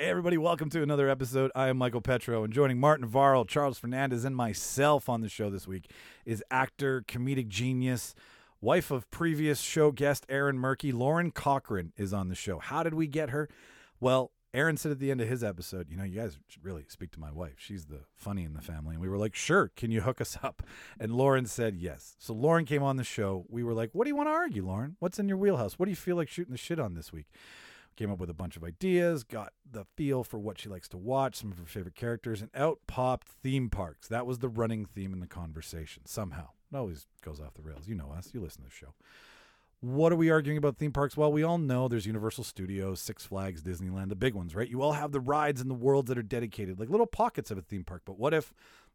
[0.00, 1.50] Hey, everybody, welcome to another episode.
[1.54, 5.50] I am Michael Petro, and joining Martin Navarro, Charles Fernandez, and myself on the show
[5.50, 5.90] this week
[6.24, 8.14] is actor, comedic genius,
[8.62, 10.90] wife of previous show guest Aaron Murky.
[10.90, 12.58] Lauren Cochrane is on the show.
[12.60, 13.50] How did we get her?
[14.00, 16.86] Well, Aaron said at the end of his episode, you know, you guys should really
[16.88, 17.56] speak to my wife.
[17.58, 18.94] She's the funny in the family.
[18.94, 20.62] And we were like, sure, can you hook us up?
[20.98, 22.16] And Lauren said yes.
[22.18, 23.44] So Lauren came on the show.
[23.50, 24.96] We were like, what do you want to argue, Lauren?
[24.98, 25.78] What's in your wheelhouse?
[25.78, 27.26] What do you feel like shooting the shit on this week?
[27.96, 30.96] Came up with a bunch of ideas, got the feel for what she likes to
[30.96, 34.08] watch, some of her favorite characters, and out popped theme parks.
[34.08, 36.48] That was the running theme in the conversation, somehow.
[36.72, 37.88] It always goes off the rails.
[37.88, 38.94] You know us, you listen to the show.
[39.80, 41.16] What are we arguing about theme parks?
[41.16, 44.68] Well, we all know there's Universal Studios, Six Flags, Disneyland, the big ones, right?
[44.68, 47.56] You all have the rides and the worlds that are dedicated, like little pockets of
[47.56, 48.02] a theme park.
[48.04, 48.52] But what if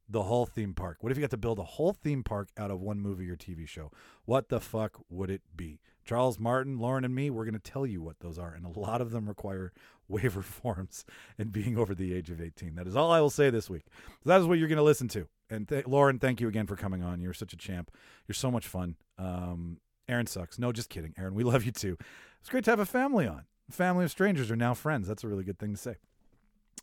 [0.07, 0.97] the whole theme park?
[1.01, 3.35] What if you got to build a whole theme park out of one movie or
[3.35, 3.91] TV show?
[4.25, 5.79] What the fuck would it be?
[6.05, 8.53] Charles Martin, Lauren, and me, we're going to tell you what those are.
[8.53, 9.73] And a lot of them require
[10.07, 11.03] waiver forms
[11.37, 12.75] and being over the age of 18.
[12.75, 13.85] That is all I will say this week.
[14.23, 15.27] So that is what you're going to listen to.
[15.49, 17.21] And th- Lauren, thank you again for coming on.
[17.21, 17.91] You're such a champ.
[18.27, 18.95] You're so much fun.
[19.17, 20.59] Um, Aaron sucks.
[20.59, 21.13] No, just kidding.
[21.17, 21.97] Aaron, we love you too.
[22.39, 23.45] It's great to have a family on.
[23.69, 25.07] A family of strangers are now friends.
[25.07, 25.95] That's a really good thing to say.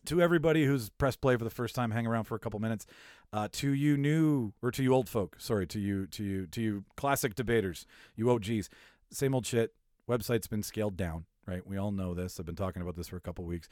[0.06, 2.86] To everybody who's pressed play for the first time, hang around for a couple minutes.
[3.32, 6.60] Uh, to you new or to you old folk, sorry, to you to you to
[6.60, 7.86] you classic debaters,
[8.16, 8.68] you OGs,
[9.12, 9.74] same old shit.
[10.08, 11.66] Website's been scaled down, right?
[11.66, 12.38] We all know this.
[12.38, 13.68] I've been talking about this for a couple weeks.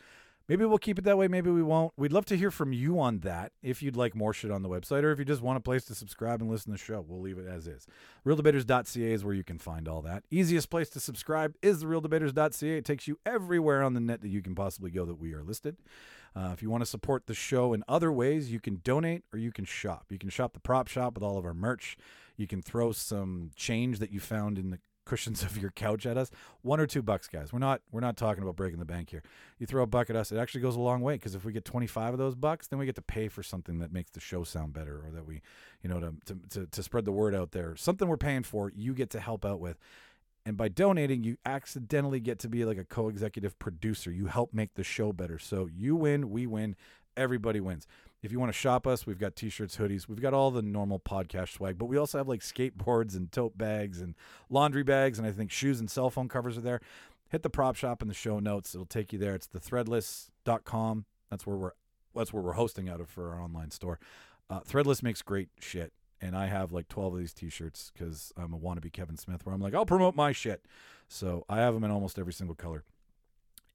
[0.51, 1.29] Maybe we'll keep it that way.
[1.29, 1.93] Maybe we won't.
[1.97, 3.53] We'd love to hear from you on that.
[3.63, 5.85] If you'd like more shit on the website, or if you just want a place
[5.85, 7.87] to subscribe and listen to the show, we'll leave it as is.
[8.27, 10.25] ReelDebaters.ca is where you can find all that.
[10.29, 12.77] Easiest place to subscribe is the ReelDebaters.ca.
[12.77, 15.45] It takes you everywhere on the net that you can possibly go that we are
[15.45, 15.77] listed.
[16.35, 19.39] Uh, if you want to support the show in other ways, you can donate or
[19.39, 20.07] you can shop.
[20.11, 21.97] You can shop the prop shop with all of our merch.
[22.37, 24.81] You can throw some change that you found in the
[25.11, 26.31] cushions of your couch at us.
[26.63, 27.53] One or two bucks, guys.
[27.53, 29.23] We're not we're not talking about breaking the bank here.
[29.59, 31.53] You throw a buck at us, it actually goes a long way because if we
[31.53, 34.21] get 25 of those bucks, then we get to pay for something that makes the
[34.21, 35.43] show sound better or that we,
[35.83, 37.75] you know, to to to, to spread the word out there.
[37.77, 39.79] Something we're paying for, you get to help out with.
[40.47, 44.11] And by donating, you accidentally get to be like a co-executive producer.
[44.11, 45.39] You help make the show better.
[45.39, 46.77] So you win, we win,
[47.15, 47.87] everybody wins.
[48.23, 50.99] If you want to shop us, we've got t-shirts, hoodies, we've got all the normal
[51.01, 54.15] podcast swag, but we also have like skateboards and tote bags and
[54.51, 56.81] laundry bags, and I think shoes and cell phone covers are there.
[57.31, 59.35] Hit the prop shop in the show notes; it'll take you there.
[59.35, 61.05] It's the threadless.com.
[61.31, 61.71] That's where we're
[62.15, 63.99] that's where we're hosting out of for our online store.
[64.51, 68.53] Uh, Threadless makes great shit, and I have like twelve of these T-shirts because I'm
[68.53, 70.67] a wannabe Kevin Smith, where I'm like, I'll promote my shit.
[71.09, 72.85] So I have them in almost every single color,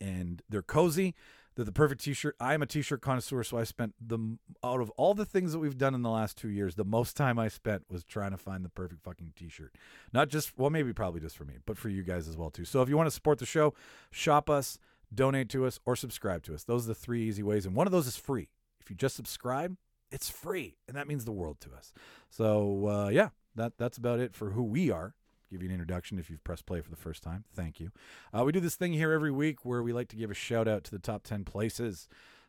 [0.01, 1.16] and they're cozy.
[1.55, 2.35] They're the perfect t-shirt.
[2.39, 5.77] I'm a t-shirt connoisseur, so I spent the out of all the things that we've
[5.77, 8.66] done in the last two years, the most time I spent was trying to find
[8.66, 9.73] the perfect fucking t-shirt.
[10.11, 12.66] Not just well, maybe probably just for me, but for you guys as well too.
[12.66, 13.73] So if you want to support the show,
[14.11, 14.77] shop us,
[15.13, 16.63] donate to us, or subscribe to us.
[16.63, 18.49] Those are the three easy ways, and one of those is free.
[18.81, 19.77] If you just subscribe,
[20.11, 21.93] it's free, and that means the world to us.
[22.29, 25.16] So uh, yeah, that that's about it for who we are
[25.51, 27.44] give you an introduction if you've pressed play for the first time.
[27.53, 27.91] Thank you.
[28.38, 30.67] Uh, we do this thing here every week where we like to give a shout
[30.67, 32.07] out to the top 10 places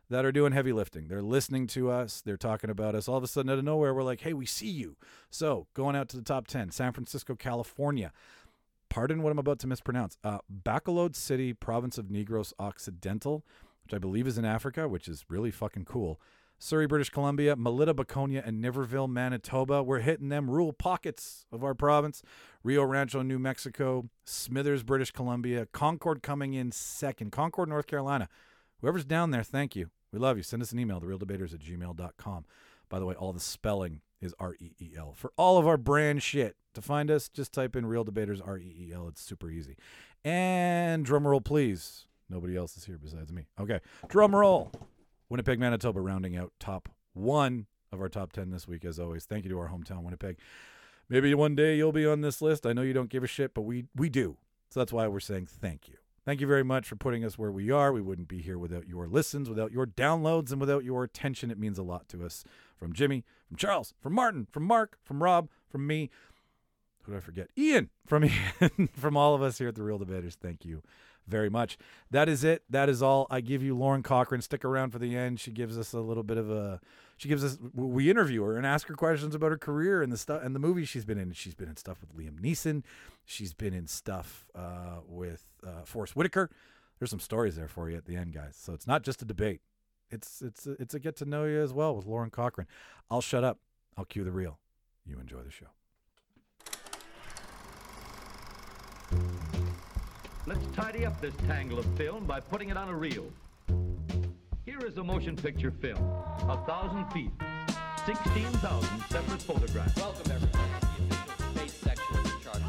[0.09, 1.07] that are doing heavy lifting.
[1.07, 3.07] They're listening to us, they're talking about us.
[3.07, 4.95] All of a sudden, out of nowhere, we're like, hey, we see you.
[5.29, 8.11] So, going out to the top 10 San Francisco, California.
[8.89, 10.17] Pardon what I'm about to mispronounce.
[10.23, 13.43] Uh, Bacolod City, province of Negros Occidental,
[13.83, 16.21] which I believe is in Africa, which is really fucking cool.
[16.59, 19.83] Surrey, British Columbia, Melita, Baconia, and Niverville, Manitoba.
[19.83, 22.23] We're hitting them rural pockets of our province.
[22.63, 28.27] Rio Rancho, New Mexico, Smithers, British Columbia, Concord coming in second, Concord, North Carolina.
[28.81, 29.89] Whoever's down there, thank you.
[30.11, 30.43] We love you.
[30.43, 32.45] Send us an email, thereeldebaters at gmail.com.
[32.89, 35.13] By the way, all the spelling is R E E L.
[35.15, 38.57] For all of our brand shit, to find us, just type in Reel Debaters R
[38.57, 39.07] E E L.
[39.07, 39.77] It's super easy.
[40.23, 42.05] And drum roll, please.
[42.29, 43.47] Nobody else is here besides me.
[43.59, 44.71] Okay, drum roll.
[45.29, 49.25] Winnipeg, Manitoba, rounding out top one of our top 10 this week, as always.
[49.25, 50.37] Thank you to our hometown, Winnipeg.
[51.09, 52.65] Maybe one day you'll be on this list.
[52.65, 54.37] I know you don't give a shit, but we, we do.
[54.69, 55.95] So that's why we're saying thank you.
[56.25, 57.93] Thank you very much for putting us where we are.
[57.93, 61.51] We wouldn't be here without your listens, without your downloads, and without your attention.
[61.51, 62.43] It means a lot to us.
[62.75, 66.09] From Jimmy, from Charles, from Martin, from Mark, from Rob, from me.
[67.03, 67.49] Who did I forget?
[67.57, 68.25] Ian, from
[68.61, 70.35] Ian, from all of us here at The Reel Debaters.
[70.35, 70.83] Thank you
[71.27, 71.77] very much.
[72.11, 72.63] That is it.
[72.69, 73.27] That is all.
[73.29, 74.41] I give you Lauren Cochrane.
[74.41, 75.39] Stick around for the end.
[75.39, 76.79] She gives us a little bit of a.
[77.17, 77.57] She gives us.
[77.73, 80.59] We interview her and ask her questions about her career and the stuff and the
[80.59, 81.31] movies she's been in.
[81.33, 82.83] She's been in stuff with Liam Neeson.
[83.25, 86.49] She's been in stuff uh, with uh, Forest Whitaker.
[86.99, 88.57] There's some stories there for you at the end, guys.
[88.59, 89.61] So it's not just a debate.
[90.09, 92.67] It's it's a, it's a get to know you as well with Lauren Cochrane.
[93.09, 93.59] I'll shut up.
[93.97, 94.59] I'll cue the reel.
[95.05, 95.67] You enjoy the show.
[100.47, 103.25] Let's tidy up this tangle of film by putting it on a reel.
[104.65, 106.01] Here is a motion picture film.
[106.47, 107.31] A thousand feet.
[108.05, 109.97] 16,000 separate photographs.
[109.97, 112.65] Welcome, everyone, to the official space section of the Charger.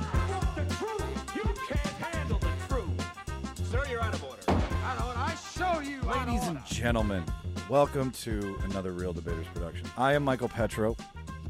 [0.56, 1.36] the truth.
[1.36, 3.68] You can't handle the truth.
[3.70, 4.42] Sir, you're out of order.
[4.48, 5.18] Out of order.
[5.20, 6.00] I show you.
[6.02, 7.24] Ladies and gentlemen,
[7.68, 9.86] welcome to another Reel Debaters production.
[9.96, 10.96] I am Michael Petro,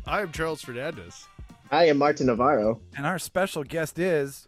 [0.07, 1.27] I am Charles Fernandez.
[1.71, 2.83] I am Martin Navarro.
[2.99, 4.47] and our special guest is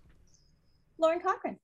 [0.99, 1.57] Lauren Cochrane.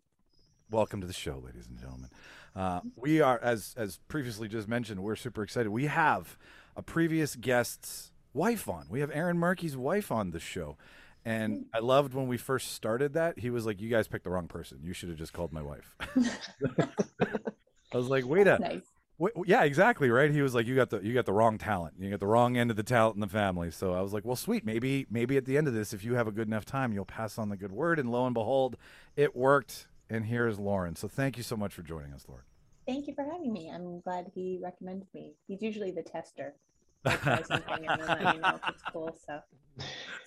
[0.70, 2.10] Welcome to the show, ladies and gentlemen.
[2.54, 5.70] Uh, we are, as as previously just mentioned, we're super excited.
[5.70, 6.38] We have
[6.76, 8.86] a previous guest's wife on.
[8.88, 10.76] We have Aaron Murky's wife on the show,
[11.24, 13.38] and I loved when we first started that.
[13.38, 14.80] He was like, "You guys picked the wrong person.
[14.82, 15.94] You should have just called my wife."
[17.92, 18.82] I was like, "Wait a." Nice.
[19.18, 20.30] Wait, yeah, exactly right.
[20.30, 21.94] He was like, "You got the you got the wrong talent.
[21.98, 24.24] You got the wrong end of the talent in the family." So I was like,
[24.24, 24.64] "Well, sweet.
[24.64, 27.04] Maybe maybe at the end of this, if you have a good enough time, you'll
[27.04, 28.76] pass on the good word." And lo and behold,
[29.14, 29.88] it worked.
[30.08, 30.94] And here is Lauren.
[30.97, 32.44] So thank you so much for joining us, Lauren.
[32.87, 33.70] Thank you for having me.
[33.73, 35.35] I'm glad he recommended me.
[35.49, 36.55] He's usually the tester.
[37.08, 39.17] He'll try something and then let me know if it's cool.
[39.26, 39.41] So,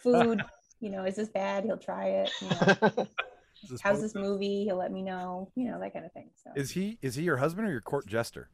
[0.04, 0.42] food,
[0.82, 1.64] you know, is this bad?
[1.64, 2.32] He'll try it.
[2.42, 3.08] You know,
[3.64, 4.64] Is this how's this movie?
[4.64, 5.52] He'll let me know.
[5.56, 6.30] You know, that kind of thing.
[6.42, 8.50] So, Is he is he your husband or your court jester?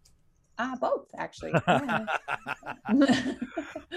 [0.57, 1.51] ah, both actually.
[1.67, 2.05] Yeah.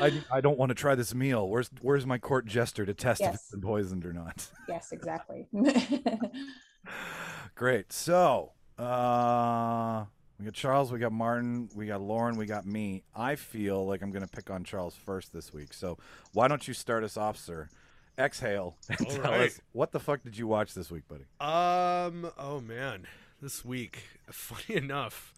[0.00, 1.48] I, I don't want to try this meal.
[1.48, 3.34] Where's where's my court jester to test if Yes.
[3.36, 4.46] it's been poisoned or not?
[4.68, 5.46] yes, exactly.
[7.54, 7.92] Great.
[7.92, 10.04] So, uh,
[10.38, 13.02] we got Charles, we got Martin, we got Lauren, we got me.
[13.14, 15.72] I feel like I'm going to pick on Charles first this week.
[15.72, 15.98] So,
[16.32, 17.68] why don't you start us off, sir?
[18.18, 19.40] Exhale and All tell right.
[19.42, 21.24] us what the fuck did you watch this week, buddy?
[21.40, 22.30] Um.
[22.36, 23.06] Oh man,
[23.40, 25.32] this week, funny enough,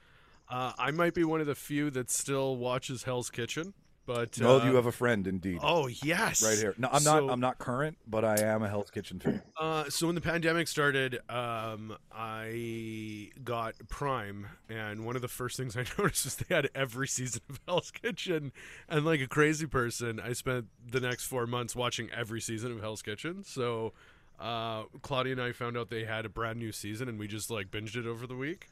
[0.49, 3.75] uh, I might be one of the few that still watches Hell's Kitchen.
[4.13, 5.61] But No, uh, you have a friend indeed.
[5.63, 6.75] Oh yes, Right here.
[6.79, 7.33] No, I'm So- not.
[7.33, 9.41] I'm not current, but I am a Hell's Kitchen fan.
[9.57, 15.57] Uh, so when the pandemic started, um, I got Prime, and one of the first
[15.57, 18.51] things I noticed was they had every season of Hell's Kitchen,
[18.89, 22.81] and like a crazy person, I spent the next four months watching every season of
[22.81, 23.45] Hell's Kitchen.
[23.45, 23.93] So,
[24.41, 27.49] uh, Claudia and I found out they had a brand new season, and we just
[27.49, 28.67] like binged it over the week.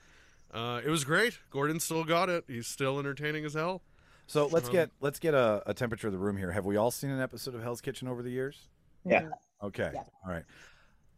[0.53, 1.39] Uh, it was great.
[1.51, 2.43] Gordon still got it.
[2.49, 3.83] He's still entertaining as hell.
[4.29, 6.53] So let's Um, get let's get a, a temperature of the room here.
[6.53, 8.69] Have we all seen an episode of Hell's Kitchen over the years?
[9.05, 9.31] Yeah.
[9.63, 9.91] Okay.
[9.95, 10.03] Yeah.
[10.25, 10.45] All right.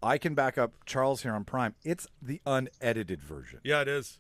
[0.03, 1.75] I can back up Charles here on Prime.
[1.85, 3.61] It's the unedited version.
[3.65, 4.19] Yeah, it is.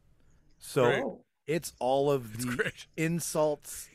[0.58, 1.04] So Great.
[1.46, 3.88] It's all of the insults,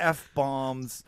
[0.00, 1.04] f bombs,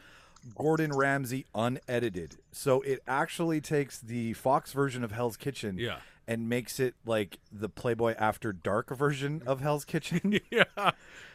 [0.56, 2.36] Gordon Ramsay unedited.
[2.52, 5.98] So it actually takes the Fox version of Hell's Kitchen Yeah.
[6.26, 10.38] and makes it like the Playboy After Dark version of Hell's Kitchen.
[10.50, 10.64] yeah.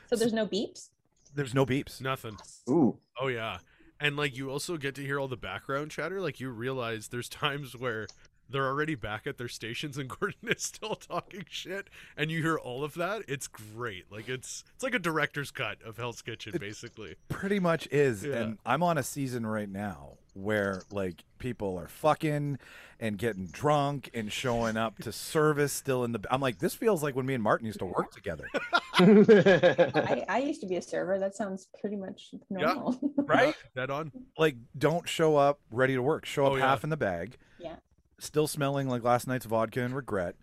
[0.10, 0.90] so there's no beeps.
[1.36, 2.02] There's no beeps.
[2.02, 2.38] Nothing.
[2.70, 2.98] Ooh.
[3.20, 3.58] Oh yeah.
[4.00, 6.20] And like you also get to hear all the background chatter.
[6.22, 8.08] Like you realize there's times where
[8.50, 12.58] they're already back at their stations and Gordon is still talking shit and you hear
[12.58, 13.24] all of that.
[13.28, 14.12] It's great.
[14.12, 17.16] Like it's it's like a director's cut of Hell's Kitchen basically.
[17.30, 18.36] pretty much is Yeah.
[18.36, 22.58] and i'm on a season right now where like people are fucking
[23.00, 27.04] and getting drunk and showing up to service still in the i'm like this feels
[27.04, 28.46] like when me and martin used to work together
[28.96, 31.18] I, I used to be a server.
[31.20, 33.00] That sounds pretty much normal.
[33.18, 34.12] right Dead on.
[34.38, 36.68] like don't show up ready to work show up Oh, yeah.
[36.70, 37.76] half in the bag yeah.
[38.20, 40.36] still smelling like last night's vodka and regret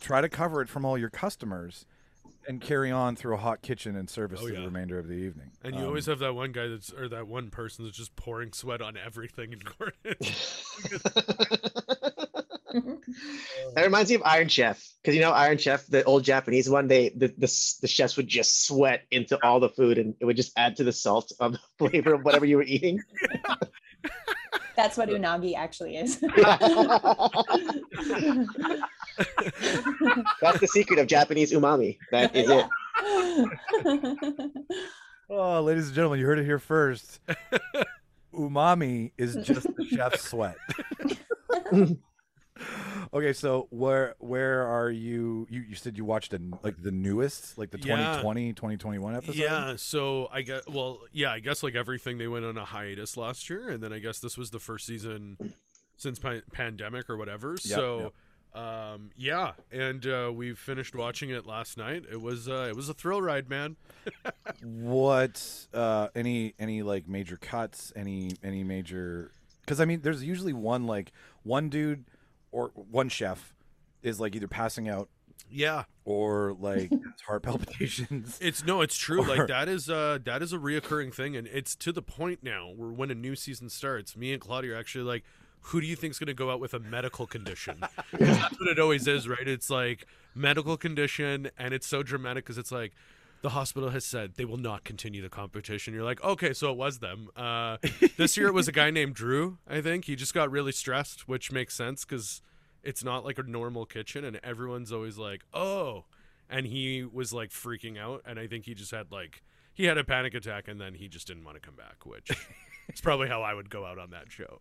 [0.00, 1.86] try to cover it from all your customers
[2.48, 4.60] and carry on through a hot kitchen and service Oh, yeah.
[4.60, 7.08] the remainder of the evening And you Um, always have that one guy that's or
[7.08, 10.16] that one person that's just pouring sweat on everything in Gordon.
[13.74, 16.86] that reminds me of Iron Chef because you know Iron Chef, the old Japanese one.
[16.88, 20.36] They the, the the chefs would just sweat into all the food, and it would
[20.36, 23.00] just add to the salt of the flavor of whatever you were eating.
[24.76, 26.20] That's what unagi actually is.
[30.40, 31.98] That's the secret of Japanese umami.
[32.10, 32.66] That is it.
[35.32, 37.20] Oh, ladies and gentlemen, you heard it here first.
[38.34, 40.56] Umami is just the chef's sweat.
[43.14, 45.46] okay, so where where are you?
[45.50, 47.96] You you said you watched a, like the newest, like the Yeah.
[48.22, 49.34] 2020, 2021 episode.
[49.36, 53.16] Yeah, so I guess well, yeah, I guess like everything they went on a hiatus
[53.16, 55.36] last year, and then I guess this was the first season
[55.96, 57.56] since pa- pandemic or whatever.
[57.58, 58.12] so,
[58.54, 62.04] um, yeah, and uh, we finished watching it last night.
[62.10, 63.76] It was uh, it was a thrill ride, man.
[64.62, 67.92] What uh any any like major cuts?
[67.96, 69.30] Any any major?
[69.60, 71.12] Because I mean, there's usually one like
[71.42, 72.04] one dude
[72.52, 73.54] or one chef
[74.02, 75.08] is like either passing out
[75.50, 76.90] Yeah, or like
[77.26, 78.38] heart palpitations.
[78.40, 79.22] it's no, it's true.
[79.22, 82.40] Or- Like that is uh that is a reoccurring thing, and it's to the point
[82.42, 85.24] now where when a new season starts, me and Claudia are actually like.
[85.64, 87.80] Who do you think's going to go out with a medical condition
[88.14, 89.46] that's what it always is, right?
[89.46, 92.94] It's like medical condition, and it's so dramatic because it's like,
[93.42, 95.94] the hospital has said they will not continue the competition.
[95.94, 97.28] You're like, okay, so it was them.
[97.36, 97.78] Uh,
[98.16, 99.58] this year it was a guy named Drew.
[99.66, 102.42] I think he just got really stressed, which makes sense because
[102.82, 106.04] it's not like a normal kitchen, and everyone's always like, oh,
[106.48, 109.42] and he was like freaking out, and I think he just had like
[109.72, 112.30] he had a panic attack, and then he just didn't want to come back, which
[112.92, 114.60] is probably how I would go out on that show.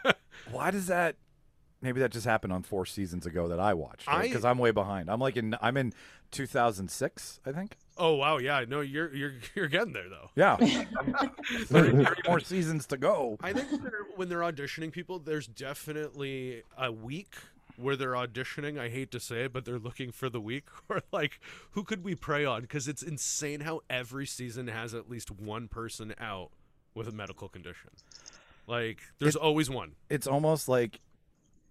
[0.50, 1.16] Why does that?
[1.80, 4.08] Maybe that just happened on four seasons ago that I watched.
[4.20, 5.08] Because I'm way behind.
[5.08, 5.56] I'm like in.
[5.62, 5.92] I'm in
[6.32, 7.76] 2006, I think.
[7.98, 10.30] Oh wow, yeah, no, you're you're you're getting there though.
[10.34, 10.56] Yeah.
[11.66, 13.36] 30 more seasons to go.
[13.42, 17.34] I think they're, when they're auditioning people, there's definitely a week
[17.76, 18.78] where they're auditioning.
[18.78, 21.40] I hate to say it, but they're looking for the week or like,
[21.72, 22.62] who could we prey on?
[22.62, 26.50] Because it's insane how every season has at least one person out
[26.94, 27.90] with a medical condition.
[28.66, 29.92] Like, there's It- always one.
[30.10, 31.00] It's almost like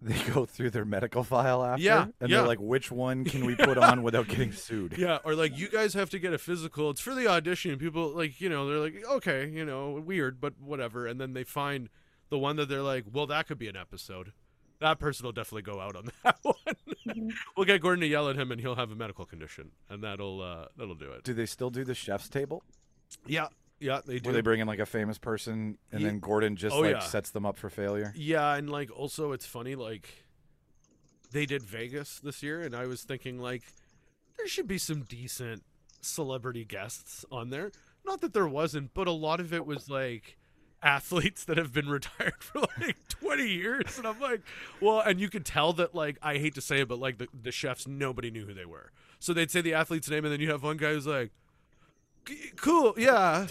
[0.00, 1.82] they go through their medical file after.
[1.82, 2.38] Yeah, And yeah.
[2.38, 4.96] they're like, which one can we put on without getting sued?
[4.96, 6.90] Yeah, or like you guys have to get a physical.
[6.90, 7.78] It's for the audition.
[7.78, 11.06] People like you know they're like okay, you know weird, but whatever.
[11.06, 11.88] And then they find
[12.30, 14.32] the one that they're like, well, that could be an episode.
[14.80, 16.54] That person will definitely go out on that one.
[17.08, 17.32] Mhm.
[17.56, 20.40] we'll get Gordon to yell at him, and he'll have a medical condition, and that'll
[20.42, 21.24] uh, that'll do it.
[21.24, 22.62] Do they still do the chef's table?
[23.26, 23.46] Yeah,
[23.80, 24.28] yeah, they do.
[24.28, 26.92] Where they bring in like a famous person and Ye- then Gordon just Oh, like
[26.92, 26.98] yeah.
[27.00, 28.12] sets them up for failure?
[28.16, 30.24] Yeah, and like also it's funny like
[31.30, 33.62] they did Vegas this year and I was thinking like
[34.36, 35.62] there should be some decent
[36.00, 37.70] celebrity guests on there.
[38.06, 40.36] Not that there wasn't, but a lot of it was like
[40.82, 44.40] athletes that have been retired for like 20 years and I'm like,
[44.80, 47.28] well, and you could tell that like I hate to say it but like the,
[47.42, 48.92] the chefs nobody knew who they were.
[49.18, 51.32] So they'd say the athlete's name and then you have one guy who's like "C-
[52.56, 53.46] cool, yeah.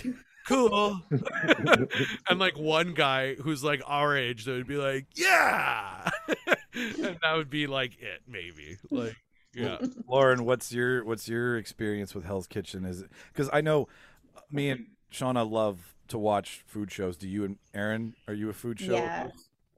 [0.48, 1.02] Cool
[2.30, 6.10] and like one guy who's like our age that would be like, yeah,
[6.74, 8.78] and that would be like it, maybe.
[8.90, 9.18] Like,
[9.54, 12.86] yeah, Lauren, what's your what's your experience with Hell's Kitchen?
[12.86, 13.90] Is it because I know
[14.36, 17.18] uh, me and Shauna love to watch food shows.
[17.18, 18.94] Do you and Aaron are you a food show?
[18.94, 19.28] Yeah.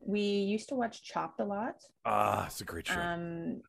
[0.05, 1.75] We used to watch Chopped a lot.
[2.05, 2.99] Ah, it's a great show.
[2.99, 3.61] Um,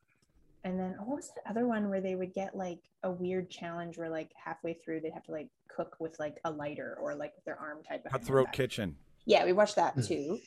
[0.64, 3.97] and then what was the other one where they would get like a weird challenge
[3.97, 7.35] where like halfway through they'd have to like cook with like a lighter or like
[7.35, 8.55] with their arm tied behind their Cutthroat back.
[8.55, 8.97] Kitchen.
[9.26, 10.38] Yeah, we watched that too.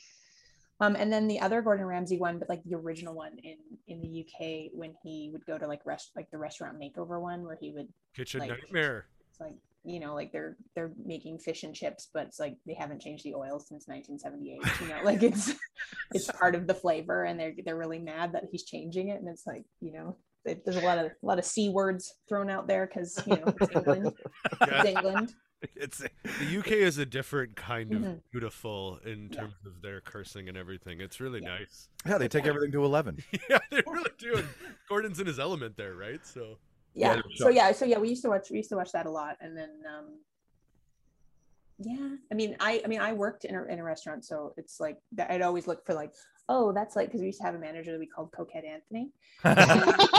[0.79, 4.01] Um, and then the other Gordon Ramsay one, but like the original one in in
[4.01, 7.57] the UK when he would go to like rest like the restaurant makeover one where
[7.59, 9.05] he would kitchen Like- nightmare.
[9.29, 9.53] it's like
[9.85, 13.23] you know like they're they're making fish and chips but it's like they haven't changed
[13.25, 15.53] the oil since 1978 you know like it's
[16.13, 19.27] it's part of the flavor and they're they're really mad that he's changing it and
[19.27, 22.49] it's like you know it, there's a lot of a lot of c words thrown
[22.49, 24.11] out there because you know it's england
[24.61, 25.33] it's england
[25.77, 28.21] It's The UK is a different kind of Mhm.
[28.33, 29.39] beautiful in Yeah.
[29.39, 30.99] terms of their cursing and everything.
[30.99, 31.57] It's really Yeah.
[31.59, 31.87] nice.
[32.05, 33.17] yeah, they take everything to eleven.
[33.49, 34.35] yeah, they really do.
[34.35, 34.49] And
[34.89, 36.19] Gordon's in his element there, right?
[36.27, 36.57] So
[36.93, 39.05] yeah, Yeah, so yeah so yeah we used to watch we used to watch that
[39.05, 39.37] a lot.
[39.41, 40.05] And then um
[41.79, 44.79] yeah i mean i i mean i worked in a, in a restaurant so it's
[44.79, 46.13] like i'd always look for like
[46.49, 49.11] oh that's like because we used to have a manager that we called cokehead anthony.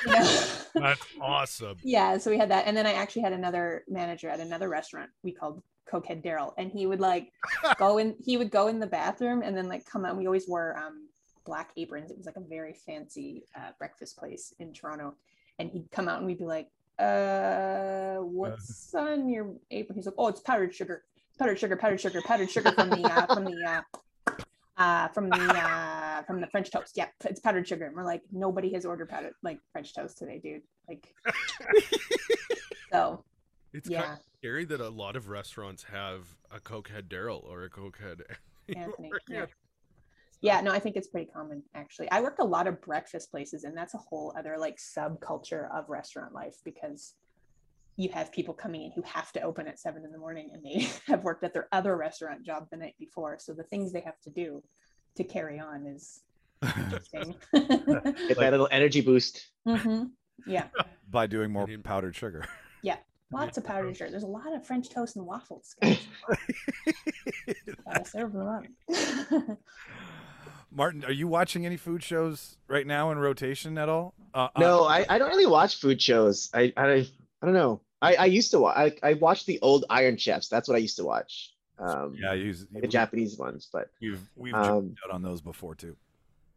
[0.74, 1.76] That's awesome.
[1.82, 2.66] yeah so we had that.
[2.66, 6.52] And then i actually had another manager at another restaurant we called cokehead daryl.
[6.56, 7.32] And he would like
[7.78, 10.16] go in he would go in the bathroom and then like come out.
[10.16, 11.08] We always wore um
[11.44, 12.10] black aprons.
[12.10, 15.14] It was like a very fancy uh, breakfast place in toronto
[15.60, 20.14] and he'd come out and we'd be like uh what's on your apron he's like
[20.18, 21.04] oh it's powdered sugar
[21.38, 23.82] powdered sugar powdered sugar powdered sugar from the uh from the uh
[24.80, 26.96] uh, from the uh, from the French toast.
[26.96, 27.84] Yeah, it's powdered sugar.
[27.84, 30.62] And we're like, nobody has ordered powdered like French toast today, dude.
[30.88, 31.14] Like,
[32.92, 33.22] so
[33.74, 37.62] It's yeah, kind of scary that a lot of restaurants have a cokehead Daryl or
[37.64, 38.22] a cokehead
[38.74, 39.10] Anthony.
[39.28, 39.46] Yeah.
[40.42, 42.10] At- yeah, no, I think it's pretty common actually.
[42.10, 45.88] I worked a lot of breakfast places, and that's a whole other like subculture of
[45.88, 47.14] restaurant life because
[47.96, 50.64] you have people coming in who have to open at seven in the morning and
[50.64, 53.36] they have worked at their other restaurant job the night before.
[53.38, 54.62] So the things they have to do
[55.16, 56.22] to carry on is
[56.76, 57.34] interesting.
[57.52, 59.48] Get that little energy boost.
[59.66, 60.04] hmm
[60.46, 60.68] Yeah,
[61.10, 62.44] By doing more powdered sugar.
[62.82, 62.96] Yeah
[63.32, 64.10] Lots of powdered sugar.
[64.10, 65.76] There's a lot of French toast and waffles.
[65.80, 65.98] Gotta
[68.04, 68.64] serve them up.
[70.72, 74.14] Martin, are you watching any food shows right now in rotation at all?
[74.34, 76.50] Uh, uh, No, I, I don't really watch food shows.
[76.54, 77.06] I I, I
[77.46, 77.80] don't know.
[78.02, 78.76] I, I used to watch.
[79.02, 80.48] I, I watched the old Iron Chefs.
[80.48, 81.52] That's what I used to watch.
[81.78, 85.74] Um, yeah, you, the Japanese ones, but We've we've Um, jumped out on those before
[85.74, 85.96] too.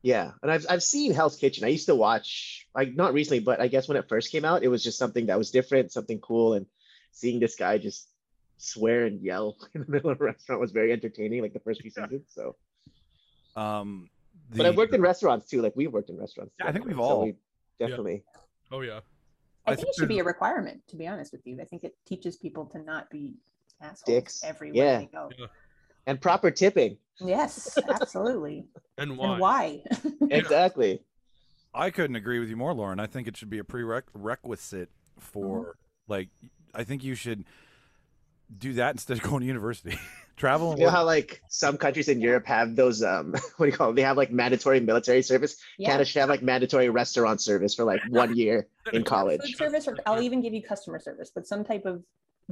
[0.02, 1.64] yeah, and I've I've seen Hell's Kitchen.
[1.64, 4.64] I used to watch like not recently, but I guess when it first came out,
[4.64, 6.66] it was just something that was different, something cool, and
[7.12, 8.08] seeing this guy just
[8.58, 11.42] swear and yell in the middle of a restaurant was very entertaining.
[11.42, 12.26] Like the first few seasons.
[12.30, 12.56] So,
[13.56, 14.10] Um,
[14.56, 15.62] but I've worked in restaurants too.
[15.62, 16.54] Like we've worked in restaurants.
[16.60, 17.24] Yeah, I think we've so all.
[17.26, 17.36] we
[17.80, 18.24] definitely.
[18.72, 19.00] Oh yeah.
[19.66, 21.58] I, think, it should be a requirement, to be honest with you.
[21.62, 23.34] I think it teaches people to not be
[23.82, 24.44] assholes Dicks.
[24.44, 24.98] everywhere Yeah.
[25.00, 25.30] they go.
[26.06, 26.98] And proper tipping.
[27.20, 28.66] Yes, absolutely.
[28.98, 29.32] And why?
[29.32, 29.82] and why?
[30.32, 31.00] Exactly.
[31.74, 33.00] I couldn't agree with you more, Lauren.
[33.00, 35.70] I think it should be a prerequisite for Mm-hmm.
[36.08, 36.30] like.
[36.76, 37.46] I think you should
[38.56, 39.98] do that instead of going to university.
[40.36, 40.96] Travel and You know work.
[40.96, 43.96] how like some countries in Europe have those um what do you call it?
[43.96, 45.58] They have like mandatory military service.
[45.78, 45.90] yeah.
[45.90, 49.56] Canada should have like mandatory restaurant service for like one year in Food college.
[49.56, 52.04] service, or I'll even give you customer service, but some type of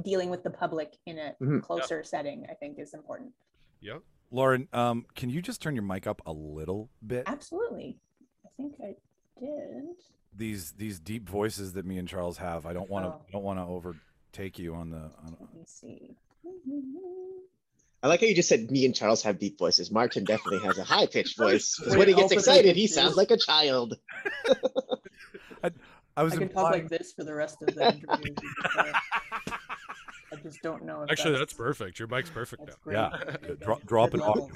[0.02, 1.62] dealing with the public in a Mhm.
[1.62, 3.32] closer setting, I think, is important.
[3.80, 4.02] Yep.
[4.30, 7.24] Lauren, um, can you just turn your mic up a little bit?
[7.26, 7.98] Absolutely.
[8.46, 8.94] I think I
[9.38, 9.96] did.
[10.34, 13.22] These these deep voices that me and Charles have, I don't want to Oh.
[13.32, 14.96] don't want to overtake you on the.
[15.26, 16.16] On, Let me see.
[18.02, 19.90] I like how you just said me and Charles have deep voices.
[19.92, 21.76] Martin definitely has a high pitched voice.
[21.76, 23.96] 'cause Wait, when he gets excited, he sounds like a child.
[26.16, 28.34] I was I can talk like this for the rest of the interview.
[28.76, 28.92] I
[30.42, 31.02] just don't know.
[31.04, 31.98] If Actually, that's perfect.
[31.98, 32.74] Your mic's perfect now.
[32.82, 32.96] Great.
[32.96, 33.10] yeah,
[33.60, 34.50] dro- drop it off.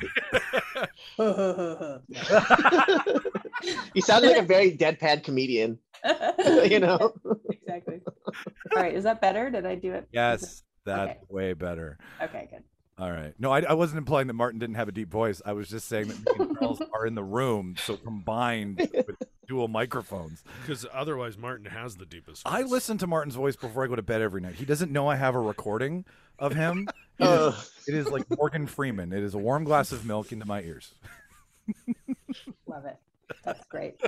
[3.95, 5.79] he sounds like a very deadpan comedian.
[6.05, 7.15] You know.
[7.49, 8.01] exactly.
[8.75, 9.51] All right, is that better?
[9.51, 10.09] Did I do it?
[10.13, 11.19] Yes, that's Okay.
[11.29, 11.99] way better.
[12.23, 12.65] Okay, good.
[12.99, 13.35] All right.
[13.39, 15.43] No, I, I wasn't implying that Martin didn't have a deep voice.
[15.45, 19.17] I was just saying that me and Charles are in the room, so combined with
[19.47, 20.43] dual microphones.
[20.63, 22.43] Because otherwise, Martin has the deepest.
[22.47, 24.55] I listen to Martin's voice before I go to bed every night.
[24.55, 26.05] He doesn't know I have a recording
[26.39, 26.89] of him.
[27.19, 29.11] It is, Oh, it is like Morgan Freeman.
[29.15, 30.93] It is a warm glass of milk into my ears.
[32.67, 32.97] Love it.
[33.43, 33.99] That's great.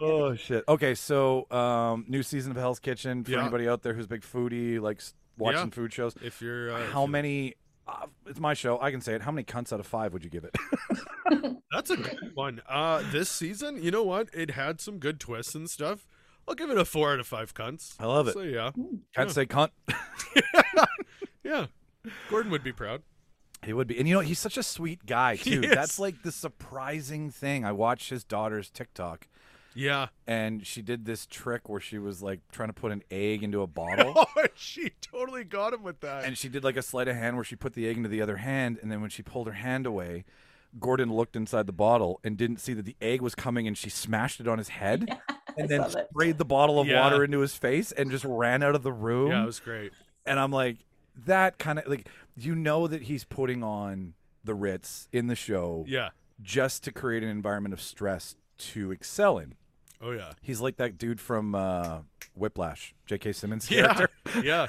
[0.00, 0.62] Oh shit.
[0.68, 3.40] Okay, so um, new season of Hell's Kitchen for Yeah.
[3.42, 6.14] anybody out there who's a big foodie, likes watching food shows.
[6.22, 7.54] If you're, uh, if How you're- many?
[7.86, 8.80] Uh, it's my show.
[8.80, 9.20] I can say it.
[9.22, 10.56] How many cunts out of five would you give it?
[11.70, 12.62] That's a good one.
[12.68, 14.28] Uh, this season, you know what?
[14.32, 16.06] It had some good twists and stuff.
[16.48, 17.94] I'll give it a four out of five cunts.
[18.00, 18.32] I love it.
[18.32, 18.70] So yeah,
[19.14, 19.28] Can't Yeah.
[19.28, 19.70] say cunt.
[21.44, 21.66] yeah.
[22.30, 23.02] Gordon would be proud.
[23.64, 25.60] He would be, and you know he's such a sweet guy too.
[25.62, 27.64] That's like the surprising thing.
[27.64, 29.26] I watched his daughter's TikTok,
[29.74, 30.08] Yeah.
[30.26, 33.62] and she did this trick where she was like trying to put an egg into
[33.62, 34.12] a bottle.
[34.16, 36.24] Oh, she totally got him with that.
[36.24, 38.22] and she did like a sleight of hand where she put the egg into the
[38.22, 40.24] other hand, and then when she pulled her hand away,
[40.80, 43.88] Gordon looked inside the bottle and didn't see that the egg was coming, and she
[43.90, 45.08] smashed it on his head,
[45.56, 46.08] and then love it.
[46.10, 47.00] sprayed the bottle of Yeah.
[47.00, 49.30] water into his face, and just ran out of the room.
[49.30, 49.92] yeah, it was great.
[50.26, 50.78] and I'm like,
[51.26, 55.84] that kind of like you know that he's putting on the Ritz in the show
[55.86, 56.08] Yeah.
[56.42, 59.54] just to create an environment of stress to excel in.
[60.00, 60.32] Oh yeah.
[60.42, 61.98] He's like that dude from uh,
[62.34, 63.32] Whiplash, J.K.
[63.32, 63.94] Simmons Yeah.
[63.94, 64.10] character.
[64.42, 64.66] Yeah.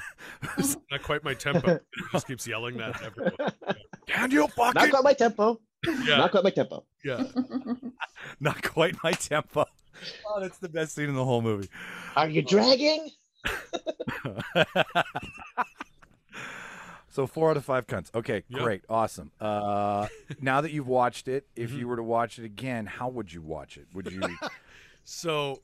[0.90, 1.74] Not quite my tempo.
[1.94, 2.96] He just keeps yelling that.
[2.98, 3.32] to everyone.
[4.06, 5.60] Can you Not fucking quite my tempo.
[6.04, 6.16] Yeah.
[6.18, 6.84] Not quite my tempo.
[7.04, 7.24] Yeah.
[8.40, 9.64] not quite my tempo?
[10.28, 11.68] Oh, that's the best scene in the whole movie.
[12.16, 13.10] Are you dragging?
[17.08, 18.14] So four out of five cunts.
[18.14, 18.58] Okay, Yeah.
[18.62, 19.32] great, awesome.
[19.40, 20.06] Uh,
[20.40, 21.78] now that you've watched it, if Mm-hmm.
[21.78, 23.86] you were to watch it again, how would you watch it?
[23.94, 24.20] Would you?
[25.08, 25.62] So,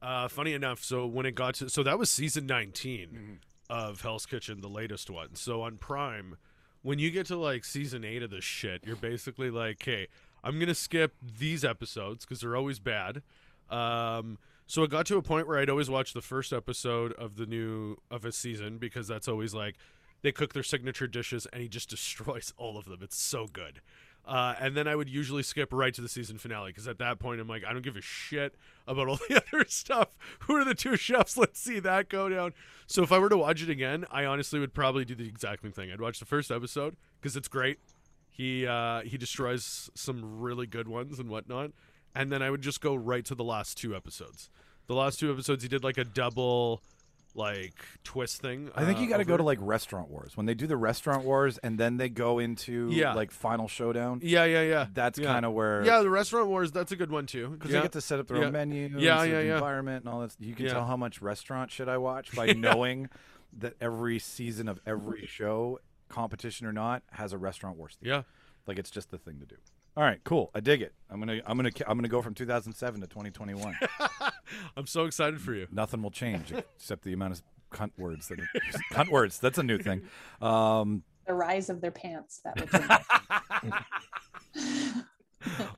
[0.00, 3.32] uh, funny enough, so when it got to so that was season 19 Mm-hmm.
[3.68, 5.34] of Hell's Kitchen, the latest one.
[5.34, 6.36] So on Prime,
[6.82, 10.06] when you get to like season eight of this shit, you're basically like, hey,
[10.44, 13.22] I'm gonna skip these episodes because they're always bad.
[13.68, 17.36] Um, so it got to a point where I'd always watch the first episode of
[17.36, 19.76] the new of a season because that's always like
[20.22, 23.00] they cook their signature dishes and he just destroys all of them.
[23.02, 23.80] It's so good.
[24.26, 27.18] Uh, and then I would usually skip right to the season finale because at that
[27.18, 28.54] point I'm like, I don't give a shit
[28.86, 30.16] about all the other stuff.
[30.40, 31.36] Who are the two chefs?
[31.36, 32.54] Let's see that go down.
[32.86, 35.62] So if I were to watch it again, I honestly would probably do the exact
[35.62, 35.90] same thing.
[35.92, 37.78] I'd watch the first episode because it's great.
[38.30, 41.70] He uh, he destroys some really good ones and whatnot,
[42.16, 44.50] and then I would just go right to the last two episodes.
[44.86, 46.82] The last two episodes, he did like a double,
[47.34, 48.70] like twist thing.
[48.74, 50.76] I think uh, you got to go to like Restaurant Wars when they do the
[50.76, 53.14] Restaurant Wars, and then they go into Yeah.
[53.14, 54.20] like Final Showdown.
[54.22, 54.86] Yeah, yeah, yeah.
[54.92, 55.26] That's yeah.
[55.32, 56.70] kind of where Yeah, the restaurant wars.
[56.72, 57.48] That's a good one too.
[57.48, 57.78] because yeah.
[57.78, 59.54] they get to set up their own menu, Yeah, yeah, yeah.
[59.54, 60.34] environment and all that.
[60.38, 63.08] You can tell how much restaurant shit I watch by knowing
[63.58, 67.96] that every season of every show, competition or not, has a Restaurant Wars.
[68.00, 68.10] Theme.
[68.10, 68.22] Yeah.
[68.66, 69.56] like it's just the thing to do.
[69.96, 70.50] All right, cool.
[70.54, 70.92] I dig it.
[71.08, 73.76] I'm gonna, I'm gonna, I'm gonna go from 2007 to 2021.
[74.76, 75.68] I'm so excited for you.
[75.70, 78.40] Nothing will change except the amount of cunt words that
[78.92, 79.38] cunt words.
[79.38, 80.02] That's a new thing.
[80.42, 82.40] Um, the rise of their pants.
[82.44, 82.68] That would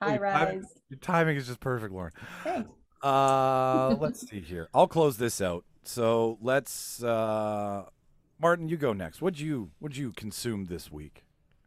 [0.00, 0.64] High Wait, I- rise.
[0.88, 2.12] your timing is just perfect, Lauren.
[2.44, 2.70] Thanks.
[3.02, 4.68] Uh, let's see here.
[4.72, 5.64] I'll close this out.
[5.84, 7.84] So let's, uh,
[8.40, 9.20] Martin, you go next.
[9.22, 11.24] What'd you, what'd you consume this week?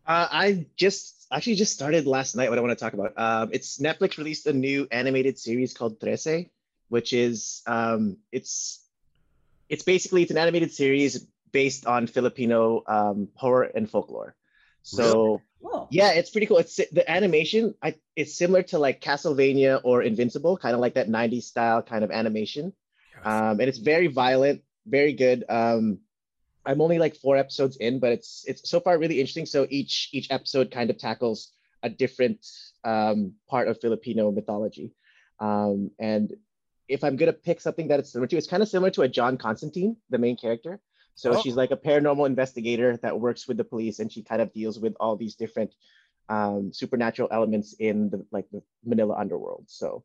[0.08, 2.50] Uh, I just actually just started last night.
[2.50, 3.14] What I want to talk about.
[3.18, 6.50] Um, it's Netflix released a new animated series called Trese.
[6.90, 8.84] which is um, it's
[9.70, 14.36] it's basically it's an animated series based on Filipino um, horror and folklore.
[14.84, 15.88] So Cool.
[15.92, 16.58] yeah, it's pretty cool.
[16.58, 17.76] It's the animation.
[17.84, 22.04] I it's similar to like Castlevania or Invincible, kind of like that '90s style kind
[22.04, 22.74] of animation.
[23.26, 25.44] Um, and it's very violent, very good.
[25.50, 26.00] Um,
[26.70, 29.48] I'm only like four episodes in, but it's it's so far really interesting.
[29.48, 31.52] So each each episode kind of tackles
[31.82, 32.46] a different
[32.84, 34.94] um, part of Filipino mythology.
[35.40, 36.32] Um, and
[36.88, 39.08] if I'm gonna pick something that it's similar to, it's kind of similar to a
[39.08, 40.80] John Constantine, the main character.
[41.16, 41.42] So Oh.
[41.42, 44.80] she's like a paranormal investigator that works with the police, and she kind of deals
[44.80, 45.74] with all these different
[46.30, 49.66] um, supernatural elements in the like the Manila underworld.
[49.68, 50.04] So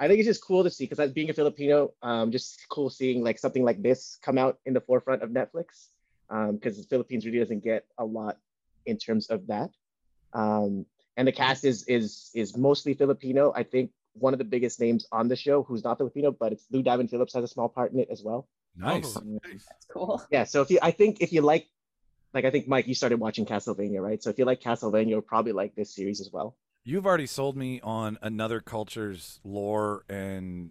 [0.00, 2.90] I think it's just cool to see because as being a Filipino, um, just cool
[2.90, 5.86] seeing like something like this come out in the forefront of Netflix
[6.52, 8.38] because the Philippines really doesn't get a lot
[8.86, 9.70] in terms of that.
[10.32, 13.52] Um, and the cast is is is mostly Filipino.
[13.54, 16.64] I think one of the biggest names on the show who's not Filipino, but it's
[16.70, 18.48] Lou Diamond Phillips has a small part in it as well.
[18.76, 19.16] Nice.
[19.16, 19.64] Nice.
[19.68, 20.22] That's cool.
[20.30, 21.66] Yeah, so if you, I think if you like,
[22.32, 24.22] like I think Mike, you started watching Castlevania, right?
[24.22, 26.56] So if you like Castlevania, you'll probably like this series as well.
[26.84, 30.70] You've already sold me on another culture's lore and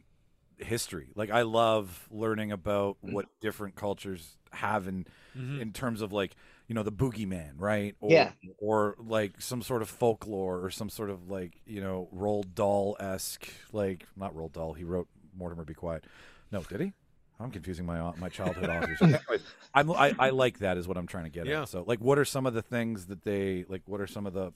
[0.62, 1.10] history.
[1.16, 5.06] Like I love learning about what different cultures have in
[5.38, 5.62] Mhm.
[5.62, 6.36] in terms of like
[6.68, 7.96] you know the boogeyman, right?
[8.00, 8.32] Or, Yeah.
[8.58, 12.96] Or like some sort of folklore or some sort of like you know Roald Dahl
[13.00, 14.74] esque like not Roald Dahl.
[14.74, 16.04] He wrote Mortimer Be Quiet.
[16.52, 16.94] No, did he?
[17.40, 19.00] I'm confusing my my childhood authors.
[19.02, 19.42] Anyways,
[19.74, 21.62] I'm, I I like that is what I'm trying to get Yeah.
[21.62, 21.70] at.
[21.70, 23.84] So like, what are some of the things that they like?
[23.86, 24.52] What are some of the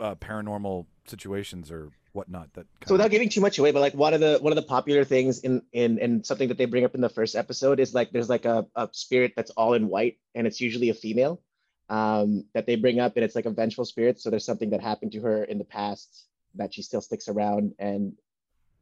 [0.00, 2.66] uh, paranormal situations or whatnot that?
[2.86, 4.62] So without of, giving too much away, but like one of the one of the
[4.62, 7.94] popular things in in in something that they bring up in the first episode is
[7.94, 11.40] like there's like a, a spirit that's all in white and it's usually a female
[11.88, 14.20] um that they bring up and it's like a vengeful spirit.
[14.20, 17.74] So there's something that happened to her in the past that she still sticks around
[17.78, 18.14] and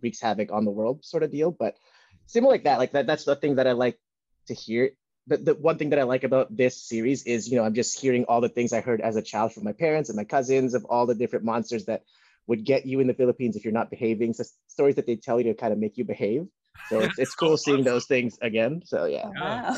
[0.01, 1.51] wreaks havoc on the world sort of deal.
[1.51, 1.77] But
[2.27, 3.99] similar like that, like that that's the thing that I like
[4.47, 4.91] to hear.
[5.29, 8.01] The, the one thing that I like about this series is, you know, I'm just
[8.01, 10.75] hearing all the things I heard as a child from my parents and my cousins
[10.75, 12.03] of all the different monsters that
[12.47, 14.33] would get you in the Philippines if you're not behaving.
[14.33, 16.49] So stories that they tell you to kind of make you behave.
[16.89, 18.83] So it's, it's cool seeing those things again.
[18.85, 19.31] So yeah.
[19.35, 19.71] Yeah.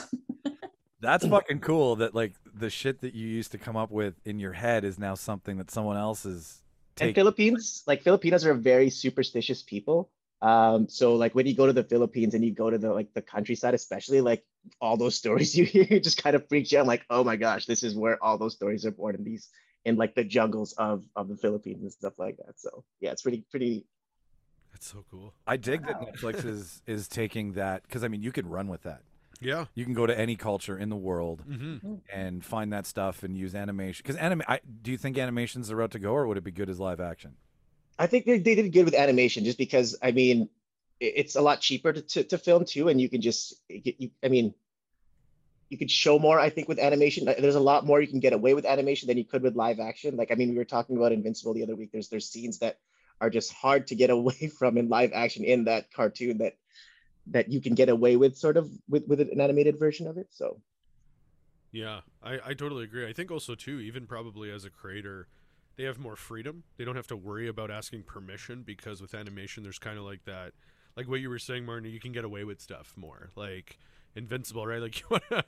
[0.45, 0.53] Wow.
[1.01, 1.97] that's fucking cool.
[1.97, 4.99] That like the shit that you used to come up with in your head is
[4.99, 6.63] now something that someone else is
[7.01, 7.15] And.
[7.15, 10.11] Philippines, like Filipinos are very superstitious people.
[10.43, 13.13] Um, so like when you go to the Philippines and you go to the like
[13.13, 14.45] the countryside, especially like
[14.81, 16.83] all those stories you hear, it just kind of freaks you out.
[16.83, 19.49] I'm like, oh my gosh, this is where all those stories are born in these
[19.85, 22.59] in like the jungles of of the Philippines and stuff like that.
[22.59, 23.85] So yeah, it's pretty pretty
[24.73, 25.35] That's so cool.
[25.47, 28.83] I dig that Netflix is is taking that because I mean you could run with
[28.83, 29.03] that.
[29.41, 29.67] Yeah.
[29.75, 31.77] You can go to any culture in the world hmm
[32.13, 34.03] and find that stuff and use animation.
[34.03, 36.51] Because anime, I, do you think animation's the route to go, or would it be
[36.51, 37.37] good as live action?
[38.01, 40.49] I think they, they did good with animation just because I mean
[41.01, 44.29] it's a lot cheaper to, to, to film too, and you can just you, I
[44.29, 44.55] mean
[45.69, 46.41] you could show more.
[46.41, 49.07] I think with animation, Uh, there's a lot more you can get away with animation
[49.07, 50.17] than you could with live action.
[50.17, 51.93] Like I mean, we were talking about Invincible the other week.
[51.93, 52.79] There's there's scenes that
[53.21, 56.57] are just hard to get away from in live action in that cartoon that
[57.27, 60.29] that you can get away with sort of with with an animated version of it.
[60.31, 60.63] So
[61.71, 63.07] Yeah, I, I totally agree.
[63.07, 65.29] I think also too, even probably as a creator,
[65.77, 66.65] they have more freedom.
[66.77, 70.25] They don't have to worry about asking permission because with animation, there's kind of like
[70.25, 70.53] that,
[70.97, 71.91] like what you were saying, Martin.
[71.91, 73.79] You can get away with stuff more, like
[74.15, 74.81] Invincible, right?
[74.83, 75.45] Like you wanna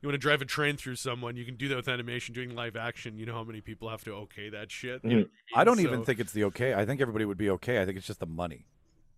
[0.00, 2.34] you wanna drive a train through someone, you can do that with animation.
[2.34, 5.04] Doing live action, you know how many people have to okay that shit.
[5.04, 5.86] You know what I don't mean?
[5.86, 6.74] even think it's the okay.
[6.74, 7.80] I think everybody would be okay.
[7.80, 8.66] I think it's just the money.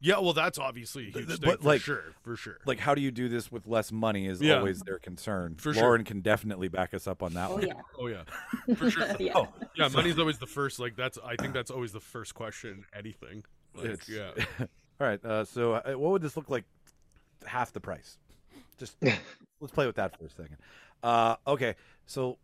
[0.00, 2.58] Yeah, well, that's obviously a huge thing but, for like- sure, for sure.
[2.66, 4.26] Like, how do you do this with less money?
[4.26, 4.58] Is Yeah.
[4.58, 5.56] always their concern.
[5.56, 5.82] For sure.
[5.82, 7.66] Lauren can definitely back us up on that Oh one.
[7.66, 7.72] yeah.
[7.98, 8.22] oh yeah,
[8.76, 9.06] for sure.
[9.18, 9.32] yeah.
[9.34, 10.78] Oh, Yeah, money's always the first.
[10.78, 11.18] Like that's.
[11.24, 12.84] I think that's always the first question.
[12.96, 13.44] Anything.
[13.74, 14.30] Like, It's- yeah.
[15.00, 15.24] All right.
[15.24, 16.64] Uh, so, uh, what would this look like?
[17.46, 18.18] Half the price.
[18.78, 18.96] Just
[19.60, 20.56] let's play with that for a second.
[21.02, 21.74] Uh, okay.
[22.06, 22.38] So,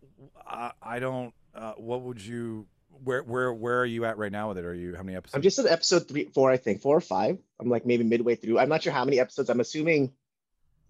[0.46, 1.32] I, I don't.
[1.54, 2.66] Uh, what would you?
[3.02, 4.64] Where where where are you at right now with it?
[4.64, 5.34] Are you how many episodes?
[5.36, 7.38] I'm just at episode three, four, I think, four or five.
[7.60, 8.58] I'm like maybe midway through.
[8.58, 9.50] I'm not sure how many episodes.
[9.50, 10.12] I'm assuming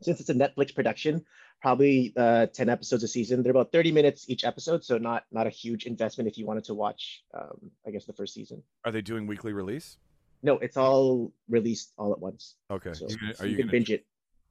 [0.01, 1.25] since it's a Netflix production,
[1.63, 3.43] probably uh, 10 episodes a season.
[3.43, 6.65] They're about 30 minutes each episode, so not not a huge investment if you wanted
[6.65, 7.23] to watch.
[7.33, 8.63] Um, I guess the first season.
[8.85, 9.97] Are they doing weekly release?
[10.43, 12.57] No, it's all released all at once.
[12.71, 12.93] Okay.
[12.93, 14.05] So You gonna- are you, you can gonna binge it.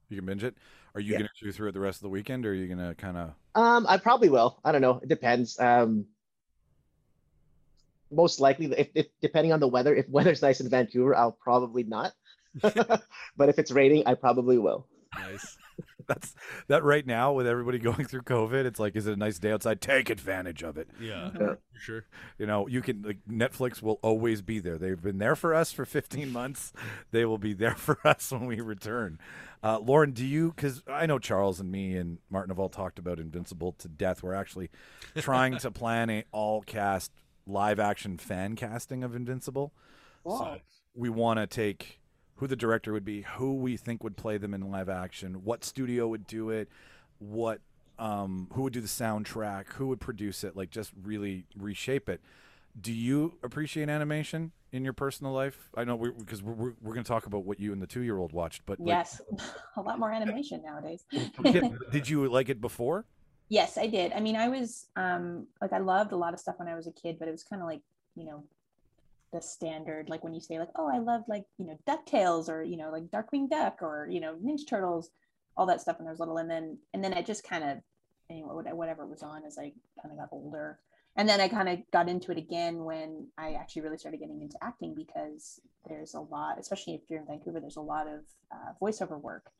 [0.08, 0.54] You can binge it.
[0.94, 1.18] Are you Yeah.
[1.18, 3.32] gonna chew through it the rest of the weekend, or are you gonna kind of?
[3.54, 4.58] Um, I probably will.
[4.64, 4.98] I don't know.
[5.02, 5.58] It depends.
[5.60, 6.06] Um,
[8.10, 11.82] most likely, if, if depending on the weather, if weather's nice in Vancouver, I'll probably
[11.84, 12.12] not.
[12.62, 14.86] but if it's raining, I probably will.
[15.18, 15.56] Nice.
[16.06, 16.34] That's
[16.68, 18.64] that right now with everybody going through COVID.
[18.64, 19.80] It's like, is it a nice day outside?
[19.80, 20.88] Take advantage of it.
[21.00, 21.56] Yeah, Mhm.
[21.72, 22.04] for sure.
[22.38, 24.76] You know, you can like Netflix will always be there.
[24.76, 26.72] They've been there for us for 15 months.
[27.10, 29.18] They will be there for us when we return.
[29.62, 30.52] Uh, Lauren, do you?
[30.54, 34.22] Because I know Charles and me and Martin have all talked about Invincible to death.
[34.22, 34.70] We're actually
[35.16, 37.12] trying to plan a all cast
[37.46, 39.72] live action fan casting of Invincible.
[40.26, 40.58] So
[40.94, 42.00] we want to take
[42.36, 45.64] who the director would be, who we think would play them in live action, what
[45.64, 46.68] studio would do it,
[47.18, 47.60] what
[47.98, 52.20] um, who would do the soundtrack, who would produce it, like just really reshape it.
[52.80, 55.68] Do you appreciate animation in your personal life?
[55.76, 58.00] I know because we're, we're, we're going to talk about what you and the two
[58.00, 59.20] year old watched, but like, Yes,
[59.76, 61.04] a lot more animation nowadays.
[61.92, 63.04] did you like it before?
[63.48, 64.12] Yes, I did.
[64.12, 66.86] I mean, I was um like I loved a lot of stuff when I was
[66.86, 67.82] a kid, but it was kind of like,
[68.16, 68.44] you know,
[69.32, 72.62] the standard like when you say like, "Oh, I love like, you know, DuckTales or,
[72.62, 75.10] you know, like Darkwing Duck or, you know, Ninja Turtles,
[75.56, 77.78] all that stuff when I was little and then and then I just kind of
[78.30, 80.78] anyway, what- whatever was on as I kind of got older.
[81.16, 84.42] And then I kind of got into it again when I actually really started getting
[84.42, 88.20] into acting because there's a lot, especially if you're in Vancouver, there's a lot of
[88.50, 89.52] uh, voiceover work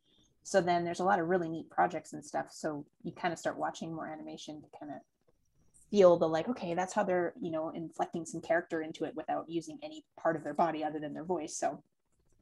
[0.44, 2.46] so then there's a lot of really neat projects and stuff.
[2.52, 4.98] So you kind of start watching more animation to kind of
[5.90, 9.48] feel the like okay that's how they're you know inflecting some character into it without
[9.48, 11.56] using any part of their body other than their voice.
[11.56, 11.82] So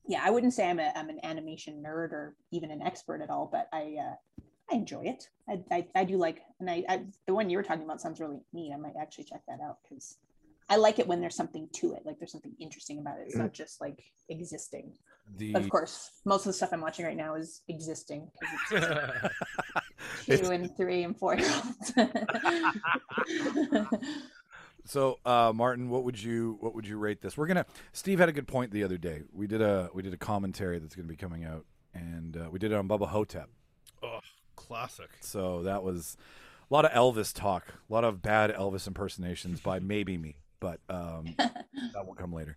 [0.06, 3.30] yeah i wouldn't say i'm, a, I'm an animation nerd or even an expert at
[3.30, 5.28] all but i uh, i enjoy it.
[5.48, 8.20] I, I, I do like and I, I the one you were talking about sounds
[8.20, 8.72] really neat.
[8.72, 10.18] I might actually check that out because
[10.72, 13.36] i like it when there's something to it like there's something interesting about it it's
[13.36, 14.92] not just like existing
[15.36, 18.28] The of course, most of the stuff I'm watching right now is existing
[20.26, 21.92] it's two and three and four year olds.
[24.84, 27.36] So, uh, Martin, what would you what would you rate this?
[27.36, 27.66] We're gonna.
[27.92, 29.22] Steve had a good point the other day.
[29.32, 32.58] We did a we did a commentary that's gonna be coming out, and uh, we
[32.58, 33.48] did it on Bubba Ho-Tep.
[34.02, 34.20] Oh,
[34.56, 35.10] classic.
[35.20, 36.16] So that was
[36.70, 40.78] a lot of Elvis talk, a lot of bad Elvis impersonations by maybe me, but
[40.88, 42.56] um, that will come later.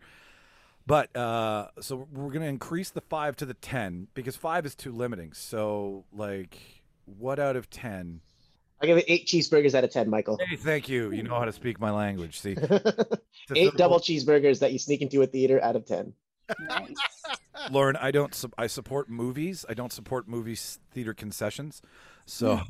[0.87, 4.91] But uh, so we're gonna increase the five to the ten because five is too
[4.91, 5.33] limiting.
[5.33, 6.57] So like,
[7.05, 8.21] what out of ten?
[8.81, 10.37] I give it eight cheeseburgers out of ten, Michael.
[10.47, 11.11] Hey, thank you.
[11.11, 12.39] You know how to speak my language.
[12.39, 12.55] See,
[13.55, 16.13] eight double cheeseburgers that you sneak into a theater out of ten.
[16.69, 16.93] nice.
[17.71, 18.35] Lauren, I don't.
[18.35, 19.65] Su- I support movies.
[19.67, 21.81] I don't support movies theater concessions.
[22.27, 22.61] So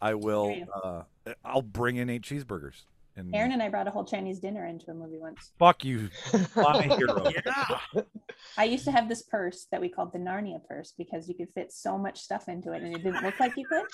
[0.00, 0.56] I will.
[0.82, 1.02] Uh,
[1.44, 2.82] I'll bring in eight cheeseburgers.
[3.26, 5.52] And Aaron and I brought a whole Chinese dinner into a movie once.
[5.58, 6.08] fuck you,
[6.56, 7.24] my hero.
[8.56, 11.48] I used to have this purse that we called the Narnia purse because you could
[11.54, 13.84] fit so much stuff into it and it didn't look like you could.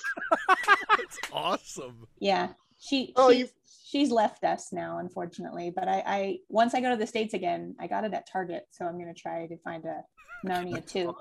[0.99, 2.07] It's awesome.
[2.21, 2.49] Yeah.
[2.79, 3.49] She, Oh, she's, you-
[3.87, 5.71] she's left us now, unfortunately.
[5.75, 8.65] But I, I once I go to the States again, I got it at Target.
[8.71, 10.01] So I'm gonna try to find a
[10.47, 11.15] Narnia too.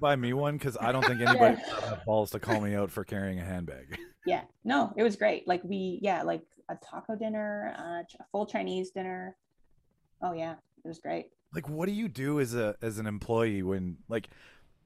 [0.00, 2.90] Buy me one because I don't think anybody would have balls to call me out
[2.90, 3.98] for carrying a handbag.
[4.26, 8.44] Yeah no it was great like we yeah like a taco dinner uh, a full
[8.46, 9.36] chinese dinner
[10.22, 13.62] oh yeah it was great Like, what do you do as a as an employee
[13.62, 14.28] when like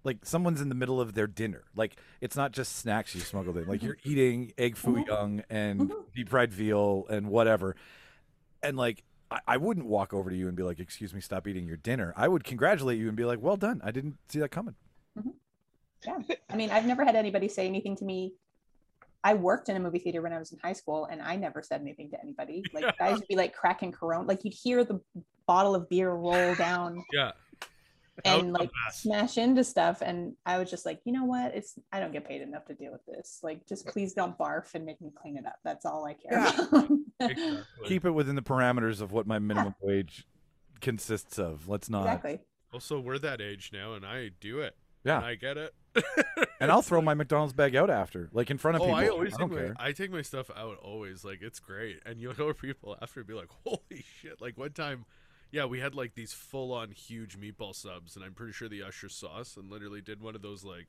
[0.05, 1.65] like someone's in the middle of their dinner?
[1.77, 3.67] Like, it's not just snacks you smuggled in.
[3.67, 5.07] Like, you're eating egg foo Mhm.
[5.07, 6.05] young and Mhm.
[6.15, 7.77] deep fried veal and whatever,
[8.63, 9.03] and like.
[9.33, 11.77] I- I wouldn't walk over to you and be like, "Excuse me, stop eating your
[11.77, 13.81] dinner." I would congratulate you and be like, "Well done.
[13.85, 14.75] I didn't see that coming."
[16.05, 18.33] yeah i mean i've never had anybody say anything to me
[19.25, 21.63] i worked in a movie theater when i was in high school and i never
[21.63, 25.01] said anything to anybody like guys would be like cracking corona like you'd hear the
[25.47, 27.33] bottle of beer roll down Yeah.
[28.25, 31.99] and like smash into stuff and i was just like you know what it's i
[31.99, 35.01] don't get paid enough to deal with this like just please don't barf and make
[35.01, 37.59] me clean it up that's all i care about Exactly.
[37.87, 40.27] Keep it within the parameters of what my minimum wage
[40.81, 41.69] consists of.
[41.69, 42.05] Let's not.
[42.07, 42.41] exactly
[42.73, 44.75] Also, we're that age now, and I do it.
[45.05, 45.17] Yeah.
[45.19, 45.75] And I get it.
[46.61, 48.99] And I'll throw my McDonald's bag out after, like in front of oh, people.
[48.99, 49.77] I always don't take my, care.
[49.79, 51.25] I take my stuff out always.
[51.25, 55.07] Like it's great, and you'll hear people after be like, "Holy shit!" Like one time,
[55.51, 59.09] yeah, we had like these full-on huge meatball subs, and I'm pretty sure the usher
[59.09, 60.87] saw us and literally did one of those like,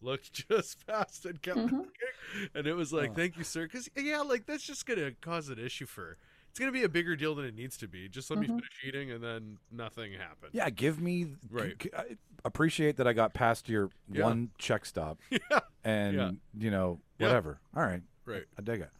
[0.00, 1.72] looked just past and kept Mhm.
[1.72, 3.14] looking, and it was like, Oh.
[3.14, 6.18] "Thank you, sir," because yeah, like that's just gonna cause an issue for.
[6.56, 8.08] It's gonna be a bigger deal than it needs to be.
[8.08, 8.52] Just let me Mhm.
[8.60, 10.52] finish eating, and then nothing happened.
[10.54, 11.34] Yeah, give me.
[11.50, 11.74] Right.
[11.82, 12.16] c- c- I
[12.46, 14.24] appreciate that I got past your Yeah.
[14.24, 15.60] one check stop, yeah.
[15.84, 16.30] and Yeah.
[16.56, 17.26] you know Yeah.
[17.26, 17.60] whatever.
[17.76, 18.44] All right, Right.
[18.58, 18.90] I dig it.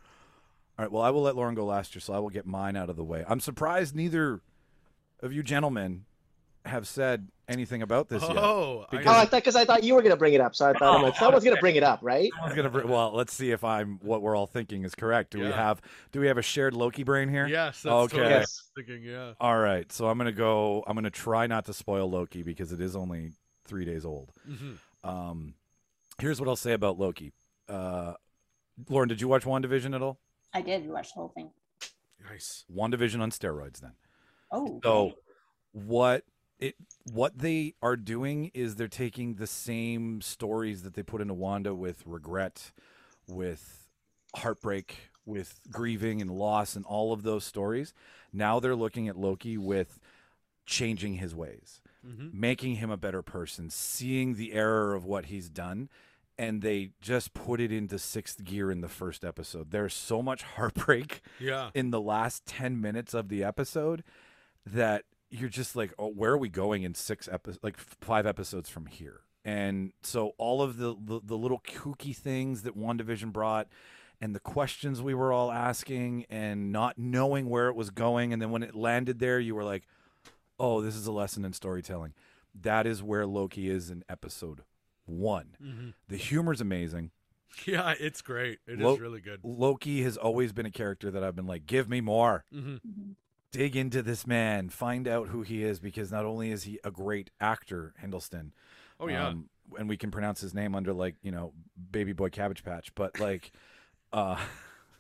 [0.79, 0.93] All right.
[0.93, 2.97] Well, I will let Lauren go last year, so I will get mine out of
[2.97, 3.25] the way.
[3.27, 4.43] I'm surprised neither
[5.21, 6.05] of you gentlemen
[6.67, 8.37] have said anything about this yet.
[8.37, 10.55] Oh, Because- Oh, I I, thought because I thought you were gonna bring it up,
[10.57, 12.31] so I thought I'm like, someone's gonna bring it up, right?
[12.41, 12.71] I was gonna.
[12.71, 15.31] br- Well, let's see if I'm what we're all thinking is correct.
[15.31, 15.81] Do we have
[16.13, 17.47] Do we have a shared Loki brain here?
[17.47, 17.83] yes.
[17.83, 18.17] That's Okay.
[18.17, 18.71] totally Yes.
[18.75, 19.03] thinking.
[19.05, 19.35] Yeah.
[19.41, 19.91] All right.
[19.93, 20.83] So I'm gonna go.
[20.87, 23.33] I'm gonna try not to spoil Loki because it is only
[23.65, 24.33] three days old.
[24.45, 24.73] hmm
[25.05, 25.55] Um,
[26.19, 27.33] Here's what I'll say about Loki.
[27.69, 28.15] Uh,
[28.89, 30.19] Lauren, did you watch WandaVision at all?
[30.55, 31.51] I did watch the whole thing.
[32.29, 32.65] Nice.
[32.75, 33.93] WandaVision on steroids then.
[34.51, 35.13] Oh, So
[35.73, 36.25] what
[36.59, 36.75] it
[37.13, 41.75] what they are doing is they're taking the same stories that they put into Wanda
[41.75, 42.73] with regret,
[43.29, 43.89] with
[44.35, 47.93] heartbreak, with grieving and loss and all of those stories.
[48.33, 49.99] Now they're looking at Loki with
[50.67, 52.39] changing his ways, Mm-hmm.
[52.41, 55.89] making him a better person, seeing the error of what he's done.
[56.39, 59.71] And they just put it into sixth gear in the first episode.
[59.73, 61.71] There's so much heartbreak Yeah.
[61.75, 64.05] in the last 10 minutes of the episode
[64.65, 65.03] that
[65.39, 68.87] you're just like oh where are we going in six episodes like five episodes from
[68.87, 73.69] here and so all of the, the the little kooky things that WandaVision brought
[74.21, 78.41] and the questions we were all asking and not knowing where it was going and
[78.41, 79.85] then when it landed there you were like
[80.59, 82.13] oh this is a lesson in storytelling
[82.59, 84.63] that is where Loki is in episode
[85.05, 85.89] 1 Mm-hmm.
[86.09, 87.11] the humor's amazing
[87.65, 88.59] Yeah, it's great.
[88.67, 89.41] It is Lo- really good.
[89.43, 93.13] Loki has always been a character that I've been like give me more Mm-hmm.
[93.53, 96.91] Dig into this man, find out who he is, because not only is he a
[96.91, 98.51] great actor, Hiddleston.
[99.01, 99.29] Oh yeah.
[99.29, 101.53] um, and we can pronounce his name under like you know,
[101.91, 103.53] Baby Boy Cabbage Patch, but like,
[104.13, 104.39] uh,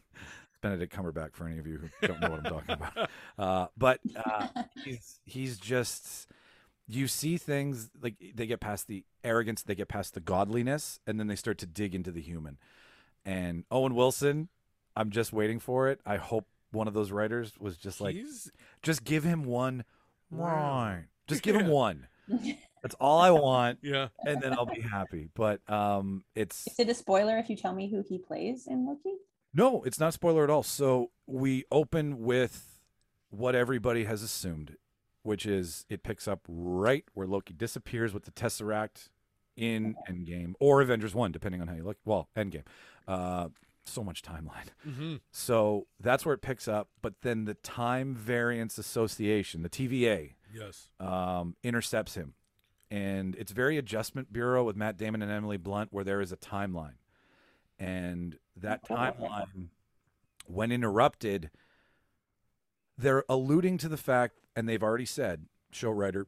[0.60, 3.10] Benedict Cumberbatch for any of you who don't know what I'm talking about.
[3.38, 4.48] Uh, but uh,
[4.82, 6.26] he's he's just
[6.88, 11.20] you see things like they get past the arrogance, they get past the godliness, and
[11.20, 12.56] then they start to dig into the human.
[13.26, 14.48] And Owen Wilson,
[14.96, 16.00] I'm just waiting for it.
[16.06, 18.50] I hope one of those writers was just like, He's
[18.82, 19.84] just give him one
[20.30, 20.98] Wow.
[21.26, 22.06] Just give him one.
[22.82, 24.08] That's all I want, yeah.
[24.26, 25.28] and then I'll be happy.
[25.34, 28.86] But um, it's Is it a spoiler if you tell me who he plays in
[28.86, 29.14] Loki?
[29.54, 30.62] no, it's not spoiler at all.
[30.62, 32.80] So we open with
[33.30, 34.76] what everybody has assumed,
[35.22, 39.08] which is it picks up right where Loki disappears with the Tesseract
[39.56, 41.96] in Endgame or Avengers One, depending on how you look.
[42.04, 42.64] Well, Endgame.
[43.08, 43.48] Uh,
[43.88, 44.68] so much timeline.
[44.86, 45.16] Mm-hmm.
[45.32, 46.88] So that's where it picks up.
[47.02, 50.88] But then the Time Variance Association, the TVA, Yes.
[51.00, 52.34] um, intercepts him.
[52.90, 56.36] And it's very Adjustment Bureau with Matt Damon and Emily Blunt, where there is a
[56.36, 56.94] timeline.
[57.78, 59.68] And that timeline,
[60.46, 61.50] when interrupted,
[62.96, 66.26] they're alluding to the fact, and they've already said, show writer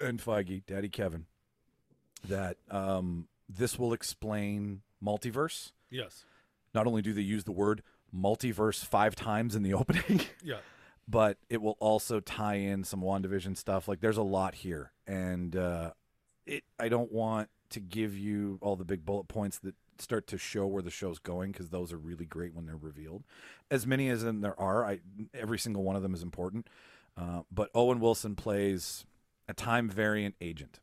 [0.00, 1.26] and Feige, Daddy Kevin,
[2.26, 5.72] that um, this will explain multiverse.
[5.90, 6.24] Yes.
[6.74, 7.82] Not only do they use the word
[8.14, 10.58] multiverse five times in the opening, Yeah.
[11.08, 13.88] but it will also tie in some WandaVision stuff.
[13.88, 14.92] Like there's a lot here.
[15.06, 15.92] And uh
[16.46, 20.36] it I don't want to give you all the big bullet points that start to
[20.38, 23.24] show where the show's going because those are really great when they're revealed.
[23.70, 25.00] As many as in there are, I
[25.32, 26.68] every single one of them is important.
[27.16, 29.04] Uh, but Owen Wilson plays
[29.48, 30.80] a time variant agent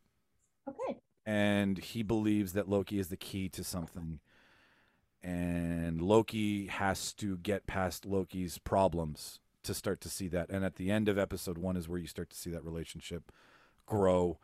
[0.69, 0.99] Okay.
[1.25, 4.19] and he believes that Loki is the key to something.
[5.21, 10.49] And Loki has to get past Loki's problems to start to see that.
[10.49, 13.31] And at the end of episode one is where you start to see that relationship
[13.85, 14.39] grow.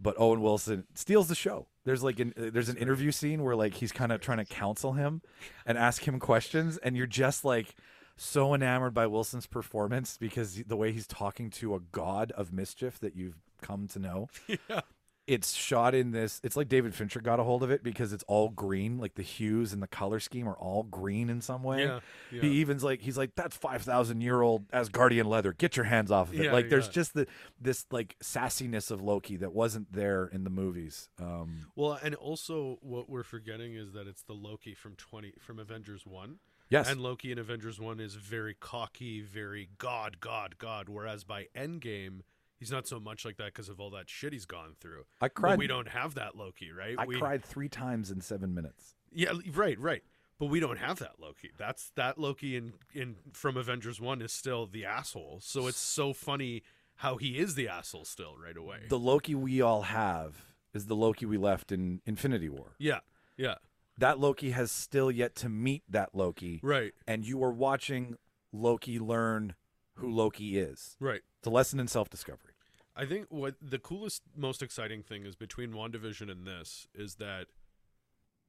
[0.00, 1.68] But Owen Wilson steals the show.
[1.84, 4.44] There's like an uh, there's an interview scene where like he's kind of trying to
[4.44, 5.22] counsel him
[5.66, 7.76] and ask him questions, and you're just like
[8.16, 12.98] so enamored by Wilson's performance because the way he's talking to a god of mischief
[13.00, 14.80] that you've come to know Yeah.
[15.26, 18.24] It's shot in this it's like david fincher got a hold of it because it's
[18.28, 21.84] all green like the hues and the color scheme are all green in some way
[21.84, 22.00] Yeah.
[22.30, 22.42] Yeah.
[22.42, 26.28] he even's like he's like that's 5000 year old asgardian leather get your hands off
[26.30, 27.26] of it Yeah, like there's just the
[27.60, 32.78] this like sassiness of loki that wasn't there in the movies um Well, and also
[32.82, 37.00] what we're forgetting is that it's the Loki from twenty from Avengers One, yes and
[37.00, 40.88] Loki in Avengers One is very cocky, very God, God, God.
[40.88, 42.20] Whereas by Endgame,
[42.64, 45.04] he's not so much like that because of all that shit he's gone through.
[45.20, 46.94] i But cried we don't have that Loki, right?
[46.98, 50.02] i we, cried three times in seven minutes Yeah, right, right.
[50.38, 51.50] But we don't have that Loki.
[51.56, 55.38] That's that Loki in in from Avengers One is still the asshole.
[55.42, 56.62] So it's so funny
[56.96, 58.78] how he is the asshole still right away.
[58.88, 63.00] the loki we all have is the loki we left in infinity war yeah,
[63.36, 63.56] yeah,
[63.98, 68.16] that loki has still yet to meet that loki right, and you are watching
[68.52, 69.54] loki learn
[69.94, 71.22] who loki is right.
[71.38, 72.53] it's a lesson in self-discovery
[72.96, 77.46] I think what the coolest, most exciting thing is between WandaVision and this is that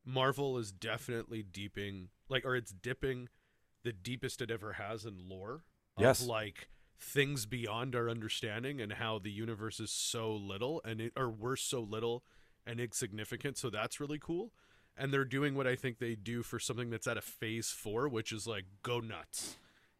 [0.06, 3.30] Marvel is definitely deeping, like, or it's dipping
[3.84, 5.64] the deepest it ever has in lore.
[5.98, 6.26] Of, Yes.
[6.26, 6.70] Like
[7.00, 11.56] things beyond our understanding and how the universe is so little and it, or we're
[11.56, 12.24] so little
[12.66, 13.58] and insignificant.
[13.58, 14.52] So that's really cool.
[14.98, 18.08] And they're doing what I think they do for something that's at a phase four,
[18.08, 19.58] which is like go nuts.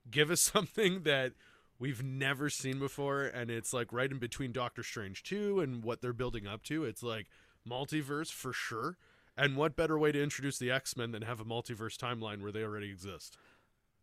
[0.10, 1.34] Give us something that
[1.80, 6.02] we've never seen before and it's like right in between doctor strange 2 and what
[6.02, 7.28] they're building up to it's like
[7.70, 8.98] multiverse for sure
[9.38, 12.52] And what better way to introduce the X Men than have a multiverse timeline where
[12.54, 13.38] they already exist?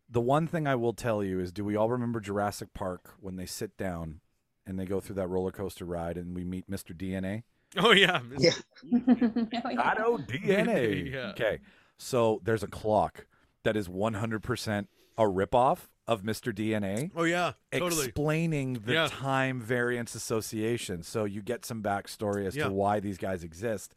[0.07, 3.35] The one thing I will tell you is do we all remember Jurassic Park when
[3.37, 4.19] they sit down
[4.67, 6.95] and they go through that roller coaster ride and we meet Mr.
[6.95, 7.43] DNA?
[7.77, 8.51] Oh yeah, Yeah.
[8.93, 9.81] Oh, yeah.
[9.81, 11.11] Otto DNA.
[11.11, 11.29] Yeah.
[11.31, 11.59] Okay.
[11.97, 13.25] So there's a clock
[13.63, 16.53] that is 100% a ripoff of Mr.
[16.53, 17.11] DNA.
[17.15, 18.05] Oh yeah, totally.
[18.05, 19.07] explaining the Yeah.
[19.09, 21.01] time variance association.
[21.03, 22.65] So you get some backstory as Yeah.
[22.65, 23.93] to why these guys exist.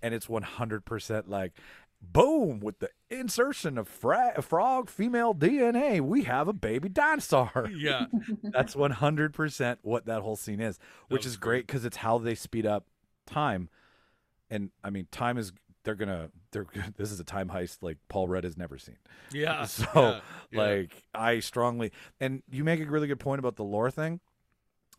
[0.00, 1.52] And it's 100% like,
[2.00, 7.68] boom, with the insertion of fra- frog female DNA, we have a baby dinosaur.
[7.76, 8.06] yeah,
[8.42, 10.78] That's 100% what that whole scene is,
[11.08, 12.86] which was is great because it's how they speed up
[13.26, 13.68] time.
[14.50, 15.52] And I mean, time is,
[15.84, 16.66] they're to, they're,
[16.96, 18.96] this is a time heist like Paul Rudd has never seen.
[19.32, 19.64] yeah.
[19.66, 20.20] So, yeah,
[20.50, 20.60] yeah.
[20.60, 24.20] like, I strongly, and you make a really good point about the lore thing.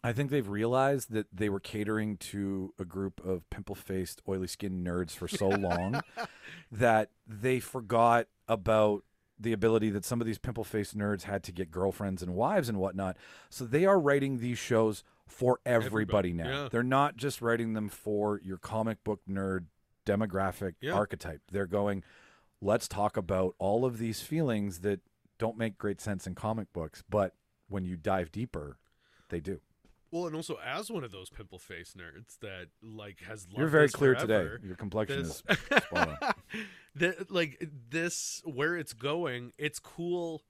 [0.06, 4.48] I think they've realized that they were catering to a group of pimple faced, oily
[4.48, 6.02] skinned nerds for so long
[6.72, 9.04] that they forgot about
[9.40, 12.68] the ability that some of these pimple faced nerds had to get girlfriends and wives
[12.68, 13.16] and whatnot.
[13.50, 16.64] So they are writing these shows for everybody, Everybody, now.
[16.64, 16.70] yeah.
[16.70, 19.66] They're not just writing them for your comic book nerd
[20.06, 20.94] demographic Yeah.
[20.94, 21.42] archetype.
[21.52, 22.04] They're going,
[22.62, 25.00] let's talk about all of these feelings that
[25.40, 27.36] don't make great sense in comic books, but
[27.68, 28.78] when you dive deeper,
[29.30, 29.60] they do.
[30.12, 33.90] Well, and also as one of those pimple face nerds that like has You're very
[33.90, 34.68] clear forever, today.
[34.68, 35.44] Your complexion this is
[36.96, 40.44] the, like this where it's going it's cool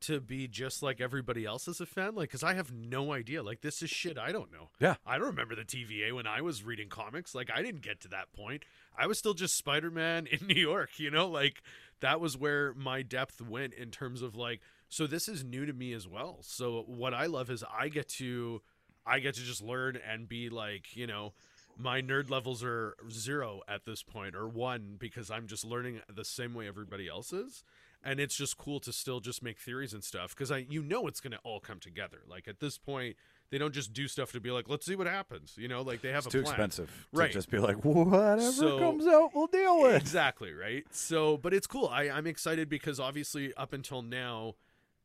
[0.00, 3.42] to be just like everybody else as a fan like because i have no idea
[3.42, 4.96] like this is shit i don't know Yeah.
[5.06, 8.08] i don't remember the tva when i was reading comics like i didn't get to
[8.08, 8.64] that point
[8.98, 11.62] i was still just spider-man in new york you know like
[12.00, 15.72] that was where my depth went in terms of like so this is new to
[15.72, 18.60] me as well so what i love is i get to
[19.06, 21.32] i get to just learn and be like you know
[21.78, 26.24] my nerd levels are zero at this point or one because I'm just learning the
[26.24, 27.64] same way everybody else is.
[28.02, 31.06] And it's just cool to still just make theories and stuff because I you know
[31.06, 32.18] it's gonna all come together.
[32.28, 33.16] Like at this point,
[33.50, 35.54] they don't just do stuff to be like, let's see what happens.
[35.56, 36.54] You know, like they have It's a too plan.
[36.54, 37.28] expensive Right.
[37.28, 39.96] to just be like, whatever So- comes out, we'll deal with.
[39.96, 40.84] Exactly, right?
[40.90, 41.88] So but it's cool.
[41.88, 44.54] I, I'm excited because obviously up until now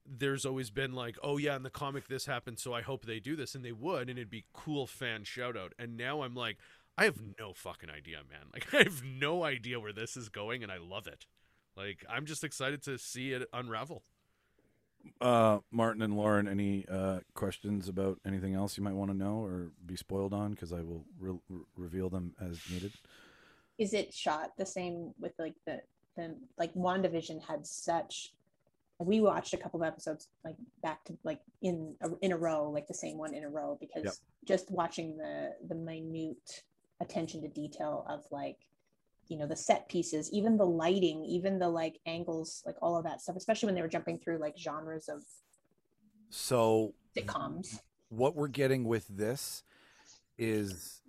[0.05, 3.19] there's always been like, oh yeah, in the comic this happened, so I hope they
[3.19, 5.73] do this, and they would, and it'd be cool fan shout out.
[5.77, 6.57] And now I'm like,
[6.97, 8.47] I have no fucking idea, man.
[8.51, 11.27] Like I have no idea where this is going, and I love it.
[11.77, 14.03] Like I'm just excited to see it unravel.
[15.19, 19.43] Uh, Martin and Lauren, any uh, questions about anything else you might want to know
[19.43, 20.51] or be spoiled on?
[20.51, 22.91] Because I will re- re- reveal them as needed.
[23.77, 25.81] Is it shot the same with like the
[26.15, 28.33] the like WandaVision had such
[28.99, 32.69] we watched a couple of episodes like back to like in a, in a row
[32.69, 34.13] like the same one in a row because Yep.
[34.45, 36.63] just watching the the minute
[36.99, 38.57] attention to detail of like
[39.31, 43.03] you know the set pieces even the lighting even the like angles like all of
[43.03, 45.23] that stuff especially when they were jumping through like genres of
[46.29, 47.79] So sitcoms
[48.11, 49.63] what we're getting with this
[50.37, 51.01] is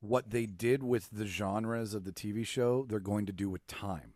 [0.00, 3.66] what they did with the genres of the TV show, they're going to do with
[3.66, 4.14] time.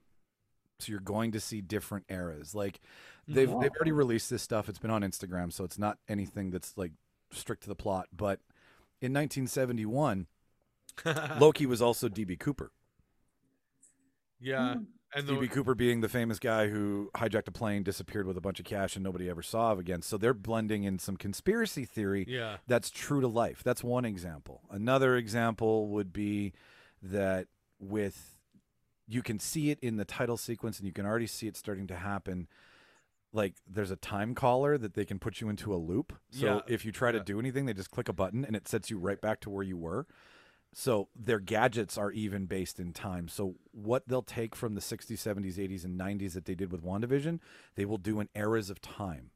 [0.78, 2.54] So you're going to see different eras.
[2.54, 2.80] Like
[3.26, 4.68] they've they've already released this stuff.
[4.68, 6.92] It's been on Instagram, so it's not anything that's like
[7.32, 8.08] strict to the plot.
[8.14, 8.40] But
[9.00, 10.26] in 1971,
[11.40, 12.72] Loki was also DB Cooper.
[14.40, 14.82] Yeah, hmm.
[15.14, 18.40] and the, DB Cooper being the famous guy who hijacked a plane, disappeared with a
[18.40, 20.02] bunch of cash, and nobody ever saw of again.
[20.02, 23.62] So they're blending in some conspiracy theory yeah, that's true to life.
[23.64, 24.62] That's one example.
[24.70, 26.52] Another example would be
[27.02, 27.46] that
[27.78, 28.34] with
[29.06, 31.86] you can see it in the title sequence and you can already see it starting
[31.86, 32.48] to happen.
[33.32, 36.12] Like there's a time caller that they can put you into a loop.
[36.30, 36.60] So Yeah.
[36.66, 37.24] if you try to Yeah.
[37.24, 39.62] do anything, they just click a button and it sets you right back to where
[39.62, 40.06] you were.
[40.72, 43.28] So their gadgets are even based in time.
[43.28, 46.84] So what they'll take from the 60s, 70s, 80s, and 90s that they did with
[46.84, 47.40] WandaVision,
[47.76, 49.30] they will do in eras of time.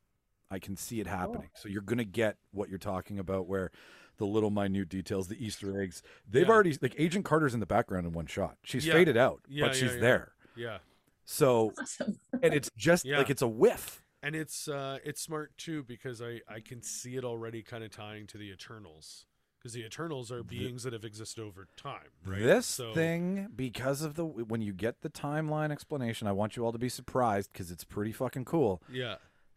[0.51, 1.51] I can see it happening.
[1.55, 3.71] So you're going to get what you're talking about where
[4.19, 6.53] the little minute details, the Easter eggs, they've Yeah.
[6.53, 8.59] already like Agent Carter's in the background in one shot.
[8.63, 8.93] She's Yeah.
[8.95, 10.01] faded out, Yeah, but yeah, she's yeah.
[10.01, 10.33] there.
[10.57, 10.79] yeah.
[11.25, 13.19] So awesome and it's just Yeah.
[13.19, 14.03] like it's a whiff.
[14.23, 17.91] And it's uh it's smart too because I I can see it already kind of
[17.91, 19.27] tying to the Eternals
[19.61, 22.41] because the Eternals are beings that have existed over time, right?
[22.41, 26.65] This So- thing, because of the when you get the timeline explanation, I want you
[26.65, 28.83] all to be surprised because it's pretty fucking cool.
[28.91, 29.17] yeah,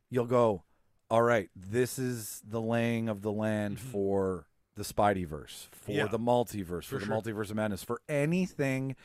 [0.10, 0.64] You'll go,
[1.10, 3.82] all right, this is the laying of the land Mhm.
[3.82, 6.08] for the Spideyverse, for Yeah.
[6.08, 7.16] the multiverse, For for, the sure.
[7.22, 8.96] multiverse of madness, for anything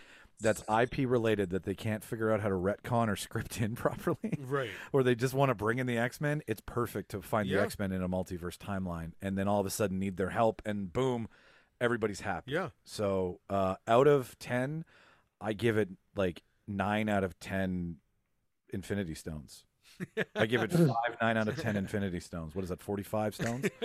[0.41, 4.39] that's IP related that they can't figure out how to retcon or script in properly.
[4.47, 4.70] right.
[4.93, 7.61] or they just want to bring in the X Men, it's perfect to find the
[7.61, 10.62] X Men in a multiverse timeline, and then all of a sudden need their help,
[10.64, 11.28] and boom,
[11.80, 12.53] everybody's happy.
[12.53, 14.84] Yeah, So uh, out of ten,
[15.41, 17.97] I give it like nine out of ten
[18.70, 19.64] Infinity Stones.
[20.36, 22.55] I give it five nine out of ten Infinity Stones.
[22.55, 22.82] What is that?
[22.82, 23.66] Forty five stones.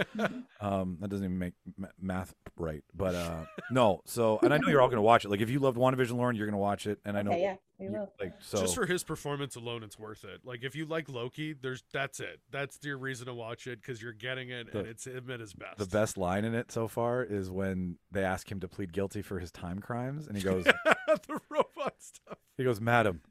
[0.61, 2.83] Um, that doesn't even make ma- math right.
[2.95, 4.01] But uh, no.
[4.05, 5.29] So, and I know you're all gonna watch it.
[5.29, 6.99] Like, if you loved WandaVision, Lauren, you're gonna watch it.
[7.03, 8.13] And I know, Okay, yeah, we you- will.
[8.19, 10.41] like, so Just for his performance alone, it's worth it.
[10.45, 12.39] Like if you like Loki, there's that's it.
[12.51, 15.53] That's your reason to watch it because you're getting it, and it's him at his
[15.53, 15.77] best.
[15.79, 19.21] the best line in it so far is when they ask him to plead guilty
[19.21, 22.37] for his time crimes, and he goes, the robot stuff.
[22.57, 23.21] he goes, "Madam,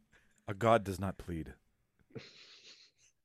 [0.47, 1.55] a god does not plead."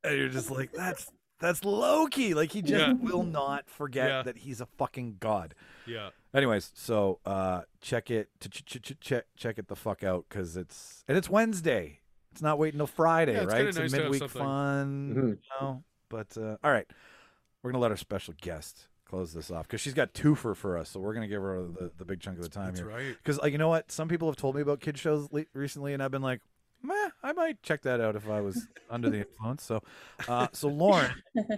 [0.03, 2.33] And you're just like, that's that's Loki.
[2.33, 2.93] Like he just Yeah.
[2.93, 4.23] will not forget Yeah.
[4.23, 5.53] that he's a fucking god.
[5.85, 6.09] Yeah.
[6.33, 10.25] Anyways, so uh check it to ch- ch- ch- check check it the fuck out
[10.29, 11.99] because it's and it's Wednesday.
[12.31, 13.65] It's not waiting till Friday, Yeah, it's right?
[13.65, 14.41] It's nice a midweek something.
[14.41, 15.29] fun, Mhm.
[15.29, 15.83] you know.
[16.09, 16.87] But uh, all right,
[17.63, 20.89] we're gonna let our special guest close this off because she's got twofer for us,
[20.89, 22.89] so we're gonna give her the, the big chunk of the time That's here.
[22.89, 23.15] right.
[23.17, 25.93] Because like you know what, some people have told me about kid shows le- recently,
[25.93, 26.41] and I've been like,
[26.87, 29.63] meh, I might check that out if I was under the influence.
[29.63, 29.83] So,
[30.27, 31.11] uh, so Lauren,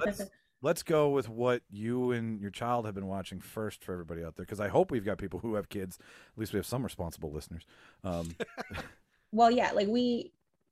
[0.06, 0.22] let's
[0.62, 4.36] let's go with what you and your child have been watching first for everybody out
[4.36, 5.98] there, because I hope we've got people who have kids.
[6.34, 7.66] At least we have some responsible listeners.
[8.04, 8.36] Um,
[9.32, 10.32] well yeah like we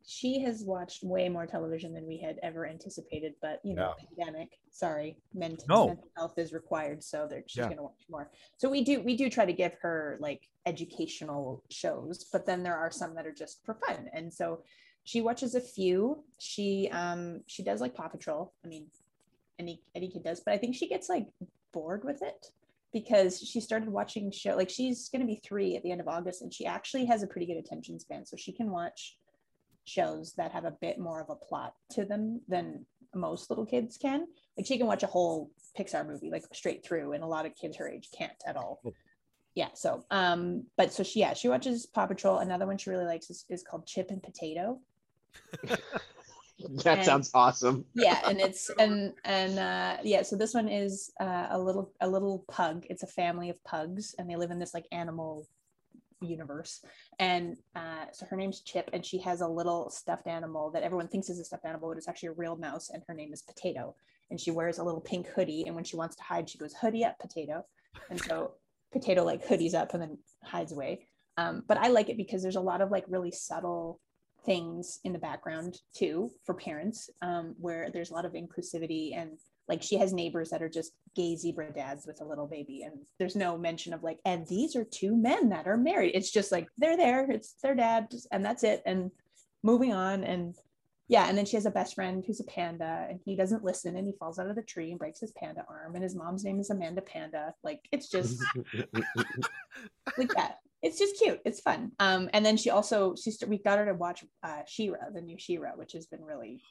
[0.09, 4.57] she has watched way more television than we had ever anticipated but you know pandemic
[4.71, 5.87] sorry ment- No.
[5.87, 7.65] mental health is required so that she's Yeah.
[7.65, 11.61] going to watch more so we do we do try to give her like educational
[11.69, 14.63] shows but then there are some that are just for fun and so
[15.03, 18.87] she watches a few she um she does like paw patrol i mean
[19.59, 21.27] any any kid does but i think she gets like
[21.73, 22.47] bored with it
[22.93, 26.07] because she started watching show like she's going to be three at the end of
[26.07, 29.17] august and she actually has a pretty good attention span so she can watch
[29.87, 32.85] shows that have a bit more of a plot to them than
[33.15, 34.27] most little kids can.
[34.57, 37.55] Like she can watch a whole pixar movie like straight through and a lot of
[37.55, 38.81] kids her age can't at all.
[39.55, 42.39] Yeah so um but so she yeah she watches paw patrol.
[42.39, 44.79] Another one she really likes is, is called chip and potato.
[46.83, 47.85] That And- sounds awesome.
[47.93, 52.09] yeah and it's and and uh yeah so this one is uh, a little a
[52.09, 52.83] little pug.
[52.89, 55.47] It's a family of pugs and they live in this like animal
[56.21, 56.83] universe.
[57.19, 61.07] And uh so her name's chip and she has a little stuffed animal that everyone
[61.07, 63.41] thinks is a stuffed animal but it's actually a real mouse and her name is
[63.41, 63.95] potato.
[64.29, 66.73] And she wears a little pink hoodie and when she wants to hide she goes
[66.73, 67.65] hoodie up potato.
[68.09, 68.53] And so
[68.91, 71.07] potato like hoodies up and then hides away.
[71.37, 73.99] Um, but i like it because there's a lot of like really subtle
[74.47, 79.37] things in the background too for parents um, where there's a lot of inclusivity and
[79.67, 82.93] like she has neighbors that are just gay zebra dads with a little baby and
[83.17, 86.51] there's no mention of like and these are two men that are married it's just
[86.51, 89.09] like they're there it's their dad just- and that's it and
[89.63, 90.55] moving on and
[91.07, 93.97] yeah and then she has a best friend who's a panda and he doesn't listen
[93.97, 96.43] and he falls out of the tree and breaks his panda arm and his mom's
[96.43, 98.41] name is amanda panda like it's just
[100.17, 100.57] like that.
[100.83, 101.41] It's just cute.
[101.43, 101.91] It's fun.
[101.99, 105.21] Um, and then she also she st- we got her to watch uh She-Ra, the
[105.21, 106.61] new She-Ra, which has been really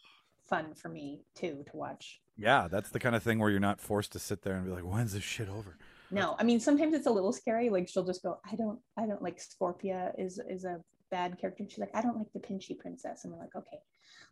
[0.48, 2.20] fun for me too to watch.
[2.36, 4.70] yeah, that's the kind of thing where you're not forced to sit there and be
[4.70, 5.76] like, when's this shit over?
[6.10, 7.68] No, I mean sometimes it's a little scary.
[7.68, 10.80] Like she'll just go, I don't, I don't like Scorpia is is a
[11.10, 11.62] bad character.
[11.62, 13.78] And she's like, I don't like the Pinchy princess, and we're like, okay,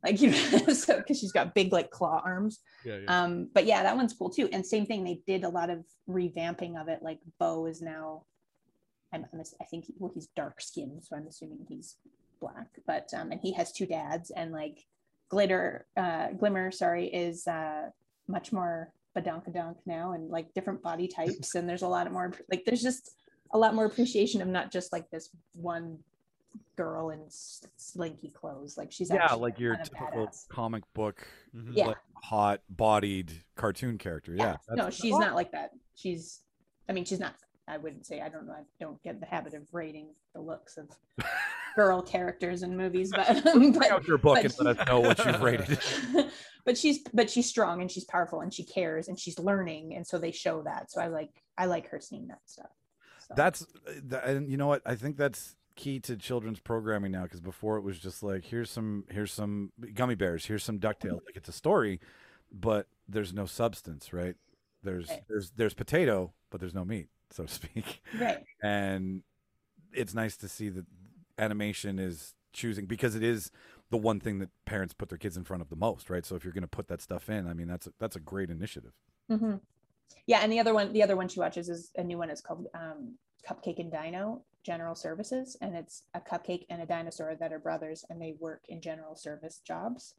[0.04, 2.60] like you know, so because she's got big like claw arms.
[2.84, 2.98] Yeah.
[2.98, 3.22] yeah.
[3.22, 4.48] Um, but yeah, that one's cool too.
[4.52, 7.00] And same thing, they did a lot of revamping of it.
[7.02, 8.24] Like Bow is now,
[9.12, 11.96] I'm, I'm I think, well, he's dark skinned, so I'm assuming he's
[12.40, 12.68] black.
[12.86, 14.84] But um, and he has two dads, and like
[15.38, 17.90] Glitter, uh, Glimmer, sorry, is uh
[18.28, 22.62] much more badonkadonk now, and like different body types, and there's a lot more like
[22.64, 23.16] there's just
[23.52, 25.98] a lot more appreciation of not just like this one
[26.76, 28.76] girl in slinky clothes.
[28.78, 30.48] Like she's Yeah, actually like your typical badass.
[30.48, 31.72] comic book, Mhm.
[31.74, 31.86] Yeah.
[31.88, 34.34] like, hot bodied cartoon character.
[34.36, 34.56] Yeah.
[34.70, 36.40] no that's- she's not like that she's
[36.88, 37.34] i mean she's not
[37.68, 40.76] i wouldn't say i don't know i don't get the habit of rating the looks
[40.78, 40.88] of
[41.76, 45.00] girl characters in movies but Bring but, out your book but and let us know
[45.00, 45.78] what you've rated.
[46.64, 50.06] but she's but she's strong and she's powerful and she cares and she's learning and
[50.06, 52.70] so they show that so i like i like her seeing that stuff
[53.26, 53.66] So, That's
[54.24, 54.82] and you know what?
[54.86, 58.70] I think that's key to children's programming now because before it was just like here's
[58.70, 61.14] some here's some gummy bears, here's some ducktail.
[61.24, 62.00] Like it's a story,
[62.52, 64.36] but there's no substance, right?
[64.82, 65.22] There's Right.
[65.28, 68.02] there's there's potato, but there's no meat, so to speak.
[68.20, 69.22] right And
[69.92, 70.84] it's nice to see that
[71.38, 73.50] animation is choosing because it is
[73.90, 76.24] the one thing that parents put their kids in front of the most, right?
[76.24, 78.20] So if you're going to put that stuff in, I mean that's a, that's a
[78.20, 78.92] great initiative.
[79.28, 79.56] hmm
[80.26, 82.40] yeah and the other one the other one she watches is a new one it's
[82.40, 83.14] called um
[83.46, 88.04] cupcake and dino general services and it's a cupcake and a dinosaur that are brothers
[88.08, 90.14] and they work in general service jobs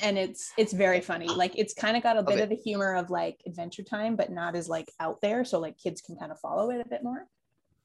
[0.00, 2.42] and it's it's very funny like it's kind of got a bit it.
[2.42, 5.76] of the humor of like adventure time but not as like out there so like
[5.78, 7.26] kids can kind of follow it a bit more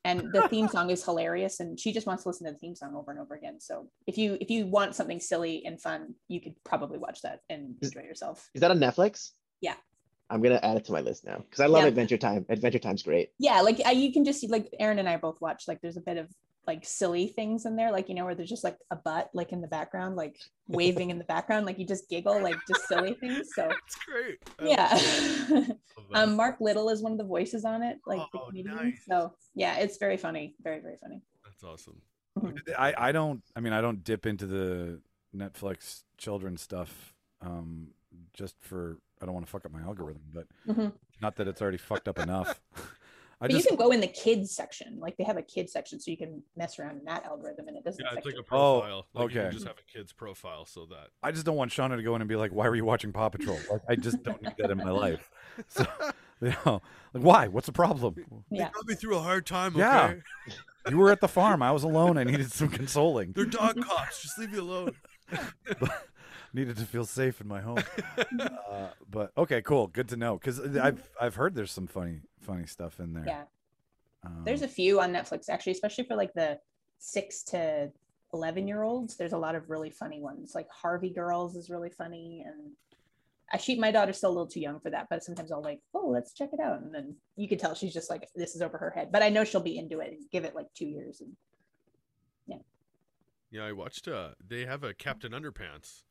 [0.06, 2.76] and the theme song is hilarious and she just wants to listen to the theme
[2.76, 6.14] song over and over again so if you if you want something silly and fun
[6.28, 9.32] you could probably watch that and enjoy yourself Is that on Netflix?
[9.62, 9.76] Yeah.
[10.30, 11.88] I'm gonna add it to my list now because I love Yeah.
[11.90, 12.46] Adventure Time.
[12.50, 13.30] Adventure Time's great.
[13.40, 15.98] yeah like I, you can just see like aaron and i both watch like there's
[15.98, 16.30] a bit of
[16.68, 19.52] like silly things in there like you know where there's just like a butt like
[19.52, 20.38] in the background like
[20.68, 24.38] waving in the background like you just giggle like just silly things so That's great.
[24.60, 24.94] I yeah
[25.60, 25.78] love
[26.14, 29.04] um mark little is one of the voices on it like the Oh, comedian nice.
[29.08, 32.02] so yeah it's very funny very very funny That's awesome.
[32.78, 35.02] I, I don't I mean I don't dip into the
[35.36, 37.90] Netflix children stuff um
[38.34, 40.94] just for I don't want to fuck up my algorithm, but Mhm.
[41.22, 42.62] not that it's already fucked up enough.
[43.42, 45.72] I but just you can go in the kids section like they have a kids
[45.72, 48.26] section so you can mess around in that algorithm and it doesn't Yeah, it's affect
[48.26, 49.08] like a your- Oh, profile.
[49.14, 49.34] like okay.
[49.44, 51.08] can just have a kid's profile so that.
[51.24, 53.12] I just don't want Shauna to go in and be like, "Why were you watching
[53.14, 55.30] Paw Patrol?" Like I just don't need that in my life.
[55.68, 55.86] So
[56.42, 56.82] you know,
[57.14, 57.48] like why?
[57.50, 58.16] What's the problem?
[58.50, 59.74] yeah They got me through a hard time.
[59.76, 60.14] Yeah.
[60.90, 61.62] You were at the farm.
[61.62, 62.18] I was alone.
[62.18, 63.34] I needed some consoling.
[63.34, 64.22] They're dog cops.
[64.22, 64.94] Just leave me alone.
[66.54, 67.84] needed to feel safe in my home.
[68.40, 69.88] Uh, but okay, cool.
[69.88, 73.24] Good to know because I've I've heard there's some funny funny stuff in there.
[73.26, 73.44] yeah
[74.26, 76.60] Um, there's a few on netflix actually especially for like the
[76.98, 77.92] six to
[78.34, 81.90] 11 year olds there's a lot of really funny ones like harvey girls is really
[81.90, 82.72] funny and
[83.52, 85.82] I she my daughter's still a little too young for that but sometimes i'll like
[85.96, 88.62] oh let's check it out and then you can tell she's just like this is
[88.62, 90.86] over her head but i know she'll be into it and give it like two
[90.86, 91.32] years and
[92.48, 92.58] Yeah,
[93.52, 93.66] Yeah.
[93.66, 94.08] I watched.
[94.08, 96.04] Uh, they have a Captain Underpants.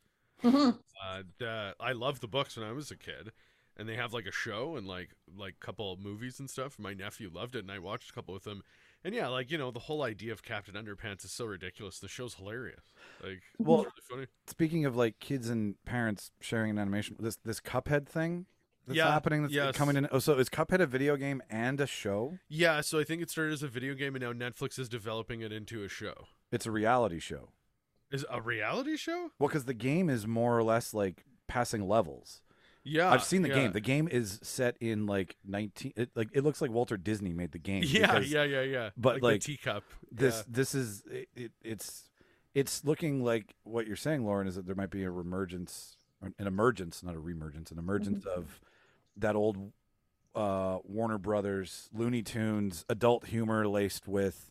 [0.42, 0.78] Mhm.
[1.04, 3.30] Uh, that I loved the books when I was a kid,
[3.78, 6.78] and they have like a show and like like couple of movies and stuff.
[6.78, 8.62] My nephew loved it, and I watched a couple with him.
[9.04, 11.98] And yeah, like you know, the whole idea of Captain Underpants is so ridiculous.
[11.98, 12.92] The show's hilarious.
[13.22, 14.26] Like, Well- really funny.
[14.46, 18.46] Speaking of like kids and parents sharing an animation, this this Cuphead thing
[18.86, 19.76] that's Yeah, happening that's yes.
[19.76, 20.08] coming in.
[20.10, 22.38] Oh, so is Cuphead a video game and a show?
[22.48, 25.42] Yeah, so I think it started as a video game, and now Netflix is developing
[25.42, 26.26] it into a show.
[26.50, 27.50] It's a reality show.
[28.10, 29.30] Is a reality show?
[29.38, 32.40] Well, because the game is more or less like passing levels.
[32.88, 33.54] Yeah, I've seen the yeah.
[33.54, 33.72] game.
[33.72, 35.92] The game is set in like nineteen.
[35.96, 37.82] It, like it looks like Walter Disney made the game.
[37.86, 38.90] Yeah, because yeah, yeah, yeah.
[38.96, 39.84] but, the like, teacup.
[40.10, 40.42] This yeah.
[40.48, 41.52] this is it, it.
[41.62, 42.08] It's
[42.54, 46.46] it's looking like what you're saying, Lauren, is that there might be a reemergence, an
[46.46, 48.60] emergence, not a reemergence, an emergence of
[49.16, 49.72] that old
[50.34, 54.50] uh, Warner Brothers Looney Tunes adult humor laced with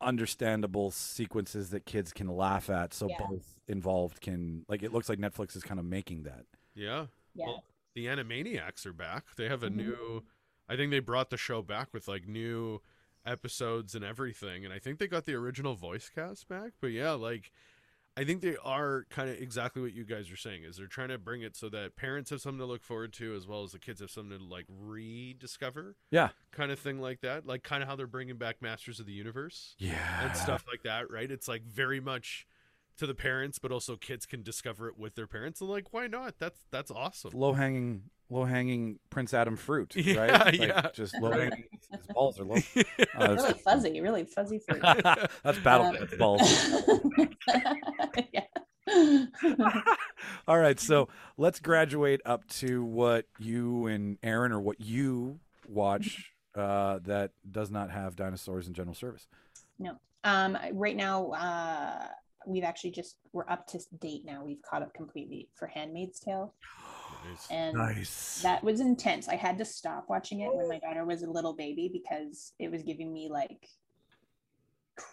[0.00, 2.92] understandable sequences that kids can laugh at.
[2.92, 3.16] So Yeah.
[3.28, 4.82] both involved can like.
[4.82, 6.44] It looks like Netflix is kind of making that.
[6.74, 7.06] yeah.
[7.36, 7.64] Yeah Well,
[7.94, 9.34] the Animaniacs are back.
[9.36, 9.76] They have a Mhm.
[9.76, 10.24] new.
[10.68, 12.80] I think they brought the show back with like new
[13.24, 16.72] episodes and everything, and I think they got the original voice cast back.
[16.80, 17.50] But yeah, like
[18.18, 20.62] I think they are kind of exactly what you guys are saying.
[20.64, 23.34] Is they're trying to bring it so that parents have something to look forward to,
[23.34, 26.30] as well as the kids have something to like rediscover, Yeah.
[26.50, 27.46] kind of thing like that.
[27.46, 30.26] Like kind of how they're bringing back Masters of the Universe Yeah.
[30.26, 31.30] and stuff like that, right?
[31.30, 32.46] It's like very much
[32.96, 35.60] to the parents, but also kids can discover it with their parents.
[35.60, 36.34] And like, why not?
[36.38, 37.32] That's that's awesome.
[37.34, 40.46] Low hanging, low hanging Prince Adam fruit, Yeah, right?
[40.46, 40.88] Like, yeah.
[40.94, 41.64] Just low hanging.
[41.90, 42.56] His balls are low.
[43.18, 44.82] Uh, really that's- fuzzy really fuzzy fruit
[45.42, 46.42] That's battle Um, balls.
[48.32, 48.42] yeah
[50.48, 56.32] All right, so let's graduate up to what you and Aaron, or what you watch
[56.54, 59.26] uh, that does not have dinosaurs in general service.
[59.78, 59.96] No.
[60.24, 62.08] Um, right now, uh,
[62.46, 64.44] we've actually just we're up to date now.
[64.44, 66.54] We've caught up completely for *Handmaid's Tale*,
[67.28, 67.46] Nice.
[67.50, 68.40] and Nice.
[68.42, 69.28] that was intense.
[69.28, 72.70] I had to stop watching it when my daughter was a little baby because it
[72.70, 73.66] was giving me like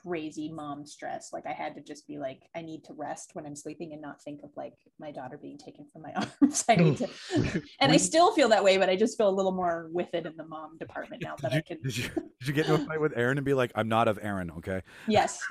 [0.06, 1.32] crazy mom stress.
[1.34, 4.02] Like I had to just be like, I need to rest when I'm sleeping and
[4.02, 6.64] not think of like my daughter being taken from my arms.
[6.70, 7.10] I need to,
[7.82, 10.26] and I still feel that way, but I just feel a little more with it
[10.26, 11.82] in the mom department now that did, I can.
[11.82, 12.10] did you
[12.40, 14.52] did you get into a fight with Aaron and be like, "I'm not of Aaron"?
[14.52, 15.42] Okay, Yes.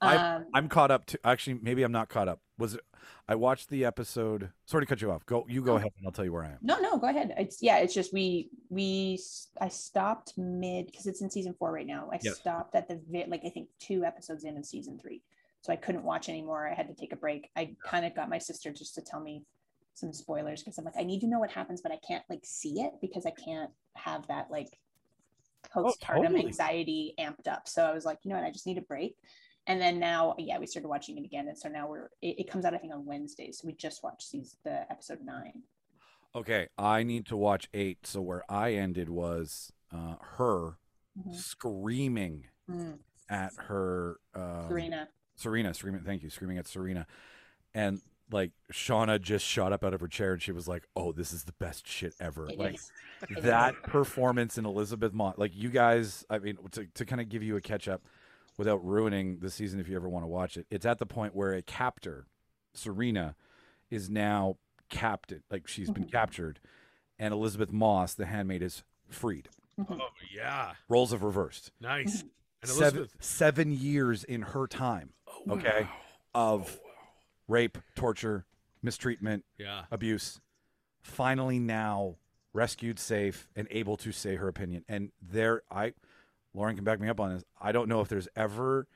[0.00, 0.22] Pretty much.
[0.24, 1.20] I'm- Um, I'm caught up to.
[1.24, 2.40] Actually, maybe I'm not caught up.
[2.58, 2.80] Was it?
[3.28, 4.50] I watched the episode.
[4.64, 5.24] Sorry to cut you off.
[5.26, 5.44] Go.
[5.48, 5.76] You go Oh.
[5.76, 6.58] ahead, and I'll tell you where I am.
[6.62, 7.34] No, no, go ahead.
[7.36, 9.18] It's yeah, it's just we we
[9.60, 12.08] I stopped mid because it's in season four right now.
[12.12, 12.38] I Yes.
[12.38, 15.22] stopped at the like I think two episodes in of season three,
[15.60, 16.68] so I couldn't watch anymore.
[16.68, 17.50] I had to take a break.
[17.56, 19.44] I kind of got my sister just to tell me
[19.94, 22.44] some spoilers because I'm like I need to know what happens, but I can't like
[22.44, 24.78] see it because I can't have that like
[25.74, 26.46] postpartum totally.
[26.46, 27.68] anxiety amped up.
[27.68, 29.16] So I was like, you know what, I just need a break.
[29.68, 32.50] And then now, yeah, we started watching it again, and so now we're it, it
[32.50, 33.58] comes out I think on Wednesdays.
[33.60, 35.62] So we just watched these the episode nine.
[36.34, 38.06] Okay, I need to watch eight.
[38.06, 40.78] So where I ended was uh, her
[41.18, 41.34] Mhm.
[41.34, 42.98] screaming Mm.
[43.28, 45.08] at her um, Serena.
[45.36, 46.00] Serena, screaming.
[46.02, 47.06] Thank you, screaming at Serena,
[47.74, 48.00] and
[48.30, 51.32] like Shauna just shot up out of her chair and she was like, "Oh, this
[51.32, 52.78] is the best shit ever." It like
[53.42, 53.80] that is.
[53.84, 57.56] performance in Elisabeth Moss, like you guys, I mean, to, to kind of give you
[57.56, 58.02] a catch up
[58.58, 61.34] without ruining the season if you ever want to watch it, it's at the point
[61.34, 62.26] where a captor,
[62.74, 63.34] Serena,
[63.90, 64.56] is now
[64.90, 66.12] captured, like she's been Mhm.
[66.12, 66.60] captured,
[67.18, 69.48] and Elisabeth Moss, the handmaid, is freed.
[69.78, 69.98] Mhm.
[70.00, 71.72] Oh yeah, Roles have reversed.
[71.80, 72.22] nice.
[72.60, 76.00] And Seven, seven years in her time, oh, okay, wow.
[76.34, 76.80] of
[77.46, 78.46] rape, torture,
[78.82, 80.40] mistreatment, yeah, abuse,
[81.00, 82.16] finally now
[82.52, 84.84] rescued, safe, and able to say her opinion.
[84.88, 85.94] And there, I,
[86.54, 87.44] Lauren can back me up on this.
[87.60, 88.86] I don't know if there's ever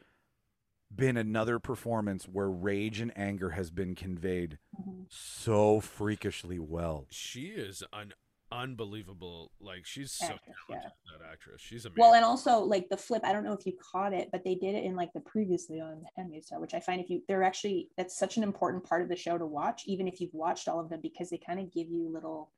[0.94, 5.06] been another performance where rage and anger has been conveyed Mhm.
[5.10, 7.06] so freakishly well.
[7.10, 8.12] she is an
[8.50, 9.50] unbelievable.
[9.60, 10.76] Like she's so Actress, yeah.
[11.18, 11.62] that actress.
[11.62, 12.00] She's amazing.
[12.02, 14.54] Well, and also like the flip, I don't know if you caught it, but they
[14.54, 17.42] did it in like the previously on Handmaid's Tale, which I find if you they're
[17.42, 20.68] actually that's such an important part of the show to watch, even if you've watched
[20.68, 22.50] all of them, because they kind of give you little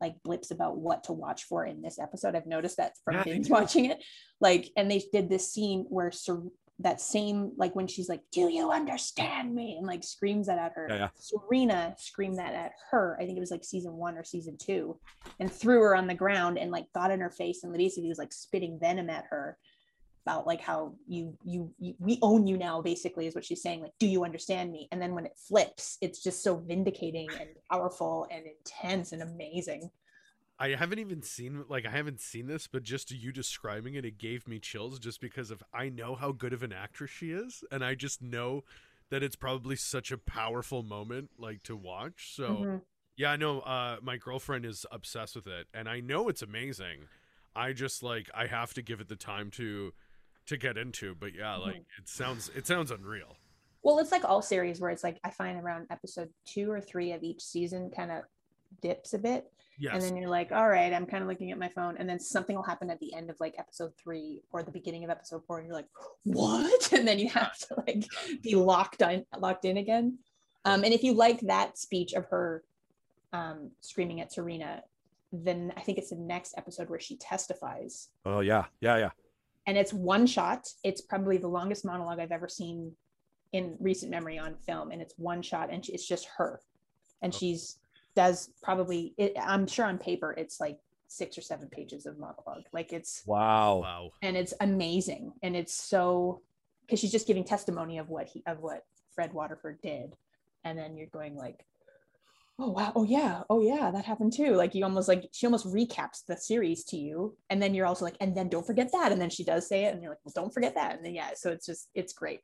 [0.00, 2.34] like blips about what to watch for in this episode.
[2.34, 4.02] I've noticed that from Yeah, binge watching it.
[4.40, 6.42] Like, and they did this scene where Ser-
[6.80, 10.72] that same like when she's like, "Do you understand me?" and like screams that at
[10.74, 10.86] her.
[10.90, 11.08] Yeah, yeah.
[11.14, 13.16] Serena screamed that at her.
[13.18, 14.98] I think it was like season one or season two,
[15.40, 17.64] and threw her on the ground and like got in her face.
[17.64, 19.56] And Leticia was like spitting venom at her
[20.26, 23.80] about like how you, you you we own you now basically is what she's saying
[23.80, 27.50] like do you understand me and then when it flips it's just so vindicating and
[27.70, 29.88] powerful and intense and amazing
[30.58, 34.18] I haven't even seen like I haven't seen this, but just you describing it, it
[34.18, 37.62] gave me chills just because of I know how good of an actress she is,
[37.70, 38.64] and I just know
[39.10, 42.34] that it's probably such a powerful moment like to watch.
[42.34, 42.82] So Mhm.
[43.16, 47.08] yeah, I know uh my girlfriend is obsessed with it, and I know it's amazing.
[47.54, 49.92] I just like I have to give it the time to
[50.46, 53.36] to get into, but yeah, like it sounds it sounds unreal.
[53.82, 57.12] well it's like all series where it's like i find around episode two or three
[57.12, 58.22] of each season kind of
[58.82, 59.92] dips a bit Yes.
[59.94, 62.18] and then you're like all right i'm kind of looking at my phone and then
[62.18, 65.42] something will happen at the end of like episode three or the beginning of episode
[65.46, 65.88] four and you're like
[66.24, 66.92] what?
[66.96, 68.04] And then you have to like
[68.42, 70.18] be locked in locked in again.
[70.64, 72.64] Um, and if you like that speech of her
[73.32, 74.82] um, screaming at serena
[75.32, 78.08] then i think it's the next episode where she testifies.
[78.24, 79.10] Oh yeah, yeah, yeah.
[79.66, 82.92] And it's one shot it's probably the longest monologue i've ever seen
[83.52, 86.60] in recent memory on film and it's one shot and it's just her
[87.22, 87.36] and Oh.
[87.38, 87.78] she's
[88.14, 92.64] does probably it, i'm sure on paper it's like six or seven pages of monologue
[92.72, 93.80] like it's Wow.
[93.82, 94.10] wow.
[94.22, 96.40] and it's amazing and it's so
[96.82, 100.14] because she's just giving testimony of what he of what fred waterford did
[100.64, 101.64] and then you're going like
[102.58, 102.92] oh wow.
[102.94, 103.42] Oh yeah.
[103.50, 103.90] Oh yeah.
[103.90, 104.54] That happened too.
[104.54, 108.04] Like you almost like she almost recaps the series to you and then you're also
[108.04, 109.12] like and then don't forget that.
[109.12, 110.96] And then she does say it and you're like well don't forget that.
[110.96, 112.40] And then yeah so it's just it's great.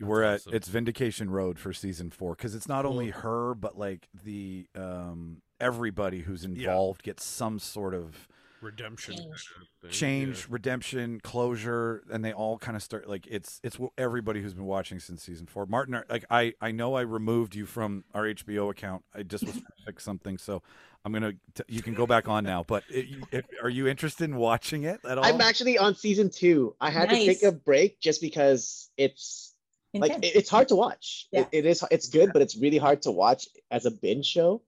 [0.00, 4.08] We're at it's Vindication Road for season four because it's not only her but like
[4.24, 8.28] the um everybody who's involved gets some sort of
[8.64, 9.14] Redemption.
[9.14, 9.26] Change.
[9.28, 10.46] kind of thing, change, yeah.
[10.48, 14.64] redemption, closure, and they all kind of start like it's it's what everybody who's been
[14.64, 15.66] watching since season four.
[15.66, 19.04] Martin, are- like I I know I removed you from our HBO account.
[19.14, 20.62] I just was trying fix something, so
[21.04, 22.64] I'm gonna t- you can go back on now.
[22.66, 25.24] But it, if, are you interested in watching it at all?
[25.24, 26.74] I'm actually on season two.
[26.80, 29.54] I had to take a break just because it's
[29.92, 31.28] like it- it's hard to watch.
[31.30, 31.40] Yeah.
[31.40, 34.62] It, it is it's good, but it's really hard to watch as a binge show.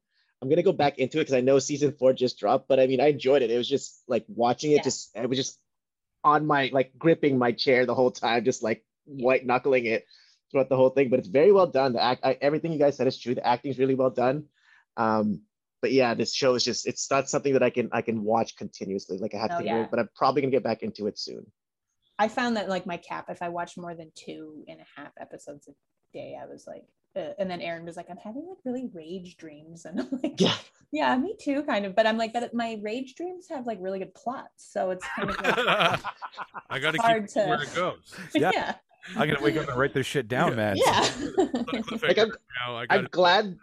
[0.47, 2.87] I'm gonna go back into it because I know season four just dropped, but I
[2.87, 3.51] mean I enjoyed it.
[3.51, 4.83] It was just like watching it, Yeah.
[4.83, 5.59] just it was just
[6.23, 10.07] on my like gripping my chair the whole time, just like white knuckling it
[10.53, 11.11] throughout the whole thing.
[11.11, 11.95] But it's very well done.
[11.95, 13.35] The act, I, everything you guys said is true.
[13.35, 14.45] The acting's really well done.
[14.97, 15.43] Um,
[15.83, 18.57] but yeah, this show is just it's not something that I can I can watch
[18.57, 19.19] continuously.
[19.19, 19.87] Like I have Oh, to, yeah.
[19.91, 21.51] but I'm probably gonna get back into it soon.
[22.21, 25.13] I found that like my cap, if I watched more than two and a half
[25.21, 25.73] episodes a
[26.13, 26.85] day, I was like,
[27.17, 30.41] uh, and then Aaron was like, I'm having like really rage dreams, and I'm like,
[30.41, 30.55] Yeah.
[30.93, 31.95] yeah, me too, kind of.
[31.97, 35.31] But I'm like, but my rage dreams have like really good plots, so it's kind
[35.31, 36.01] of like,
[36.71, 38.15] I got to hard keep to- where it goes.
[38.35, 38.51] Yeah.
[38.53, 38.75] yeah,
[39.17, 40.57] I'm gonna wake up and write this shit down, Yeah.
[40.57, 40.77] man.
[40.77, 41.09] yeah.
[42.03, 42.33] Like, I'm-
[42.67, 43.57] I I'm glad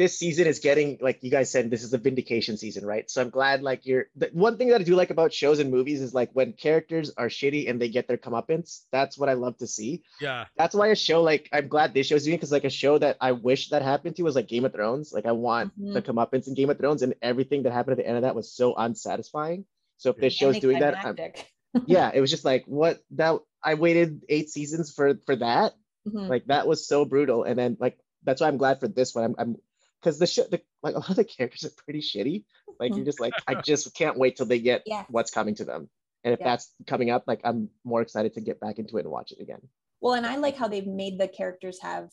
[0.00, 3.20] this season is getting like you guys said this is a vindication season right so
[3.20, 6.00] i'm glad like you're the one thing that i do like about shows and movies
[6.00, 9.56] is like when characters are shitty and they get their comeuppance that's what i love
[9.58, 10.46] to see yeah.
[10.56, 13.18] that's why a show like i'm glad this show's doing because like a show that
[13.20, 15.92] i wish that happened to was like game of thrones like i want Mhm.
[15.92, 18.34] the comeuppance in game of thrones and everything that happened at the end of that
[18.34, 19.66] was so unsatisfying
[19.98, 20.46] so if this Yeah.
[20.46, 21.16] show's doing that I'm,
[21.86, 25.74] yeah it was just like what that i waited eight seasons for for that
[26.08, 26.28] Mhm.
[26.30, 29.24] like that was so brutal and then like that's why i'm glad for this one
[29.24, 29.56] i'm i'm
[30.00, 32.44] because the show the, like a lot of the characters are pretty shitty
[32.78, 33.04] like you're mm-hmm.
[33.04, 35.04] just like i just can't wait till they get Yeah.
[35.08, 35.88] what's coming to them
[36.24, 36.50] and if Yeah.
[36.50, 39.40] that's coming up like i'm more excited to get back into it and watch it
[39.40, 39.60] again
[40.00, 42.10] Well, and I like how they've made the characters have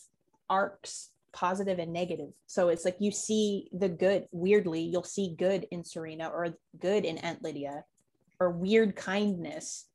[0.50, 2.32] arcs positive and negative.
[2.48, 4.28] So it's like you see the good.
[4.32, 7.84] Weirdly, you'll see good in Serena or good in Aunt Lydia,
[8.40, 9.86] or weird kindness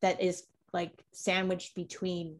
[0.00, 2.36] that is like sandwiched between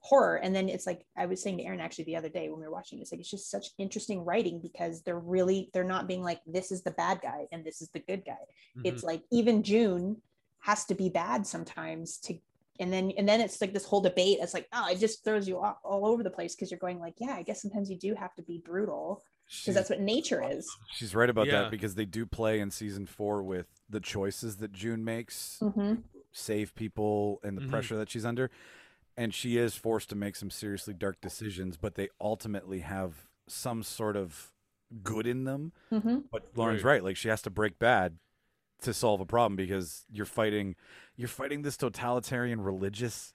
[0.00, 0.36] horror.
[0.36, 2.64] And then it's like I was saying to Aaron actually the other day when we
[2.66, 3.00] were watching.
[3.00, 6.72] It's like it's just such interesting writing because they're really they're not being like this
[6.72, 8.38] is the bad guy and this is the good guy.
[8.84, 10.16] It's like even June
[10.60, 12.34] has to be bad sometimes to
[12.80, 15.48] and then and then it's like this whole debate it's like oh it just throws
[15.48, 17.98] you all, all over the place because you're going like yeah i guess sometimes you
[17.98, 19.22] do have to be brutal
[19.62, 21.62] because that's what nature is she's right about Yeah.
[21.62, 25.94] that because they do play in season four with the choices that June makes hmm
[26.32, 27.70] save people and the Mhm.
[27.70, 28.50] pressure that she's under.
[29.20, 33.82] And she is forced to make some seriously dark decisions, but they ultimately have some
[33.82, 34.52] sort of
[35.02, 35.72] good in them.
[35.90, 36.94] hmm But Lauren's Right.
[36.94, 37.04] right.
[37.04, 38.18] Like she has to break bad
[38.80, 40.74] to solve a problem because you're fighting
[41.16, 43.34] you're fighting this totalitarian religious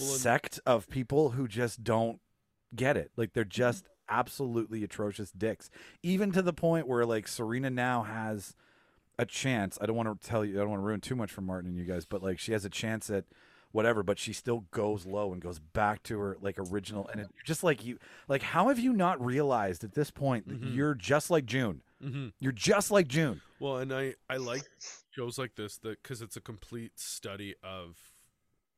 [0.00, 2.20] Well, and- sect of people who just don't
[2.74, 3.12] get it.
[3.16, 5.70] Like they're just absolutely atrocious dicks.
[6.02, 8.56] Even to the point where like Serena now has
[9.20, 9.78] a chance.
[9.80, 11.70] I don't want to tell you I don't want to ruin too much for Martin
[11.70, 13.24] and you guys, but like she has a chance at
[13.72, 17.28] whatever, but she still goes low and goes back to her like original and it,
[17.44, 17.98] just like you
[18.28, 20.66] like how have you not realized at this point that Mhm.
[20.66, 21.82] you're just like June?
[22.00, 23.40] hmm You're just like June.
[23.58, 24.64] Well, and I I like
[25.10, 27.96] shows like this that because it's a complete study of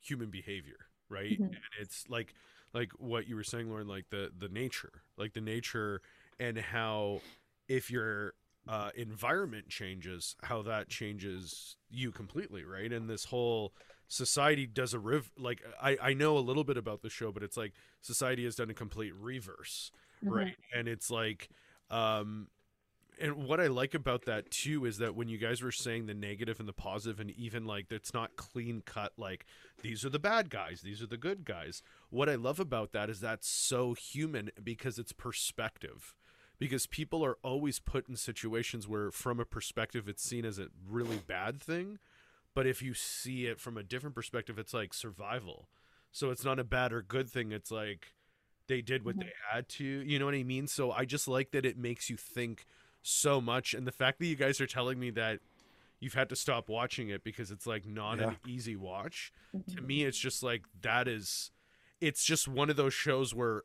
[0.01, 1.41] human behavior, right?
[1.41, 1.49] Mhm.
[1.53, 2.35] And it's like
[2.75, 6.01] like what you were saying, Lauren, like the the nature, like the nature,
[6.39, 7.23] and how
[7.69, 8.35] if your
[8.69, 12.93] uh, environment changes, how that changes you completely, right?
[12.93, 13.75] And this whole
[14.09, 17.43] society does a riv like I I know a little bit about the show, but
[17.43, 19.91] it's like society has done a complete reverse,
[20.23, 20.57] right?
[20.75, 21.49] And it's like
[21.91, 22.49] um
[23.21, 26.15] and what I like about that too is that when you guys were saying the
[26.15, 29.47] negative and the positive, and even like it's not clean cut, like
[29.83, 31.83] these are the bad guys, these are the good guys.
[32.11, 36.15] What I love about that is that's so human because it's perspective.
[36.57, 40.69] Because people are always put in situations where, from a perspective, it's seen as a
[40.89, 41.99] really bad thing.
[42.55, 45.69] But if you see it from a different perspective, it's like survival.
[46.13, 47.51] So it's not a bad or good thing.
[47.51, 48.15] It's like
[48.69, 49.57] they did what they mm-hmm.
[49.57, 49.85] had to.
[49.85, 50.67] You know what I mean?
[50.69, 52.67] So I just like that it makes you think
[53.03, 53.75] so much.
[53.75, 55.41] And the fact that you guys are telling me that
[55.99, 59.33] you've had to stop watching it because it's like not an easy watch.
[59.53, 59.87] To mm-hmm.
[59.87, 61.51] me, it's just like that is,
[62.01, 63.63] it's just one of those shows where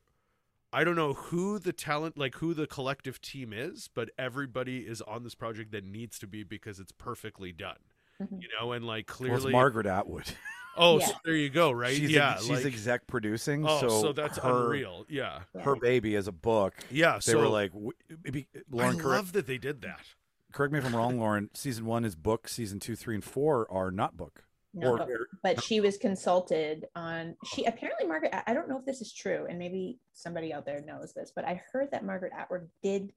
[0.71, 5.01] I don't know who the talent, like who the collective team is, but everybody is
[5.01, 7.77] on this project that needs to be because it's perfectly done.
[8.21, 8.41] Mhm.
[8.41, 10.25] You know, and like clearly, it's Margaret Atwood.
[10.77, 11.05] oh, Yeah.
[11.07, 11.95] so there you go, right?
[11.95, 15.05] She's yeah, she's like, exec producing, oh, so, so, that's her, unreal.
[15.07, 16.73] Yeah, Her baby as a book.
[16.91, 17.13] yeah.
[17.15, 17.71] They so were like,
[18.23, 20.01] maybe- Lauren, I correct, love that they did that.
[20.51, 21.49] correct me if I'm wrong, Lauren.
[21.53, 22.47] Season one is book.
[22.49, 24.43] Season two, three, and four are not book.
[24.73, 25.07] No, or, but,
[25.41, 29.11] but she was consulted on she apparently margaret I- i don't know if this is
[29.11, 33.11] true and maybe somebody out there knows this but i heard that margaret atwood did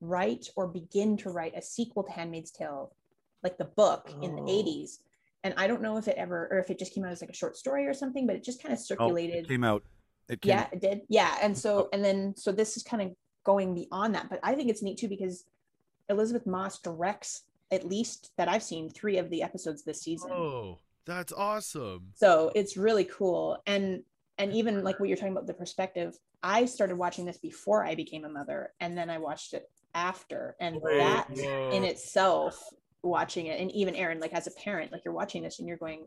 [0.00, 2.94] write or begin to write a sequel to handmaid's tale
[3.42, 4.46] like the book in the Oh.
[4.46, 4.98] 80s
[5.44, 7.30] and i don't know if it ever or if it just came out as like
[7.30, 9.82] a short story or something but it just kind of oh, circulated it came out.
[10.28, 11.88] It came, yeah it did yeah and so oh.
[11.92, 13.10] and then so this is kind of
[13.44, 15.44] going beyond that but i think it's neat too because
[16.08, 20.78] elisabeth moss directs at least that i've seen three of the episodes this season Oh,
[21.04, 22.08] that's awesome.
[22.14, 24.02] so it's really cool and
[24.38, 27.96] and even like what you're talking about the perspective i started watching this before i
[27.96, 32.62] became a mother and then i watched it after and that in itself
[33.02, 35.76] watching it and even aaron like as a parent like you're watching this and you're
[35.76, 36.06] going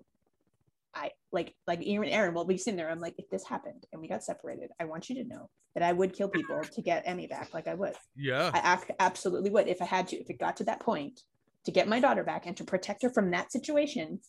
[0.94, 4.02] i like like even aaron will be sitting there i'm like if this happened and
[4.02, 7.04] we got separated i want you to know that i would kill people to get
[7.06, 8.50] emmy back like i would Yeah.
[8.54, 10.16] I ac- absolutely would if I had to.
[10.16, 11.20] If it got to that point,
[11.66, 14.20] to get my daughter back and to protect her from that situation,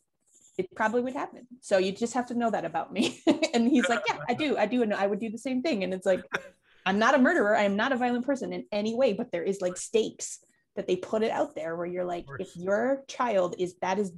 [0.59, 1.47] it probably would happen.
[1.61, 3.21] So you just have to know that about me.
[3.55, 4.57] and he's like, Yeah, I do.
[4.57, 4.83] I do.
[4.83, 5.85] And I would do the same thing.
[5.85, 6.25] And it's like,
[6.87, 7.55] I'm not a murderer.
[7.55, 10.41] I am not a violent person in any way, but there is like stakes
[10.77, 14.13] that they put it out there where you're like, if your child is that is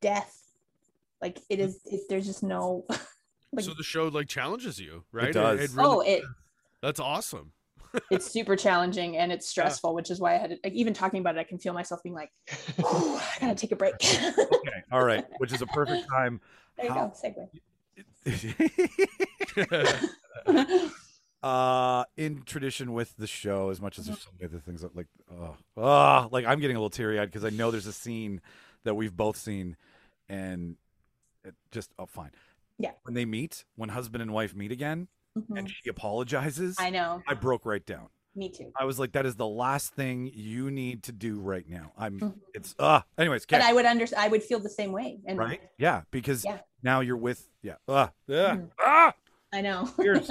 [0.00, 0.40] death,
[1.20, 1.64] like it mm.
[1.64, 2.84] is, it, there's just no.
[3.52, 5.30] like, so the show like challenges you, right?
[5.30, 5.74] it does.
[5.74, 6.22] really- oh, it
[6.80, 7.52] that's awesome.
[8.10, 11.20] it's super challenging and it's stressful, which is why I had to, like, even talking
[11.20, 12.30] about it, I can feel myself being like,
[12.76, 13.94] "Whew, I gotta take a break.
[14.02, 14.82] okay.
[14.92, 15.24] All right.
[15.38, 16.40] Which is a perfect time.
[16.76, 17.48] There you How- go,
[20.46, 20.92] segue.
[21.46, 24.96] Uh in tradition with the show as much as there's so many other things that
[24.96, 28.40] like oh oh like i'm getting a little teary-eyed because i know there's a scene
[28.84, 29.76] that we've both seen
[30.28, 30.76] and
[31.44, 32.30] it just oh fine
[32.78, 32.90] Yeah.
[33.04, 35.70] when they meet when husband and wife meet again and Mhm.
[35.70, 38.72] she apologizes I know, i broke right down me too.
[38.76, 42.18] i was like that is the last thing you need to do right now i'm
[42.20, 42.34] Mhm.
[42.54, 44.20] it's uh anyways And okay I would understand.
[44.24, 45.20] I would feel the same way.
[45.26, 46.58] And right yeah because Yeah.
[46.82, 48.70] now you're with yeah uh, yeah Mhm.
[48.80, 49.14] ah
[49.56, 49.88] I know.
[49.98, 50.30] Tears.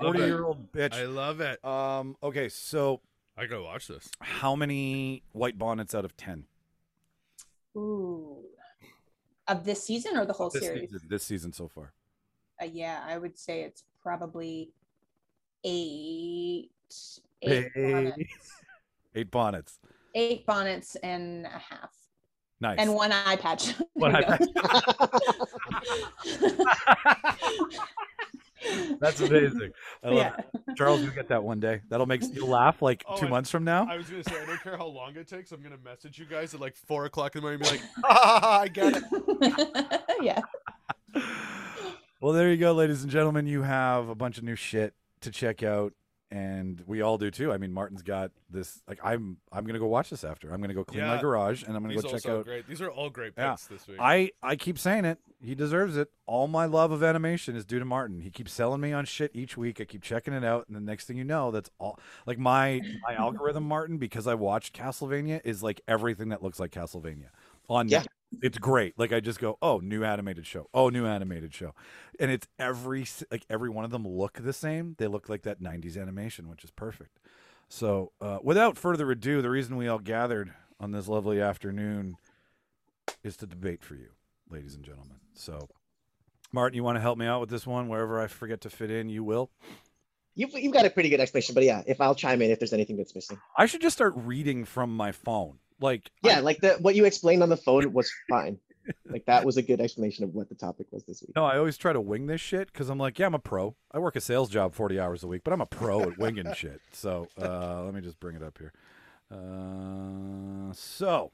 [0.00, 0.94] Forty year old bitch.
[0.94, 1.62] I love it.
[1.64, 2.16] Um.
[2.22, 2.48] Okay.
[2.48, 3.00] So,
[3.36, 4.08] I gotta watch this.
[4.20, 6.44] how many white bonnets out of ten
[7.76, 8.44] Ooh.
[9.48, 10.90] Of this season or the whole this series?
[10.90, 11.92] season, this season so far?
[12.62, 14.70] Uh, yeah, I would say it's probably
[15.64, 16.70] eight.
[17.42, 17.70] Eight.
[17.74, 18.18] Eight bonnets,
[19.14, 19.78] Eight bonnets.
[20.14, 21.90] eight bonnets and a half,
[22.60, 22.78] Nice.
[22.78, 23.74] and one eye patch.
[23.94, 24.52] One eye you
[26.38, 26.48] go.
[29.00, 29.72] That's amazing.
[30.02, 30.36] I love yeah.
[30.68, 30.76] it.
[30.76, 31.80] Charles, you get that one day.
[31.88, 33.86] That'll make you'll laugh like Oh, two I- months from now.
[33.90, 35.52] I was gonna say I don't care how long it takes.
[35.52, 37.88] I'm gonna message you guys at like four o'clock in the morning and be like,
[38.04, 40.00] ah, I get it.
[40.22, 40.40] yeah.
[42.20, 43.46] Well, there you go, ladies and gentlemen.
[43.46, 45.92] You have a bunch of new shit to check out,
[46.30, 47.52] and we all do too.
[47.52, 48.82] I mean, Martin's got this.
[48.86, 50.52] Like, I'm I'm gonna go watch this after.
[50.52, 52.44] I'm gonna go clean my garage, and I'm gonna These go check out.
[52.44, 52.66] great.
[52.68, 53.52] These are all great Yeah.
[53.52, 53.96] picks this week.
[54.00, 55.18] I I keep saying it.
[55.40, 56.10] He deserves it.
[56.26, 58.20] All my love of animation is due to Martin.
[58.20, 59.80] He keeps selling me on shit each week.
[59.80, 61.98] I keep checking it out, and the next thing you know, that's all.
[62.26, 66.72] Like my my algorithm, Martin, because I watched Castlevania, is like everything that looks like
[66.72, 67.28] Castlevania
[67.68, 68.04] on Yeah.
[68.42, 68.98] It's great.
[68.98, 70.68] Like I just go, oh, new animated show.
[70.74, 71.74] Oh, new animated show,
[72.20, 74.96] and it's every like every one of them look the same.
[74.98, 77.18] They look like that '90s animation, which is perfect.
[77.68, 82.16] So, uh, without further ado, the reason we all gathered on this lovely afternoon
[83.22, 84.08] is to debate for you,
[84.50, 85.16] ladies and gentlemen.
[85.34, 85.68] So,
[86.52, 87.88] Martin, you want to help me out with this one?
[87.88, 89.50] Wherever I forget to fit in, you will.
[90.34, 92.72] You've, you've got a pretty good explanation, but yeah, if I'll chime in if there's
[92.72, 93.38] anything that's missing.
[93.56, 95.58] I should just start reading from my phone.
[95.80, 98.58] Like, Yeah, I, like the what you explained on the phone was fine.
[99.08, 101.36] Like that was a good explanation of what the topic was this week.
[101.36, 103.76] no, I always try to wing this shit because I'm like, yeah, I'm a pro.
[103.92, 106.52] I work a sales job 40 hours a week, but I'm a pro at winging
[106.56, 106.80] shit.
[106.92, 108.72] So, uh, let me just bring it up here.
[109.30, 111.32] Uh, so,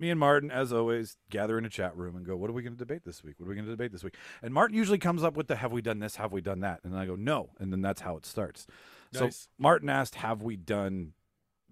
[0.00, 2.62] me and Martin, as always, gather in a chat room and go, what are we
[2.62, 3.34] going to debate this week?
[3.38, 4.16] What are we going to debate this week?
[4.42, 6.16] And Martin usually comes up with the, have we done this?
[6.16, 6.80] Have we done that?
[6.82, 7.50] And I go, no.
[7.58, 8.66] And then that's how it starts.
[9.12, 11.12] So Martin asked, have we done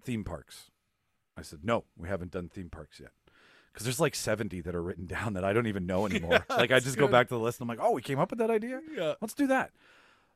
[0.03, 0.68] theme parks?
[1.39, 3.11] I said, no, we haven't done theme parks yet.
[3.71, 6.45] Because there's like 70 that are written down that I don't even know anymore.
[6.49, 8.29] like I just go back to the list and I'm like, oh, we came up
[8.29, 8.81] with that idea?
[8.95, 9.13] yeah.
[9.21, 9.71] Let's do that.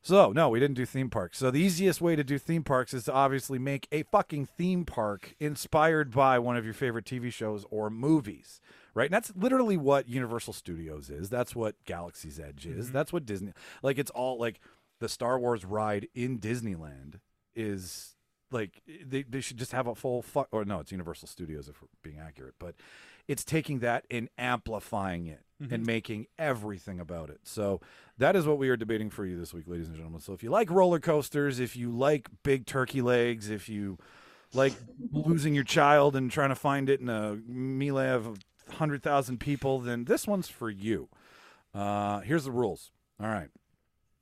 [0.06, 1.38] So, no, we didn't do theme parks.
[1.38, 4.84] So, the easiest way to do theme parks is to obviously make a fucking theme
[4.84, 8.60] park inspired by one of your favorite TV shows or movies,
[8.94, 9.06] right?
[9.06, 11.30] And that's literally what Universal Studios is.
[11.30, 12.88] That's what Galaxy's Edge is.
[12.88, 12.94] Mm-hmm.
[12.94, 14.60] That's what Disney, like, it's all like
[15.00, 17.22] the Star Wars ride in Disneyland
[17.56, 18.16] is
[18.54, 21.82] like, they, they should just have a full fuck, or no, it's Universal Studios if
[21.82, 22.76] we're being accurate, but
[23.28, 25.42] it's taking that and amplifying it
[25.72, 27.40] and making everything about it.
[27.44, 27.80] So
[28.18, 30.20] that is what we are debating for you this week, ladies and gentlemen.
[30.20, 33.98] So if you like roller coasters, if you like big turkey legs, if you
[34.54, 34.74] like
[35.14, 38.40] losing your child and trying to find it in a melee of
[38.72, 41.08] hundred thousand people, then this one's for you.
[41.74, 42.92] Uh, here's the rules.
[43.22, 43.48] All right.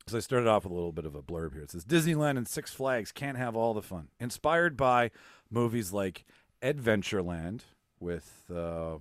[0.08, 1.64] So I started off with a little bit of a blurb here.
[1.64, 4.10] It says Disneyland and Six Flags can't have all the fun.
[4.20, 5.12] Inspired by
[5.50, 6.26] movies like
[6.62, 7.62] Adventureland
[8.00, 8.98] with uh,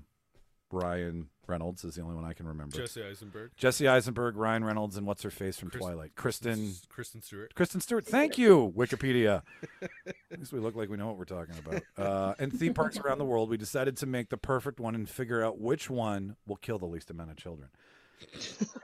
[0.71, 2.77] Ryan Reynolds is the only one I can remember.
[2.77, 3.51] Jesse Eisenberg.
[3.57, 6.15] Jesse Eisenberg, Ryan Reynolds, and what's her face from Chris- Twilight?
[6.15, 7.55] Kristen Kristen Stewart.
[7.55, 8.07] Kristen Stewart.
[8.07, 9.43] Thank you, Wikipedia.
[10.31, 11.83] At least we look like we know what we're talking about.
[11.99, 15.09] Uh, and theme parks around the world, we decided to make the perfect one and
[15.09, 17.69] figure out which one will kill the least amount of children.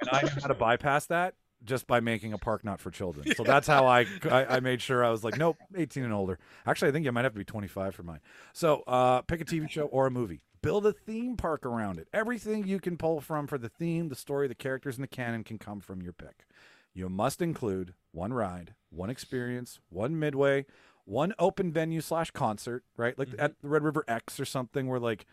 [0.00, 1.34] And I knew how to bypass that
[1.66, 3.34] just by making a park not for children.
[3.34, 6.38] So that's how I, I I made sure I was like, nope, 18 and older.
[6.66, 8.20] Actually, I think you might have to be 25 for mine.
[8.52, 10.40] So uh, pick a TV show or a movie.
[10.62, 12.08] Build a theme park around it.
[12.14, 15.44] Everything you can pull from for the theme, the story, the characters, and the canon
[15.44, 16.46] can come from your pick.
[16.94, 20.64] You must include one ride, one experience, one midway,
[21.04, 23.16] one open venue slash concert, right?
[23.18, 25.26] Like at the Red River X or something where like,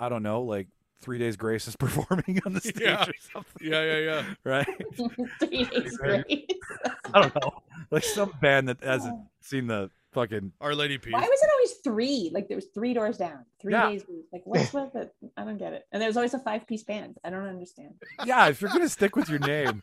[0.00, 0.66] I don't know, like
[1.00, 3.04] Three Days Grace is performing on the stage Yeah.
[3.08, 4.24] or something, Yeah, yeah, yeah.
[4.44, 4.66] right?
[5.40, 5.64] Three
[5.96, 6.24] grace.
[7.14, 7.62] I don't know.
[7.90, 11.12] Like some band that hasn't seen the fucking Our Lady Peace.
[11.12, 12.30] Why was it always three?
[12.32, 13.90] Like there was three doors down, three Yeah.
[13.90, 14.04] days.
[14.04, 14.24] grace.
[14.32, 15.14] Like what's with it?
[15.36, 15.82] I don't get it.
[15.92, 17.18] And there was always a five piece band.
[17.24, 17.94] I don't understand.
[18.24, 19.82] Yeah, if you're gonna stick with your name,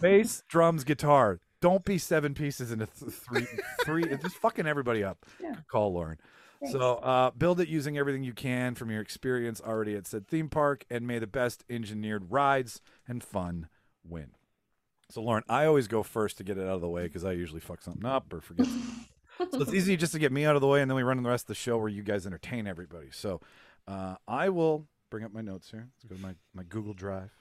[0.00, 1.40] bass, drums, guitar.
[1.62, 3.46] Don't be seven pieces into th- three.
[3.84, 4.04] Three.
[4.04, 5.24] It's just fucking everybody up.
[5.42, 5.54] Yeah.
[5.70, 6.18] Call Lauren.
[6.60, 6.72] Thanks.
[6.72, 10.48] So uh, build it using everything you can from your experience already at said theme
[10.48, 13.68] park, and may the best engineered rides and fun
[14.04, 14.30] win.
[15.10, 17.32] So Lauren, I always go first to get it out of the way because I
[17.32, 18.66] usually fuck something up or forget.
[19.38, 21.22] so it's easy just to get me out of the way, and then we run
[21.22, 23.08] the rest of the show where you guys entertain everybody.
[23.12, 23.40] So
[23.86, 25.88] uh, I will bring up my notes here.
[25.96, 27.32] Let's go to my my Google Drive,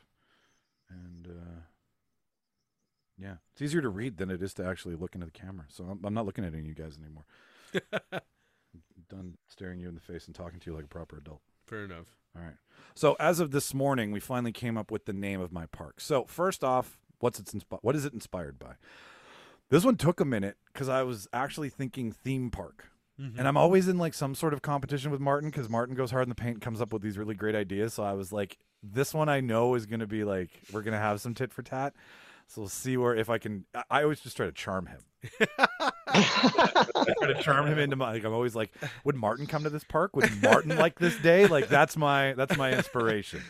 [0.90, 1.62] and uh,
[3.18, 5.66] yeah, it's easier to read than it is to actually look into the camera.
[5.70, 7.26] So I'm, I'm not looking at any of you guys anymore.
[9.10, 11.42] done staring you in the face and talking to you like a proper adult.
[11.66, 12.16] Fair enough.
[12.36, 12.56] All right.
[12.94, 16.00] So as of this morning, we finally came up with the name of my park.
[16.00, 18.74] So first off, what's its inspi- what is it inspired by?
[19.70, 22.90] This one took a minute because I was actually thinking theme park.
[23.20, 23.40] Mm-hmm.
[23.40, 26.24] And I'm always in like some sort of competition with Martin because Martin goes hard
[26.24, 27.94] in the paint and comes up with these really great ideas.
[27.94, 30.94] So I was like, this one I know is going to be like, we're going
[30.94, 31.94] to have some tit for tat.
[32.48, 33.66] So we'll see where, if I can.
[33.90, 35.02] I always just try to charm him.
[36.08, 38.12] I try to charm him into my.
[38.14, 38.72] Like, I'm always like,
[39.04, 40.16] would Martin come to this park?
[40.16, 41.48] Would Martin like this day?
[41.48, 43.42] Like that's my that's my inspiration.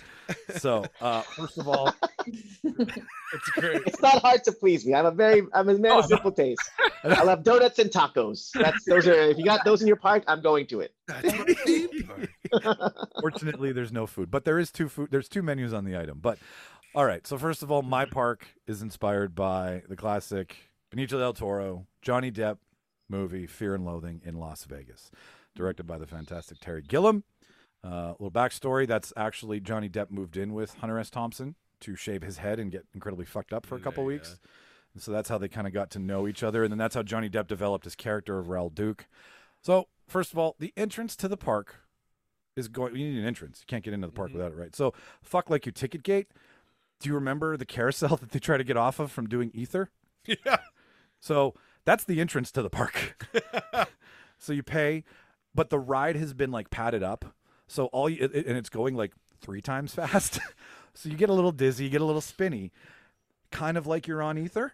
[0.58, 1.94] So uh, first of all,
[2.26, 3.82] It's great.
[3.86, 4.94] it's not hard to please me.
[4.96, 6.62] I'm a very I'm a man Oh, of simple taste.
[7.04, 8.50] I love donuts and tacos.
[8.54, 10.94] That's those are if you got those in your park, I'm going to it.
[11.08, 12.98] That's my theme park.
[13.22, 15.10] Fortunately, there's no food, but there is two food.
[15.12, 16.20] There's two menus on the item.
[16.22, 16.40] But
[16.96, 17.26] all right.
[17.28, 20.56] So first of all, my park is inspired by the classic
[20.96, 22.58] Benicio del Toro, Johnny Depp
[23.10, 25.12] movie Fear and Loathing in Las Vegas,
[25.56, 27.24] directed by the fantastic Terry Gilliam.
[27.84, 31.10] Uh, a little backstory: That's actually Johnny Depp moved in with Hunter S.
[31.10, 34.40] Thompson to shave his head and get incredibly fucked up for a couple Yeah, weeks.
[34.94, 36.96] And so that's how they kind of got to know each other, and then that's
[36.96, 39.08] how Johnny Depp developed his character of Raoul Duke.
[39.62, 41.82] So first of all, the entrance to the park
[42.56, 42.96] is going.
[42.96, 43.60] You need an entrance.
[43.60, 44.74] You can't get into the park without it, right?
[44.76, 46.28] So fuck like your ticket gate.
[47.02, 49.92] Do you remember the carousel that they try to get off of from doing ether?
[50.28, 50.58] Yeah.
[51.26, 51.56] So
[51.86, 53.28] that's the entrance to the park.
[54.38, 55.04] so you pay,
[55.56, 57.34] but the ride has been like padded up.
[57.68, 59.12] So all you and it's going like
[59.42, 60.40] three times fast.
[60.94, 62.72] so you get a little dizzy, you get a little spinny,
[63.52, 64.74] kind of like you're on ether,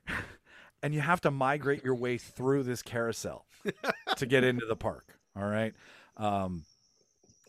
[0.83, 3.45] and you have to migrate your way through this carousel
[4.17, 5.05] to get into the park.
[5.37, 5.73] All right.
[6.17, 6.65] Um,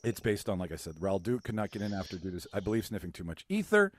[0.05, 2.49] it's based on, like I said, Raoul Duke could not get in after due to,
[2.55, 3.91] I believe, sniffing too much ether.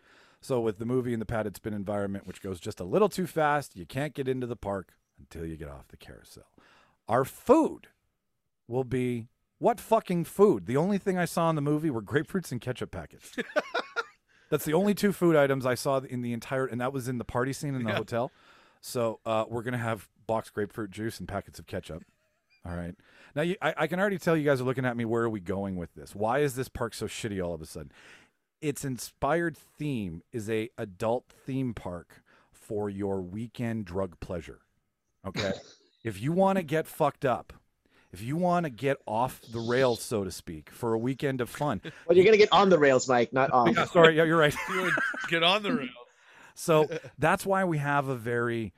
[0.44, 3.26] So with the movie and the padded spin environment, which goes just a little too
[3.26, 6.44] fast, you can't get into the park until you get off the carousel.
[7.08, 7.88] Our food
[8.68, 9.30] will be
[9.60, 10.66] what fucking food?
[10.66, 13.32] The only thing I saw in the movie were grapefruits and ketchup packets.
[14.50, 17.18] That's the only two food items I saw in the entire, and that was in
[17.20, 17.96] the party scene in the Yeah.
[17.96, 18.32] hotel.
[18.82, 22.04] So uh, we're gonna have boxed grapefruit juice and packets of ketchup.
[22.66, 22.96] All right.
[23.36, 25.06] Now you, I, I can already tell you guys are looking at me.
[25.06, 26.14] Where are we going with this?
[26.14, 27.92] Why is this park so shitty all of a sudden?
[28.64, 34.62] Its inspired theme is a adult theme park for your weekend drug pleasure.
[35.28, 35.52] Okay.
[36.06, 37.52] if you want to get fucked up,
[38.14, 41.50] if you want to get off the rails, so to speak, for a weekend of
[41.50, 41.82] fun.
[42.08, 43.76] Well, you're gonna get on the rails, Mike, not off.
[43.76, 44.56] Yeah, sorry, yeah, you're right.
[44.70, 44.92] You
[45.28, 45.90] get on the rails.
[46.56, 46.88] So
[47.20, 48.72] that's why we have a very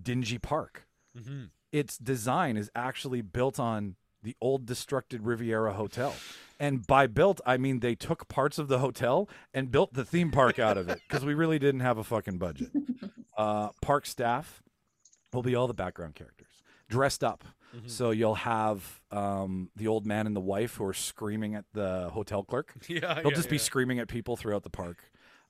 [0.00, 0.86] dingy park.
[1.14, 1.44] Mm-hmm.
[1.72, 6.14] Its design is actually built on the old destructed Riviera Hotel.
[6.58, 10.30] And by built, I mean they took parts of the hotel and built the theme
[10.30, 12.70] park out of it because we really didn't have a fucking budget.
[13.36, 14.62] Uh, park staff
[15.34, 17.44] will be all the background characters dressed up.
[17.86, 22.08] So you'll have um, the old man and the wife who are screaming at the
[22.12, 22.72] hotel clerk.
[22.88, 23.14] Yeah.
[23.14, 24.98] They'll yeah, just be screaming at people throughout the park.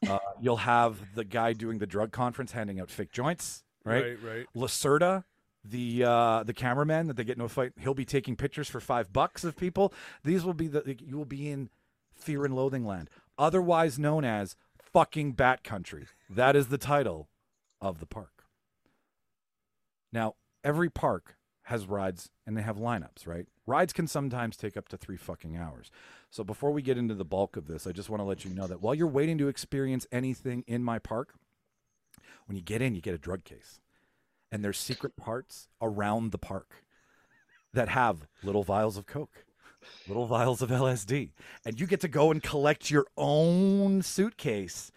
[0.06, 4.02] Uh, you'll have the guy doing the drug conference handing out fake joints, right?
[4.02, 4.46] Right, right.
[4.56, 5.24] Lacerda,
[5.70, 9.12] the uh, the cameraman that they get a fight, he'll be taking pictures for five
[9.12, 9.92] bucks of people.
[10.24, 11.70] These will be the you will be in
[12.14, 16.06] Fear and Loathing Land, otherwise known as fucking Bat Country.
[16.28, 17.28] That is the title
[17.80, 18.44] of the park.
[20.12, 23.46] Now, every park has rides and they have lineups, right?
[23.66, 25.90] Rides can sometimes take up to three fucking hours.
[26.30, 28.54] So before we get into the bulk of this, I just want to let you
[28.54, 31.34] know that while you're waiting to experience anything in my park,
[32.46, 33.80] when you get in, you get a drug case.
[34.50, 36.84] And there's secret parts around the park
[37.72, 39.44] that have little vials of Coke,
[40.08, 41.30] little vials of LSD.
[41.64, 44.90] And you get to go and collect your own suitcase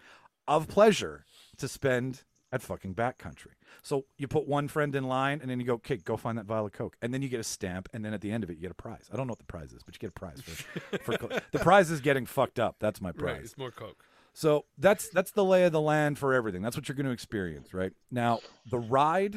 [0.46, 1.24] of pleasure
[1.58, 2.22] to spend
[2.52, 5.74] at fucking Bat Country So you put one friend in line and then you go,
[5.74, 6.96] okay, go find that vial of Coke.
[7.00, 7.88] And then you get a stamp.
[7.92, 9.08] And then at the end of it, you get a prize.
[9.12, 11.58] I don't know what the prize is, but you get a prize for, for the
[11.60, 12.76] prize is getting fucked up.
[12.80, 13.32] That's my prize.
[13.34, 13.42] Right.
[13.42, 14.04] It's more coke.
[14.32, 16.62] So that's that's the lay of the land for everything.
[16.62, 17.92] That's what you're going to experience, right?
[18.10, 18.40] Now,
[18.70, 19.36] the ride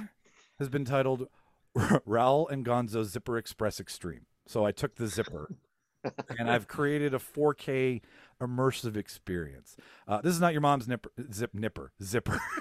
[0.59, 1.27] has been titled
[2.05, 4.25] Raoul and Gonzo Zipper Express Extreme.
[4.45, 5.55] So I took the zipper
[6.37, 8.01] and I've created a 4K
[8.41, 9.77] immersive experience.
[10.07, 12.39] Uh, this is not your mom's nipper, zip nipper zipper.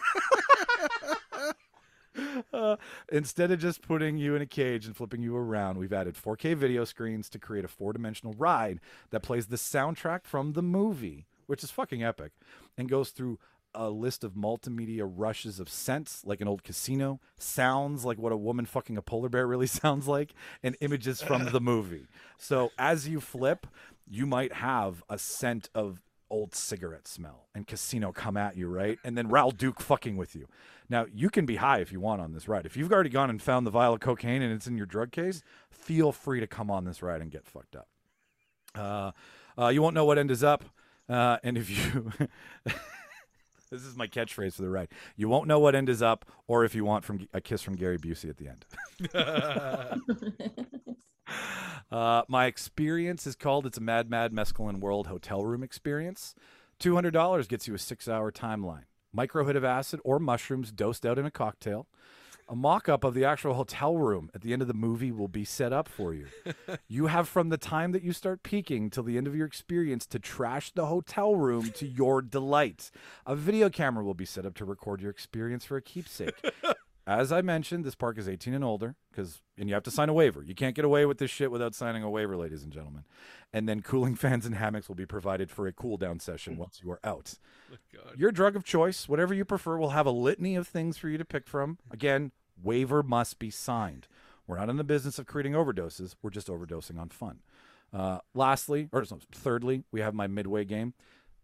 [2.53, 2.77] Uh,
[3.11, 6.55] instead of just putting you in a cage and flipping you around, we've added 4K
[6.55, 8.81] video screens to create a four dimensional ride
[9.11, 12.33] that plays the soundtrack from the movie, which is fucking epic,
[12.79, 13.39] and goes through
[13.75, 18.39] a list of multimedia rushes of scents like an old casino, sounds like what a
[18.39, 22.07] woman fucking a polar bear really sounds like, and images from the movie.
[22.39, 23.67] So as you flip,
[24.09, 26.01] you might have a scent of
[26.31, 28.99] old cigarette smell and casino come at you, right?
[29.05, 30.49] And then Raoul Duke fucking with you.
[30.89, 32.65] Now, you can be high if you want on this ride.
[32.65, 35.13] If you've already gone and found the vial of cocaine and it's in your drug
[35.13, 37.89] case, feel free to come on this ride and get fucked up.
[38.75, 39.13] Uh,
[39.59, 40.65] uh, you won't know what end is up.
[41.13, 42.13] Uh, and if you
[43.71, 44.89] This is my catchphrase for the ride.
[45.17, 47.75] You won't know what end is up, or if you want from a kiss from
[47.75, 48.67] Gary Busey at the end.
[51.91, 56.35] Uh, my experience is called "It's a Mad Mad Mescaline World Hotel Room Experience."
[56.79, 61.05] Two hundred dollars gets you a six-hour timeline, micro hit of acid or mushrooms dosed
[61.05, 61.87] out in a cocktail.
[62.49, 65.45] A mock-up of the actual hotel room at the end of the movie will be
[65.45, 66.27] set up for you.
[66.89, 70.07] you have from the time that you start peeking till the end of your experience
[70.07, 72.91] to trash the hotel room to your delight.
[73.27, 76.35] A video camera will be set up to record your experience for a keepsake.
[77.07, 80.09] As I mentioned, this park is 18 and older because and you have to sign
[80.09, 80.43] a waiver.
[80.43, 83.05] You can't get away with this shit without signing a waiver, ladies and gentlemen.
[83.53, 86.81] And then cooling fans and hammocks will be provided for a cool down session once
[86.83, 87.35] you are out.
[87.93, 88.15] God.
[88.17, 91.19] Your drug of choice, whatever you prefer, will have a litany of things for you
[91.19, 91.79] to pick from.
[91.91, 92.31] Again,
[92.63, 94.07] waiver must be signed.
[94.47, 96.15] We're not in the business of creating overdoses.
[96.23, 97.41] We're just overdosing on fun.
[97.93, 100.95] Uh, lastly, or so, thirdly, we have my midway game.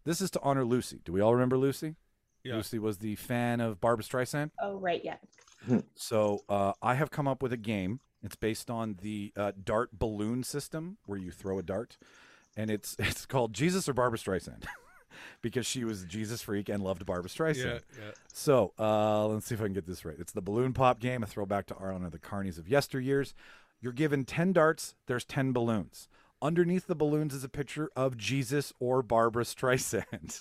[0.05, 1.01] This is to honor Lucy.
[1.03, 1.95] Do we all remember Lucy?
[2.43, 2.55] Yeah.
[2.55, 4.51] Lucy was the fan of Barbra Streisand.
[4.61, 5.17] oh right, yeah.
[5.95, 7.99] So uh, I have come up with a game.
[8.21, 11.97] It's based on the uh, dart balloon system, where you throw a dart,
[12.57, 14.65] and it's it's called Jesus or Barbra Streisand,
[15.41, 17.65] because she was a Jesus freak and loved Barbra Streisand.
[17.65, 18.11] Yeah, yeah.
[18.33, 20.17] So uh, let's see if I can get this right.
[20.19, 23.33] It's the balloon pop game, a throwback to Arlen of the Carnies of yesteryears.
[23.81, 26.09] You're given 10 darts, there's 10 balloons.
[26.41, 30.39] Underneath the balloons is a picture of Jesus or Barbra Streisand.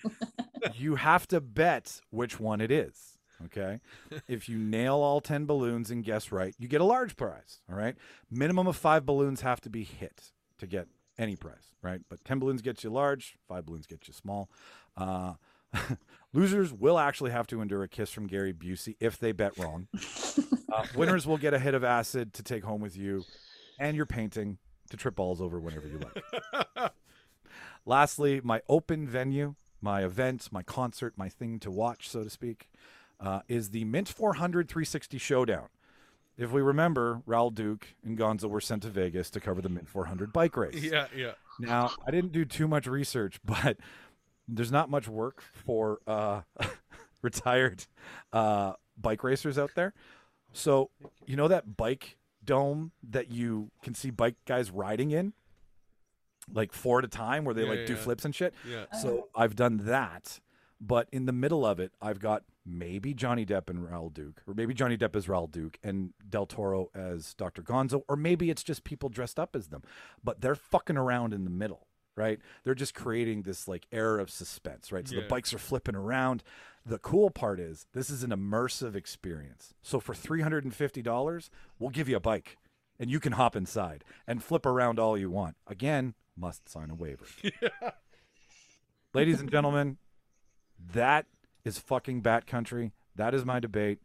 [0.74, 3.15] you have to bet which one it is.
[3.44, 3.80] Okay.
[4.28, 7.60] If you nail all 10 balloons and guess right, you get a large prize.
[7.70, 7.94] All right.
[8.30, 10.88] Minimum of five balloons have to be hit to get
[11.18, 11.74] any prize.
[11.82, 12.00] Right.
[12.08, 14.50] But 10 balloons gets you large, five balloons get you small.
[14.96, 15.34] Uh,
[16.32, 19.88] losers will actually have to endure a kiss from Gary Busey if they bet wrong.
[20.68, 23.24] Uh, winners will get a hit of acid to take home with you
[23.78, 24.58] and your painting
[24.90, 26.92] to trip balls over whenever you like.
[27.86, 32.68] Lastly, my open venue, my event, my concert, my thing to watch, so to speak,
[33.20, 35.68] uh, is the Mint 400 360 Showdown.
[36.36, 39.88] If we remember, Raoul Duke and Gonzo were sent to Vegas to cover the Mint
[39.88, 40.74] 400 bike race.
[40.82, 41.32] Yeah, yeah.
[41.58, 43.78] Now, I didn't do too much research, but
[44.46, 46.42] there's not much work for uh,
[47.22, 47.86] retired
[48.32, 49.94] uh, bike racers out there.
[50.52, 50.90] So,
[51.26, 55.32] you know that bike dome that you can see bike guys riding in?
[56.52, 57.98] Like four at a time where they Yeah, like do yeah.
[57.98, 58.54] flips and shit.
[58.70, 58.84] Yeah.
[59.00, 60.38] So I've done that,
[60.80, 64.54] but in the middle of it, I've got maybe Johnny Depp and Raoul Duke, or
[64.54, 67.62] maybe Johnny Depp as Raoul Duke and Del Toro as Dr.
[67.62, 69.82] Gonzo, or maybe it's just people dressed up as them,
[70.22, 71.86] but they're fucking around in the middle,
[72.16, 72.38] right?
[72.64, 75.06] They're just creating this like air of suspense, right?
[75.06, 75.22] So Yeah.
[75.22, 76.42] the bikes are flipping around.
[76.84, 79.74] The cool part is this is an immersive experience.
[79.82, 82.58] So for $350, we'll give you a bike
[82.98, 85.56] and you can hop inside and flip around all you want.
[85.66, 87.26] Again, must sign a waiver.
[89.14, 89.96] Ladies and gentlemen,
[90.92, 91.26] that
[91.64, 92.92] is fucking bat country.
[93.14, 94.00] That is my debate.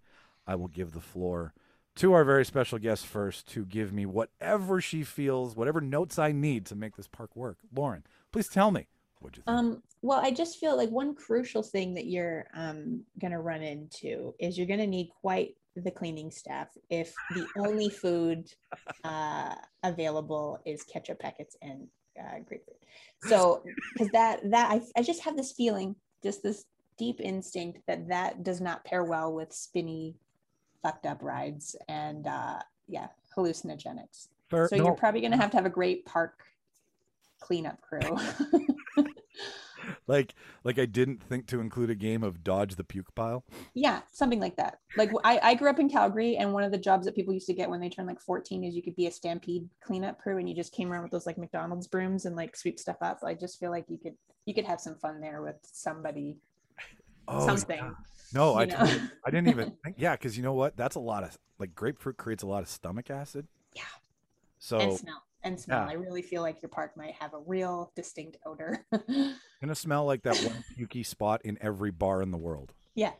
[0.47, 1.53] I will give the floor
[1.95, 6.31] to our very special guest first to give me whatever she feels, whatever notes I
[6.31, 7.57] need to make this park work.
[7.75, 8.87] Lauren, please tell me
[9.19, 9.57] what you think.
[9.57, 13.61] Um, well, I just feel like one crucial thing that you're um, going to run
[13.61, 18.49] into is you're going to need quite the cleaning staff if the only food
[19.03, 19.53] uh,
[19.83, 21.87] available is ketchup packets and
[22.19, 22.77] uh, grapefruit.
[23.23, 23.63] So,
[23.93, 26.65] because that that I, I just have this feeling, just this
[26.97, 30.15] deep instinct that that does not pair well with spinny,
[30.81, 34.27] fucked up rides and uh, yeah, hallucinogenics.
[34.49, 36.43] Fair- So no, you're probably going to have to have a great park
[37.39, 38.17] cleanup crew.
[40.07, 43.43] like like I didn't think to include a game of dodge the puke pile.
[43.73, 44.79] Yeah, something like that.
[44.97, 47.47] Like I, I grew up in Calgary, and one of the jobs that people used
[47.47, 50.37] to get when they turned like 14 is you could be a stampede cleanup crew,
[50.37, 53.19] and you just came around with those like McDonald's brooms and like sweep stuff up.
[53.23, 54.15] I just feel like you could
[54.45, 56.37] you could have some fun there with somebody,
[57.27, 57.77] Oh, something.
[57.77, 57.91] yeah.
[58.33, 59.95] No, I totally- I didn't even think.
[59.99, 60.77] Yeah, because you know what?
[60.77, 63.47] That's a lot of like grapefruit creates a lot of stomach acid.
[63.75, 63.83] Yeah.
[64.59, 65.85] So and smell and smell.
[65.85, 65.89] yeah.
[65.89, 68.85] I really feel like your park might have a real distinct odor.
[69.61, 72.73] gonna smell like that one pukey spot in every bar in the world.
[72.95, 73.11] yeah,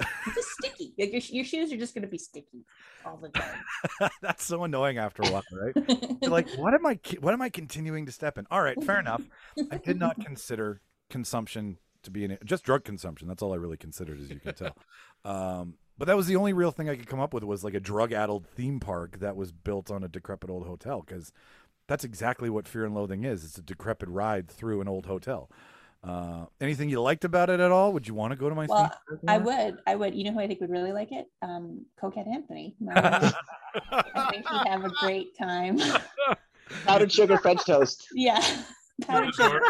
[0.00, 0.94] it's just sticky.
[0.98, 2.64] Like your, your shoes are just gonna be sticky
[3.04, 4.10] all the time.
[4.22, 5.74] That's so annoying after a while, right?
[6.22, 6.98] You're like, what am I?
[7.20, 8.46] What am I continuing to step in?
[8.50, 9.22] All right, fair enough.
[9.70, 10.80] I did not consider
[11.10, 11.78] consumption
[12.08, 13.28] to be an just drug consumption.
[13.28, 14.76] That's all I really considered, as you can tell.
[15.24, 17.74] Um, but that was the only real thing I could come up with was like
[17.74, 21.32] a drug-addled theme park that was built on a decrepit old hotel because
[21.88, 23.44] that's exactly what Fear and Loathing is.
[23.44, 25.50] It's a decrepit ride through an old hotel.
[26.04, 27.92] Uh, anything you liked about it at all?
[27.92, 28.66] Would you want to go to my?
[28.66, 29.78] Well, theme park, I would.
[29.86, 30.14] I would.
[30.14, 31.26] You know who I think would really like it?
[31.42, 32.76] Um, Cokehead Anthony.
[32.94, 33.32] I
[34.30, 35.80] think he'd have a great time.
[36.86, 38.06] Powdered sugar French toast.
[38.14, 38.40] yeah.
[39.02, 39.60] Powdered sugar.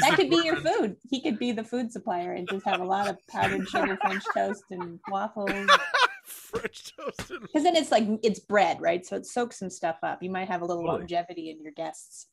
[0.00, 0.96] That could be your food.
[1.10, 4.22] He could be the food supplier and just have a lot of powdered sugar French
[4.34, 5.50] toast and waffles.
[6.24, 7.30] French toast.
[7.30, 9.04] and- Because then it's like it's bread, right?
[9.04, 10.22] So it soaks some stuff up.
[10.22, 11.00] You might have a little Totally.
[11.00, 12.26] longevity in your guests.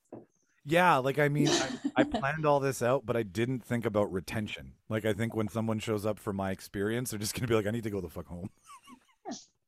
[0.68, 4.12] Yeah, like I mean, I, I planned all this out, but I didn't think about
[4.12, 4.74] retention.
[4.90, 7.68] Like I think when someone shows up for my experience, they're just gonna be like,
[7.68, 8.50] I need to go the fuck home.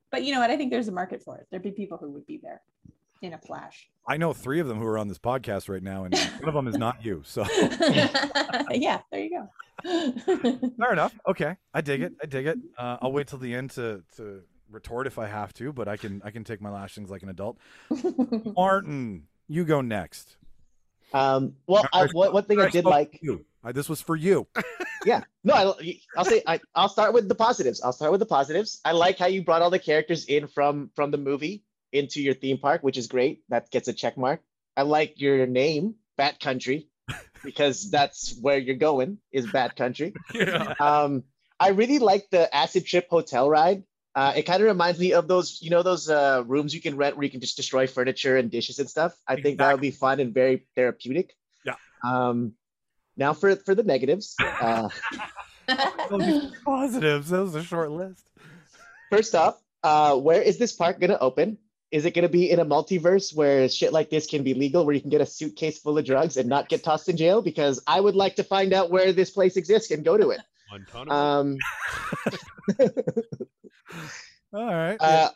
[0.09, 0.49] But you know what?
[0.49, 1.47] I think there's a market for it.
[1.51, 2.61] There'd be people who would be there
[3.21, 3.89] in a flash.
[4.07, 6.53] I know three of them who are on this podcast right now, and one of
[6.53, 7.23] them is not you.
[7.25, 7.45] So
[8.71, 9.49] yeah, there you go.
[10.79, 11.13] fair enough.
[11.27, 12.13] Okay, I dig it.
[12.21, 12.57] I dig it.
[12.77, 14.41] Uh, I'll wait till the end to to
[14.71, 17.29] retort if I have to, but I can I can take my lashings like an
[17.29, 17.57] adult.
[18.55, 20.37] Martin, you go next.
[21.13, 23.45] Um, well, I, Or- one, one thing I did like, to you.
[23.63, 24.47] Uh, this was for you.
[25.05, 27.81] yeah, no, I, I'll say I, I'll start with the positives.
[27.81, 28.81] I'll start with the positives.
[28.83, 32.33] I like how you brought all the characters in from from the movie into your
[32.33, 33.43] theme park, which is great.
[33.49, 34.41] That gets a check mark.
[34.75, 36.89] I like your name, Bat Country,
[37.43, 40.13] because that's where you're going is Bat Country.
[40.33, 40.73] Yeah.
[40.79, 41.23] Um,
[41.59, 43.83] I really like the acid trip hotel ride.
[44.13, 46.97] Uh, it kind of reminds me of those, you know, those uh, rooms you can
[46.97, 49.15] rent where you can just destroy furniture and dishes and stuff.
[49.27, 51.35] I think that would be fun and very therapeutic.
[51.65, 51.75] Yeah.
[52.03, 52.53] Um,
[53.15, 54.35] now for for the negatives.
[54.39, 54.89] Uh,
[56.65, 57.29] Positives.
[57.29, 58.27] That was a short list.
[59.11, 61.57] first off, uh, where is this park gonna open?
[61.91, 64.93] Is it gonna be in a multiverse where shit like this can be legal, where
[64.93, 67.41] you can get a suitcase full of drugs and not get tossed in jail?
[67.41, 70.41] Because I would like to find out where this place exists and go to it.
[70.69, 71.15] Guantanamo.
[71.15, 71.57] Um,
[74.53, 74.97] All right.
[74.99, 75.29] Uh,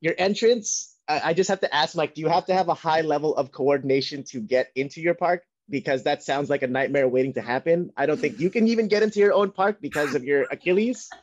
[0.00, 2.74] your entrance, I, I just have to ask, Mike, do you have to have a
[2.74, 5.44] high level of coordination to get into your park?
[5.68, 7.92] Because that sounds like a nightmare waiting to happen.
[7.96, 11.08] I don't think you can even get into your own park because of your Achilles.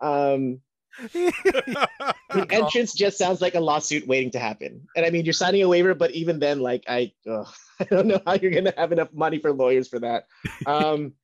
[0.00, 0.60] Um,
[0.98, 4.86] the entrance just sounds like a lawsuit waiting to happen.
[4.96, 7.48] And I mean, you're signing a waiver, but even then, like, I, ugh,
[7.80, 10.24] I don't know how you're gonna have enough money for lawyers for that.
[10.66, 11.14] Um,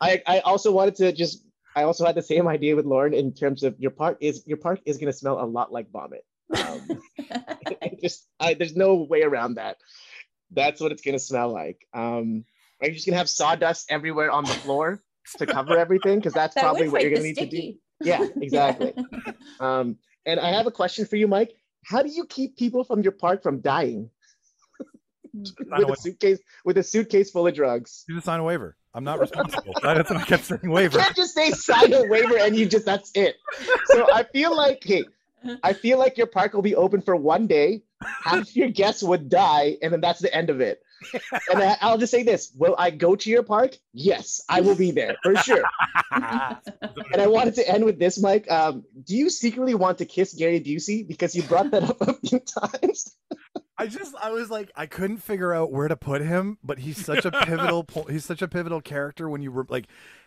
[0.00, 1.44] I, I also wanted to just,
[1.76, 4.58] I also had the same idea with Lauren in terms of your park is your
[4.58, 6.24] park is gonna smell a lot like vomit.
[6.56, 7.02] Um,
[8.02, 9.78] just, I, there's no way around that.
[10.50, 11.86] That's what it's gonna smell like.
[11.92, 12.44] Um,
[12.80, 15.02] are you just gonna have sawdust everywhere on the floor
[15.38, 16.18] to cover everything?
[16.18, 17.74] Because that's that probably what you're gonna need to do.
[18.04, 18.94] Yeah, exactly.
[19.60, 21.54] Um, and I have a question for you, Mike.
[21.84, 24.10] How do you keep people from your park from dying
[25.32, 28.04] with a suitcase with a suitcase full of drugs?
[28.08, 28.76] You just sign a waiver.
[28.94, 29.74] I'm not responsible.
[29.82, 30.60] That's what I kept saying.
[30.62, 33.36] You can't just say sign a waiver and you just that's it.
[33.86, 35.04] So I feel like hey,
[35.62, 37.82] I feel like your park will be open for one day.
[38.22, 40.80] Half your guests would die, and then that's the end of it.
[41.52, 43.76] And I, I'll just say this: Will I go to your park?
[43.92, 45.64] Yes, I will be there for sure.
[46.10, 48.50] And I wanted to end with this, Mike.
[48.50, 52.14] Um, do you secretly want to kiss Gary Busey because you brought that up a
[52.14, 53.16] few times?
[53.78, 57.04] I just I was like I couldn't figure out where to put him, but he's
[57.04, 59.86] such a pivotal po- he's such a pivotal character when you were like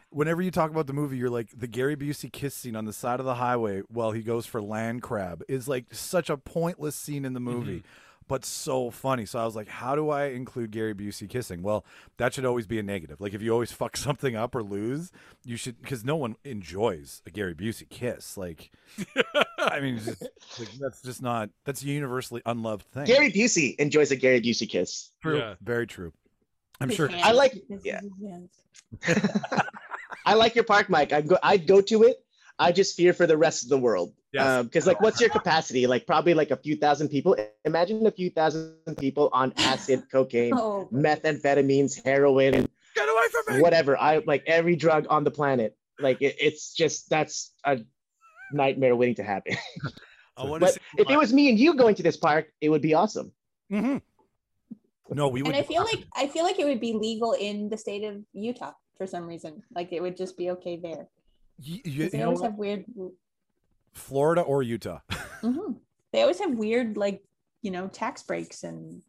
[0.10, 2.94] whenever you talk about the movie you're like the Gary Busey kiss scene on the
[2.94, 6.96] side of the highway while he goes for land crab is like such a pointless
[6.96, 7.84] scene in the movie.
[8.28, 9.26] But so funny.
[9.26, 11.62] So I was like, how do I include Gary Busey kissing?
[11.64, 11.86] Well,
[12.18, 13.22] that should always be a negative.
[13.22, 15.12] Like if you always fuck something up or lose,
[15.46, 18.36] you should because no one enjoys a Gary Busey kiss.
[18.38, 18.72] Like,
[19.58, 20.22] I mean, just,
[20.60, 23.06] like, that's just not that's a universally unloved thing.
[23.06, 25.12] Gary Busey enjoys a Gary Busey kiss.
[25.22, 25.38] True.
[25.38, 25.56] Yeah.
[25.62, 26.12] Very true.
[26.82, 27.08] I'm His sure.
[27.08, 27.24] hands.
[27.26, 28.02] I like- This yeah.
[30.26, 31.14] I like your park, Mike.
[31.14, 31.38] I'd go.
[31.42, 32.18] I'd go to it.
[32.60, 34.14] I just fear for the rest of the world.
[34.34, 34.64] Yes.
[34.64, 35.88] Because like, what's your capacity?
[35.88, 37.36] Like, probably like a few thousand people.
[37.66, 43.62] Imagine a few thousand people on acid, cocaine, Oh, methamphetamines, heroin, Get away from me,
[43.62, 43.98] whatever.
[43.98, 45.78] I like every drug on the planet.
[46.00, 47.80] Like, it, it's just that's a
[48.52, 49.56] nightmare waiting to happen.
[50.38, 52.52] I want to but see if it was me and you going to this park,
[52.62, 53.32] it would be awesome.
[53.72, 53.98] hmm
[55.10, 55.56] No, we would.
[55.56, 58.22] and I feel like I feel like it would be legal in the state of
[58.34, 59.64] Utah for some reason.
[59.74, 61.08] Like it would just be okay there.
[61.60, 62.52] you, you, 'Cause They you always what?
[62.52, 62.86] have weird.
[63.98, 65.00] Florida or Utah.
[65.42, 65.74] hmm
[66.12, 67.24] They always have weird, like
[67.62, 69.02] you know, tax breaks and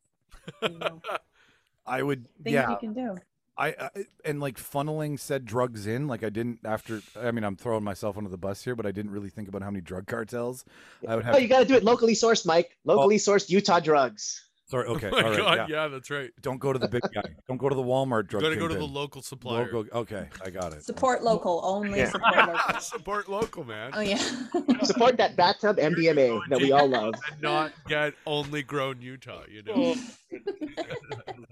[0.63, 1.01] you know,
[1.87, 2.27] I would.
[2.43, 3.17] things yeah, you can do.
[3.57, 3.91] I, I
[4.25, 6.07] and like funneling said drugs in.
[6.07, 7.03] Like I didn't after.
[7.21, 9.63] I mean, I'm throwing myself under the bus here, but I didn't really think about
[9.63, 10.65] how many drug cartels
[11.07, 11.35] I would have.
[11.35, 12.77] Oh, you got to do it locally sourced, Mike.
[12.85, 14.48] Locally sourced Utah drugs.
[14.69, 14.87] Sorry.
[14.89, 15.09] Oh okay.
[15.11, 15.39] Oh my all right.
[15.39, 15.83] God, yeah.
[15.85, 15.89] yeah.
[15.89, 16.31] that's right.
[16.43, 17.23] Don't go to the big guy.
[17.47, 18.43] Don't go to the Walmart drug.
[18.43, 19.71] Got to go to the local supplier.
[19.73, 19.87] Local.
[20.01, 20.85] Okay, I got it.
[20.85, 21.99] Support local only.
[21.99, 22.11] Yeah.
[22.11, 22.81] Support local.
[22.81, 23.91] Support local, man.
[23.95, 24.19] Oh yeah.
[24.83, 27.15] Support that bathtub MDMA that we all love.
[27.33, 29.95] And not get only grown Utah, you know.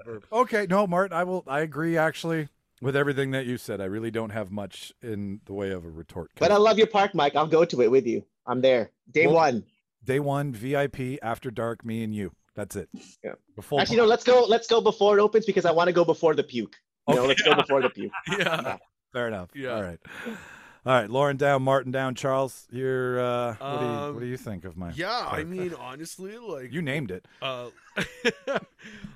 [0.07, 0.41] Oh.
[0.43, 1.43] Okay, no, Martin, I will.
[1.47, 2.49] I agree actually
[2.83, 3.81] with everything that you said.
[3.81, 6.31] I really don't have much in the way of a retort.
[6.39, 7.35] But I love your park, Mike.
[7.35, 8.25] I'll go to it with you.
[8.47, 8.91] I'm there.
[9.11, 9.65] Day Well- one.
[10.05, 12.31] Day one VIP after dark, me and you.
[12.57, 12.89] That's it.
[13.23, 13.33] Yeah.
[13.55, 14.07] Before Actually, no.
[14.07, 14.45] Let's go.
[14.49, 16.75] Let's go before it opens because I want to go before the puke.
[17.09, 17.29] You know, Okay.
[17.29, 18.13] let's go before the puke.
[18.39, 18.79] yeah.
[19.13, 19.51] Fair enough.
[19.55, 19.75] Yeah.
[19.75, 19.99] All right.
[20.27, 21.11] All right.
[21.11, 22.67] Lauren down, Martin down, Charles.
[22.71, 25.75] You're uh what do you what Um, do you think of my Yeah, I mean,
[25.75, 27.27] honestly, like you named it.
[27.43, 27.69] uh,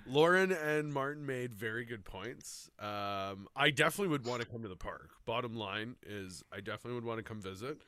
[0.06, 2.70] Lauren and Martin made very good points.
[2.78, 5.10] Um, I definitely would want to come to the park.
[5.26, 7.78] Bottom line is, I definitely would want to come visit.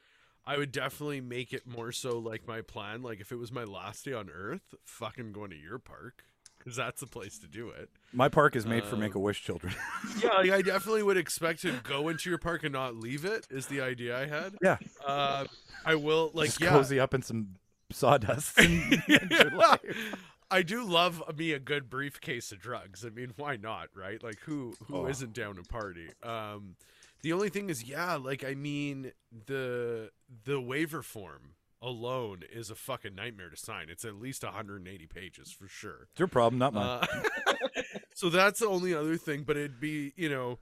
[0.47, 3.03] I would definitely make it more so like my plan.
[3.03, 6.25] Like if it was my last day on Earth, fucking going to your park
[6.59, 7.91] because that's the place to do it.
[8.13, 9.75] My park is made for Um, Make a Wish children.
[10.23, 13.47] Yeah, like, I definitely would expect to go into your park and not leave it.
[13.51, 14.55] Is the idea I had.
[14.63, 14.79] yeah.
[15.05, 15.47] Uh,
[15.85, 16.71] I will like Just yeah.
[16.71, 17.57] cozy up in some
[17.91, 18.59] sawdust.
[18.59, 19.03] and
[19.57, 20.17] life.
[20.51, 23.05] I do love me a good briefcase of drugs.
[23.07, 24.23] I mean, why not, right?
[24.23, 25.07] Like who who Oh.
[25.07, 26.11] not down to party?
[26.23, 26.77] Um
[27.23, 29.13] the only thing is yeah, like I mean
[29.47, 30.11] the
[30.45, 33.87] the waiver form alone is a fucking nightmare to sign.
[33.89, 36.09] It's at least 180 pages for sure.
[36.13, 36.85] It's your problem, not mine.
[37.03, 37.07] Uh,
[38.15, 40.59] so that's the only other thing, but it'd be, you know,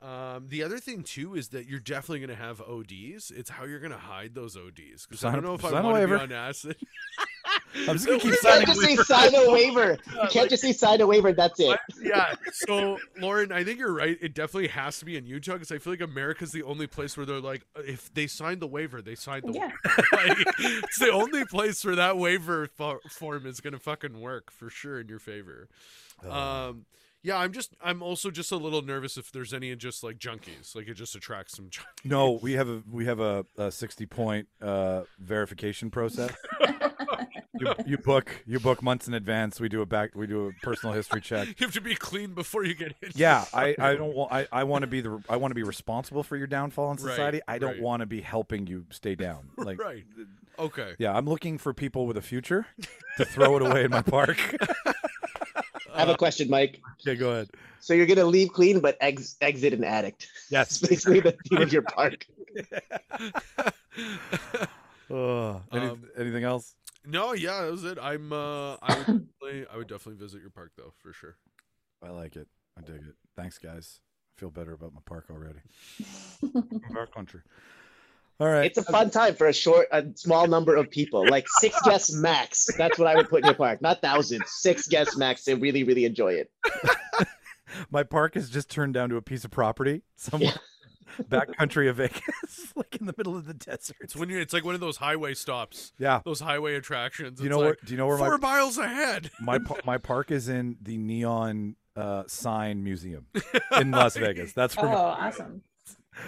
[0.00, 3.30] um, the other thing too is that you're definitely going to have ODs.
[3.30, 6.00] It's how you're going to hide those ODs because I don't know if I want
[6.00, 6.76] to be on acid.
[7.88, 9.98] I'm just gonna keep You signing can't just say sign a waiver.
[10.12, 11.32] You can't just say sign a waiver.
[11.32, 11.78] That's it.
[12.02, 12.34] yeah.
[12.52, 14.18] So, Lauren, I think you're right.
[14.20, 17.16] It definitely has to be in Utah because I feel like America's the only place
[17.16, 19.70] where they're like, if they signed the waiver, they signed the Yeah.
[19.92, 20.04] waiver.
[20.12, 24.50] like, it's the only place where that waiver fo- form is going to fucking work
[24.50, 25.68] for sure in your favor.
[26.24, 26.30] Oh.
[26.30, 26.86] Um,
[27.22, 30.74] yeah, I'm just, I'm also just a little nervous if there's any just like junkies.
[30.74, 32.04] Like it just attracts some junkies.
[32.04, 36.30] No, we have a we have a, a sixty point uh, verification process.
[37.58, 39.60] you, you book you book months in advance.
[39.60, 41.48] We do a back we do a personal history check.
[41.58, 43.10] You have to be clean before you get in.
[43.14, 45.62] Yeah, I, I don't want I, I want to be the I want to be
[45.62, 47.40] responsible for your downfall in Right, society.
[47.46, 47.82] I don't right.
[47.82, 49.50] want to be helping you stay down.
[49.58, 50.04] Like right.
[50.58, 50.94] Okay.
[50.98, 52.66] yeah, I'm looking for people with a future
[53.18, 54.38] to throw it away in my park.
[56.00, 56.80] I have a question, Mike.
[57.00, 57.50] okay, go ahead.
[57.80, 60.28] So you're gonna leave clean, but ex- exit an addict.
[60.50, 60.88] That's Yes.
[60.90, 62.26] basically the theme of your park.
[65.10, 66.76] Uh, any, Um, anything else?
[67.04, 67.98] No, yeah, that was it.
[68.00, 69.06] I'm, uh, I would
[69.40, 71.36] definitely, I would definitely visit your park though, for sure.
[72.00, 72.46] I like it.
[72.78, 73.16] I dig it.
[73.34, 73.98] Thanks, guys.
[74.36, 75.58] I feel better about my park already.
[76.96, 77.40] Our country.
[78.40, 78.64] All right.
[78.64, 82.14] It's a fun time for a short, a small number of people, like six guests
[82.14, 82.66] max.
[82.78, 84.44] That's what I would put in your park, not thousands.
[84.46, 86.50] Six guests max to really, really enjoy it.
[87.90, 90.54] my park is just turned down to a piece of property somewhere
[91.28, 93.98] back country of Vegas, like in the middle of the desert.
[94.00, 96.22] It's when you, it's like one of those highway stops, yeah.
[96.24, 97.40] those highway attractions.
[97.40, 97.76] Do you know like, where?
[97.84, 99.30] Do you know where four my miles ahead.
[99.38, 103.26] my my park is in the neon uh, sign museum
[103.78, 104.54] in Las Vegas.
[104.54, 104.86] That's where.
[104.86, 104.98] Oh, where.
[104.98, 105.62] my- awesome.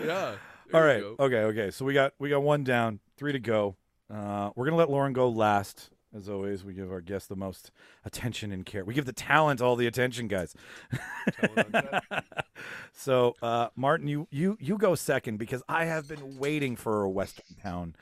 [0.04, 0.34] Yeah.
[0.74, 0.98] All there right.
[0.98, 1.24] you go.
[1.24, 1.40] Okay.
[1.42, 1.70] Okay.
[1.70, 3.76] So we got we got one down, three to go.
[4.12, 5.90] Uh, we're gonna let Lauren go last.
[6.14, 7.70] As always, we give our guests the most
[8.04, 8.84] attention and care.
[8.84, 10.54] We give the talent all the attention, guys.
[12.92, 17.10] So, uh, Martin, you you you go second because I have been waiting for a
[17.10, 17.96] Western Town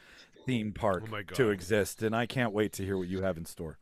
[0.47, 3.45] theme park Oh to exist, and I can't wait to hear what you have in
[3.45, 3.79] store.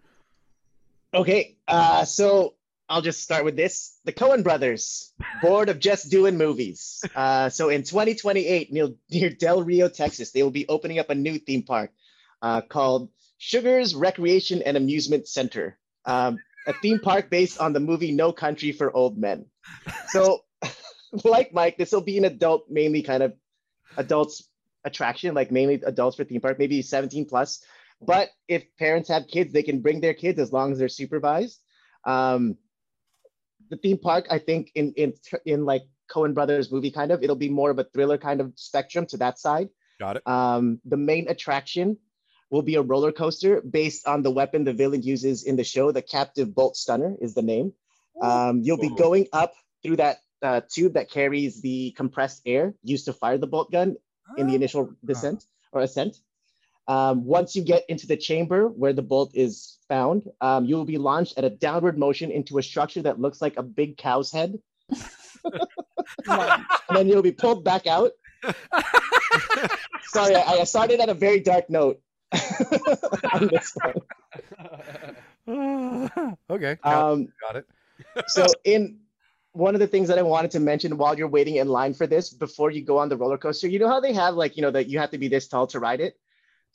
[1.15, 2.55] Okay, uh, so
[2.89, 3.99] I'll just start with this.
[4.05, 5.13] The Coen brothers,
[5.43, 7.05] bored of just doing movies.
[7.15, 11.39] Uh, so in 2028, near, Del Rio, Texas, they will be opening up a new
[11.39, 11.93] theme park
[12.41, 18.13] uh, called Chigurh's Recreation and Amusement Center, um, a theme park based on the movie
[18.13, 19.47] No Country for Old Men.
[20.09, 20.45] So,
[21.25, 23.35] like Mike, this will be an adult, mainly kind of
[23.97, 24.49] adults
[24.85, 27.63] attraction, like mainly adults for theme park, maybe 17 plus.
[28.01, 31.61] But if parents have kids, they can bring their kids as long as they're supervised.
[32.05, 32.57] Um,
[33.69, 35.15] the theme park, I think, in in
[35.45, 38.53] in like Coen Brothers movie, kind of, it'll be more of a thriller kind of
[38.57, 39.69] spectrum to that side.
[40.01, 40.23] Got it.
[40.27, 41.99] Um, the main attraction
[42.51, 45.93] will be a roller coaster based on the weapon the villain uses in the show.
[45.93, 47.75] The Captive Bolt Stunner is the name.
[48.21, 53.05] Um, you'll be going up through that uh, tube that carries the compressed air used
[53.07, 53.97] to fire the bolt gun
[54.37, 56.17] in the initial descent or ascent.
[56.89, 60.87] Um, once you get into the chamber where the bolt is found, um, you will
[60.87, 64.33] be launched at a downward motion into a structure that looks like a big cow's
[64.33, 64.59] head.
[66.27, 68.13] and then you'll be pulled back out.
[70.05, 72.01] Sorry, I, I started at a very dark note
[73.33, 74.01] on this one.
[76.51, 76.77] okay.
[76.83, 77.67] Got, Um, got it.
[78.29, 78.99] so in
[79.53, 82.07] one of the things that I wanted to mention while you're waiting in line for
[82.07, 84.63] this, before you go on the roller coaster, you know how they have like, you
[84.63, 86.19] know, that you have to be this tall to ride it.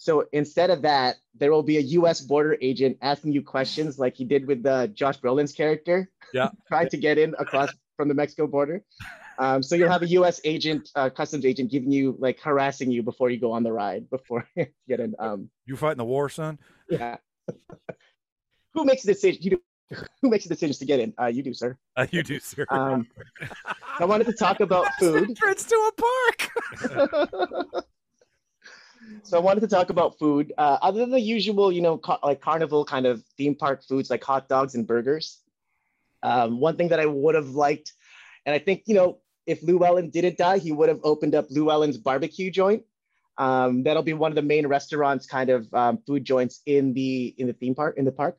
[0.04, 2.20] So instead of that, there will be a U.S.
[2.20, 6.10] border agent asking you questions like he did with the Josh Brolin's character.
[6.34, 6.50] Yeah.
[6.68, 8.84] trying to get in across from the Mexico border.
[9.40, 10.42] Um, so you'll have a U.S.
[10.44, 14.10] agent, uh, customs agent, giving you like harassing you before you go on the ride
[14.10, 15.16] before you get in.
[15.20, 16.60] Um, You fighting the war, son?
[16.90, 17.16] yeah.
[18.74, 19.42] who makes the decision?
[19.42, 19.62] You do.
[20.22, 21.14] Who makes the decisions to get in?
[21.18, 21.78] Uh, you do, sir.
[21.96, 22.66] Uh, you do, sir.
[22.70, 23.08] Um,
[24.00, 25.30] I wanted to talk about food.
[25.30, 25.92] Entrance to a
[26.92, 27.80] park.
[29.24, 30.54] So I wanted to talk about food.
[30.58, 34.10] Uh, other than the usual, you know, ca- like carnival kind of theme park foods
[34.10, 35.40] like hot dogs and burgers.
[36.22, 37.94] Um, one thing that I would have liked,
[38.46, 41.98] and I think you know, if Llewelyn didn't die, he would have opened up Llewelyn's
[41.98, 42.84] barbecue joint.
[43.38, 47.34] Um, that'll be one of the main restaurants, kind of um, food joints in the
[47.38, 48.38] in the theme park in the park.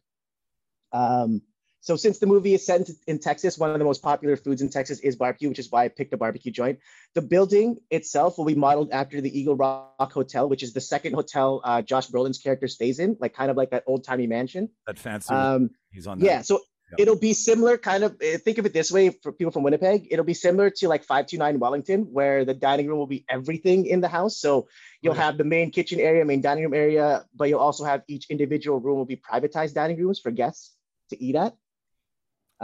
[0.93, 1.43] Um,
[1.85, 4.71] so since the movie is set in, Texas, one of the most popular foods in
[4.71, 6.79] Texas is barbecue, which is why I picked a barbecue joint.
[7.15, 11.13] The building itself will be modeled after the Eagle Rock Hotel, which is the second
[11.13, 14.71] hotel uh, Josh Brolin's character stays in, like kind of like that old timey mansion.
[14.87, 15.35] that fancy.
[15.35, 16.19] Um, he's on.
[16.19, 16.25] That.
[16.25, 16.55] yeah, so
[16.93, 17.03] Yeah.
[17.03, 18.17] it'll be similar, kind of.
[18.23, 20.09] eh, Think of it this way for people from Winnipeg.
[20.11, 24.01] It'll be similar to like 529 Wellington, where the dining room will be everything in
[24.01, 24.39] the house.
[24.39, 24.69] So
[25.03, 25.21] you'll Okay.
[25.27, 28.81] have the main kitchen area, main dining room area, but you'll also have each individual
[28.81, 30.73] room will be privatized dining rooms for guests
[31.11, 31.53] to eat at.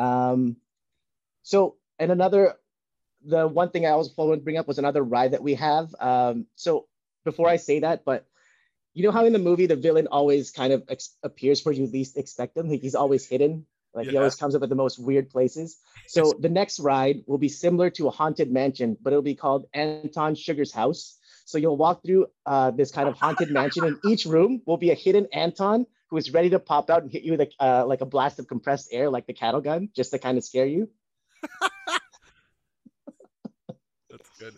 [0.01, 0.57] Um,
[1.43, 2.55] so and another,
[3.25, 5.95] the one thing I also wanted to bring up was another ride that we have.
[6.01, 6.87] Um, so
[7.25, 8.27] before I say that, but
[8.95, 11.87] you know how in the movie the villain always kind of ex- appears where you
[11.87, 12.69] least expect him.
[12.71, 13.67] Like he's always hidden.
[13.93, 15.77] Like he always comes up at the most weird places.
[16.07, 19.67] So the next ride will be similar to a haunted mansion, but it'll be called
[19.75, 21.19] Anton Chigurh's house.
[21.45, 24.93] So you'll walk through uh, this kind of haunted mansion, and each room will be
[24.93, 27.87] a hidden Anton who is ready to pop out and hit you with a, uh,
[27.87, 30.67] like a blast of compressed air, like the cattle gun, just to kind of scare
[30.67, 30.91] you.
[34.11, 34.55] That's good.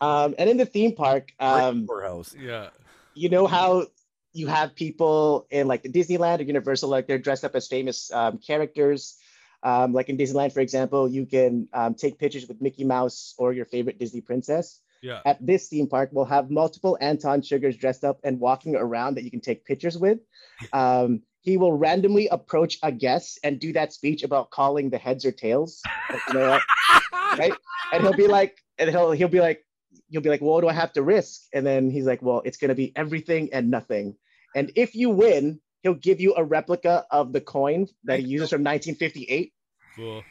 [0.00, 2.34] Um, and in the theme park, um, Poorhouse.
[2.38, 2.70] Yeah.
[3.14, 3.86] you know how
[4.32, 8.12] you have people in like the Disneyland or Universal, like they're dressed up as famous
[8.12, 9.16] um, characters.
[9.62, 13.52] Um, like in Disneyland, for example, you can um, take pictures with Mickey Mouse or
[13.52, 14.80] your favorite Disney princess.
[15.02, 15.20] Yeah.
[15.24, 19.24] At this theme park, we'll have multiple Anton Chigurhs dressed up and walking around that
[19.24, 20.18] you can take pictures with.
[20.72, 25.24] Um, he will randomly approach a guest and do that speech about calling the heads
[25.24, 25.80] or tails.
[26.10, 26.58] Like, you know,
[27.12, 27.52] right?
[27.92, 29.64] And he'll be like, and he'll he'll be like,
[30.08, 31.42] you'll be like, well, what do I have to risk?
[31.52, 34.16] And then he's like, well, it's gonna be everything and nothing.
[34.56, 38.50] And if you win, he'll give you a replica of the coin that he uses
[38.50, 39.52] from 1958.
[39.94, 40.24] Cool.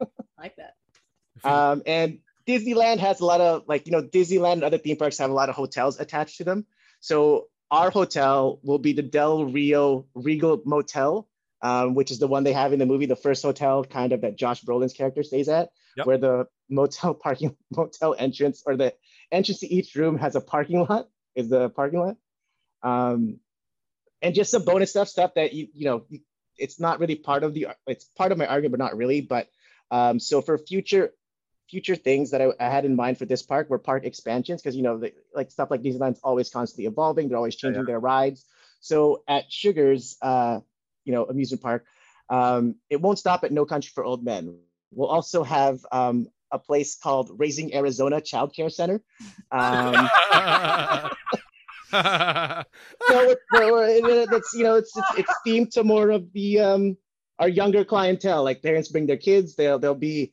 [0.00, 0.06] I
[0.42, 0.74] like that.
[1.44, 5.18] Um, and Disneyland has a lot of like you know Disneyland and other theme parks
[5.18, 6.66] have a lot of hotels attached to them.
[7.00, 11.28] So our hotel will be the Del Rio Regal Motel,
[11.62, 14.20] um, which is the one they have in the movie, the first hotel kind of
[14.20, 16.06] that Josh Brolin's character stays at, Yep.
[16.06, 18.94] where the motel parking motel entrance or the
[19.32, 21.08] entrance to each room has a parking lot.
[21.34, 22.16] Is the parking lot,
[22.82, 23.40] um,
[24.22, 26.06] and just some bonus stuff, stuff that you you know
[26.56, 29.20] it's not really part of the it's part of my argument, but not really.
[29.20, 29.48] But
[29.90, 31.12] um, so for future
[31.68, 34.76] future things that I, I had in mind for this park were park expansions because
[34.76, 37.28] you know the, like stuff like Disneyland's always constantly evolving.
[37.28, 38.44] They're always changing their rides.
[38.80, 40.60] So at Chigurh's, uh,
[41.04, 41.84] you know, amusement park,
[42.28, 44.58] um, it won't stop at No Country for Old Men.
[44.92, 49.02] We'll also have um, a place called Raising Arizona Child Care Center.
[49.50, 50.08] Um,
[51.90, 52.64] so
[53.30, 56.96] it- it- it's you know it's, it's it's themed to more of the um
[57.38, 60.32] our younger clientele like parents bring their kids they'll they'll be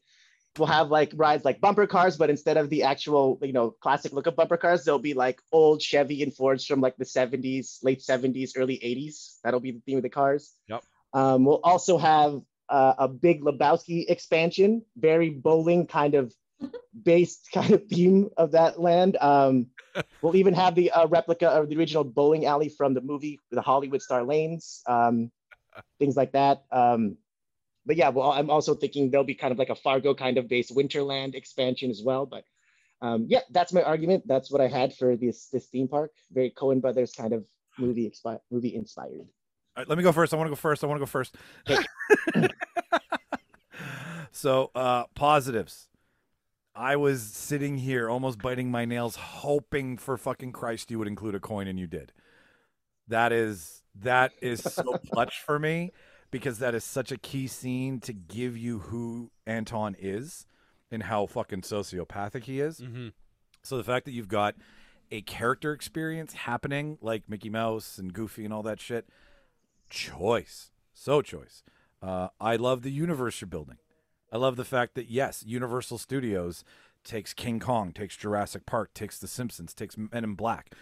[0.57, 4.13] we'll have like rides like bumper cars but instead of the actual you know classic
[4.13, 7.83] look of bumper cars they'll be like old chevy and fords from like the 70s
[7.83, 10.83] late 70s early 80s that'll be the theme of the cars Yep.
[11.13, 16.33] um, we'll also have uh, a big lebowski expansion very bowling kind of
[17.03, 19.67] based kind of theme of that land um,
[20.21, 23.61] We'll even have the uh, replica of the original bowling alley from the movie, the
[23.61, 25.31] Hollywood Star Lanes, um,
[25.99, 26.63] things like that.
[26.71, 27.17] Um,
[27.85, 30.47] but yeah, well, I'm also thinking there'll be kind of like a Fargo kind of
[30.47, 32.25] based Winterland expansion as well.
[32.25, 32.45] But
[33.01, 34.23] um, yeah, that's my argument.
[34.25, 36.11] That's what I had for this this theme park.
[36.31, 37.45] Very Coen Brothers kind of
[37.77, 39.27] movie expi- movie inspired.
[39.75, 40.33] All right, let me go first.
[40.33, 40.83] I want to go first.
[40.83, 41.35] I want to go first.
[44.31, 45.89] so, uh, positives.
[46.75, 51.35] I was sitting here almost biting my nails, hoping for fucking Christ you would include
[51.35, 52.13] a coin, and you did.
[53.07, 55.91] That is that is so clutch for me
[56.33, 60.45] because that is such a key scene to give you who Anton is
[60.91, 62.79] and how fucking sociopathic he is.
[62.79, 63.09] hmm
[63.61, 64.55] So the fact that you've got
[65.11, 69.07] a character experience happening like Mickey Mouse and Goofy and all that shit,
[69.89, 71.63] choice, so choice.
[72.01, 73.77] Uh, I love the universe you're building.
[74.31, 76.63] I love the fact that yes, Universal Studios
[77.03, 80.73] takes King Kong, takes Jurassic Park, takes The Simpsons, takes Men in Black.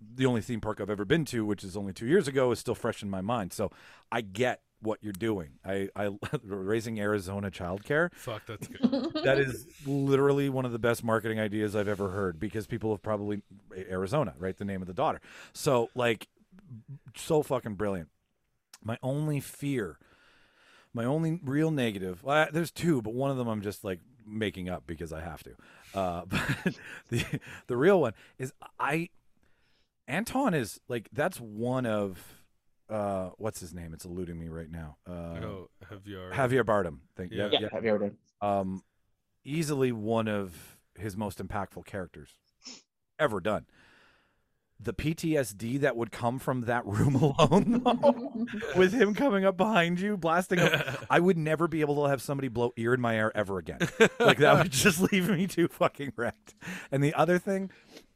[0.00, 2.58] The only theme park I've ever been to, which is only two years ago, is
[2.58, 3.52] still fresh in my mind.
[3.52, 3.70] So
[4.10, 5.50] I get what you're doing.
[5.64, 6.10] I, I
[6.42, 9.14] raising Arizona childcare Fuck, that's good.
[9.24, 13.02] that is literally one of the best marketing ideas I've ever heard because people have
[13.02, 13.42] probably
[13.76, 14.56] Arizona, right?
[14.56, 15.20] The name of the daughter.
[15.52, 16.28] So like
[17.16, 18.08] so fucking brilliant.
[18.82, 19.98] My only fear,
[20.94, 22.22] my only real negative.
[22.24, 25.42] Well, there's two, but one of them I'm just like making up because I have
[25.42, 25.50] to.
[25.94, 26.74] Uh, but
[27.08, 27.24] the
[27.66, 29.10] the real one is I.
[30.08, 32.39] Anton is like that's one of
[32.90, 33.94] uh what's his name?
[33.94, 34.96] It's eluding me right now.
[35.08, 36.98] Uh, oh, have Javier Bardem.
[37.16, 37.48] Thank Yeah.
[37.50, 38.12] Yeah, have you ever
[38.42, 38.82] um,
[39.44, 42.30] easily one of his most impactful characters
[43.18, 43.66] ever done.
[44.82, 48.46] The PTSD that would come from that room alone, though,
[48.76, 50.70] with him coming up behind you, blasting him,
[51.10, 53.80] I would never be able to have somebody blow ear in my ear ever again.
[54.18, 56.54] Like that would just leave me too fucking wrecked.
[56.90, 57.70] And the other thing,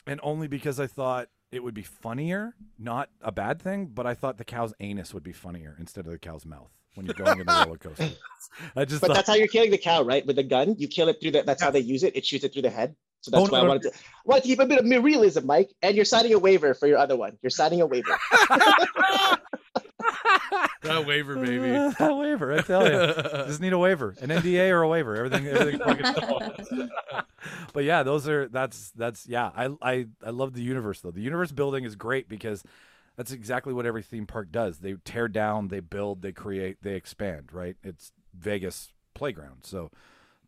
[0.06, 4.14] and only because I thought it would be funnier, not a bad thing, but I
[4.14, 7.40] thought the cow's anus would be funnier instead of the cow's mouth when you're going
[7.40, 8.10] in the roller coaster.
[8.76, 10.24] I just But thought, that's how you're killing the cow, right?
[10.26, 11.42] With a gun, you kill it through the.
[11.42, 12.16] That's how they use it.
[12.16, 12.94] It shoots it through the head.
[13.20, 13.92] So that's Oh, why no, I wanted to
[14.24, 15.70] wanted to keep a bit of realism, Mike.
[15.80, 17.38] And you're signing a waiver for your other one.
[17.42, 18.18] You're signing a waiver.
[20.82, 21.70] that waiver, baby.
[21.98, 23.46] that waiver, I tell you.
[23.46, 25.16] just need a waiver, an NDA or a waiver.
[25.16, 25.80] Everything, everything.
[25.80, 26.88] fucking
[27.72, 29.50] but yeah, those are that's that's yeah.
[29.54, 31.10] I I I love the universe though.
[31.10, 32.62] The universe building is great because
[33.16, 34.78] that's exactly what every theme park does.
[34.78, 37.52] They tear down, they build, they create, they expand.
[37.52, 37.76] Right?
[37.82, 39.90] It's Vegas playground, so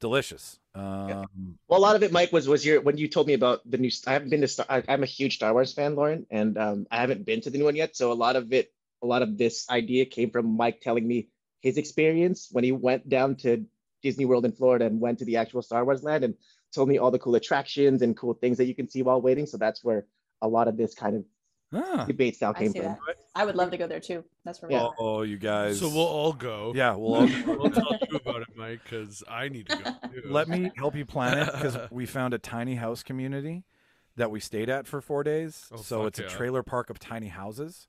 [0.01, 0.59] delicious.
[0.75, 3.61] Um, Well, a lot of it, Mike, was was your when you told me about
[3.69, 3.91] the new.
[4.07, 4.49] I haven't been to.
[4.49, 7.51] Star, I, I'm a huge Star Wars fan, Lauren, and um, I haven't been to
[7.51, 7.97] the new one yet.
[7.97, 8.73] So a lot of it,
[9.07, 11.29] a lot of this idea came from Mike telling me
[11.61, 13.65] his experience when he went down to
[14.03, 16.35] Disney World in Florida and went to the actual Star Wars land and
[16.75, 19.47] told me all the cool attractions and cool things that you can see while waiting.
[19.47, 20.07] So that's where
[20.43, 21.25] a lot of this kind of
[21.73, 22.05] ah.
[22.05, 22.83] debate style came from.
[22.83, 22.99] that.
[23.35, 24.25] I would love to go there too.
[24.45, 24.85] That's where we Yeah.
[24.85, 24.95] are.
[24.99, 25.79] Oh, you guys.
[25.79, 26.73] So we'll all go.
[26.75, 29.85] yeah, we'll all We'll tell you about it, Mike, because I need to go.
[30.09, 30.23] Too.
[30.27, 33.65] Let me help you plan it because we found a tiny house community
[34.17, 35.67] that we stayed at for four days.
[35.73, 37.87] Oh, so fuck it's a trailer park of tiny houses,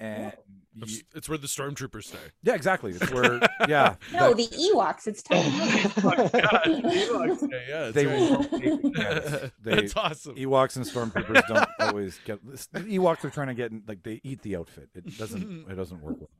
[0.00, 0.32] and
[0.80, 2.18] It's, you- it's where the stormtroopers stay.
[2.42, 2.92] yeah, exactly.
[2.92, 3.94] It's where yeah.
[4.12, 5.06] No, that- the Ewoks.
[5.06, 5.42] It's tiny.
[6.04, 8.62] Oh yeah, yeah, they that's won't right.
[8.62, 9.52] take.
[9.62, 10.34] They- That's awesome.
[10.36, 12.44] Ewoks and stormtroopers don't always get.
[12.44, 14.88] The Ewoks are trying to get like they eat the outfit.
[14.94, 15.66] It doesn't.
[15.70, 16.30] It doesn't work well.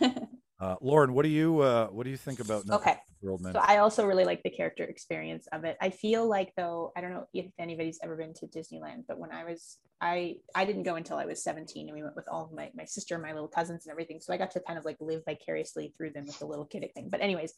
[0.00, 0.28] But,
[0.60, 3.00] uh, Lauren, what do you uh, what do you think about Nothing okay.
[3.22, 3.52] World Men?
[3.52, 5.76] So I also really like the character experience of it.
[5.80, 9.30] I feel like though I don't know if anybody's ever been to Disneyland, but when
[9.30, 12.44] I was I I didn't go until I was 17 and we went with all
[12.46, 14.20] of my my sister and my little cousins and everything.
[14.20, 16.88] So I got to kind of like live vicariously through them with the little kid
[16.92, 17.08] thing.
[17.08, 17.54] But anyways,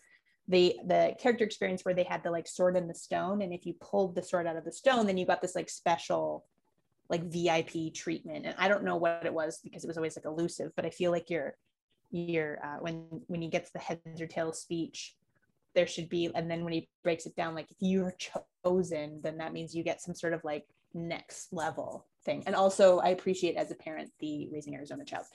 [0.48, 3.64] the the character experience where they had the like sword in the stone and if
[3.64, 6.44] you pulled the sword out of the stone then you got this like special
[7.08, 8.46] like VIP treatment.
[8.46, 10.90] And I don't know what it was because it was always like elusive, but I
[10.90, 11.56] feel like you're
[12.10, 15.16] you're uh, when when he gets the heads or tails speech
[15.74, 18.14] there should be and then when he breaks it down like if you're
[18.64, 22.42] chosen then that means you get some sort of like next level thing.
[22.46, 25.26] And also i appreciate as a parent the raising arizona child.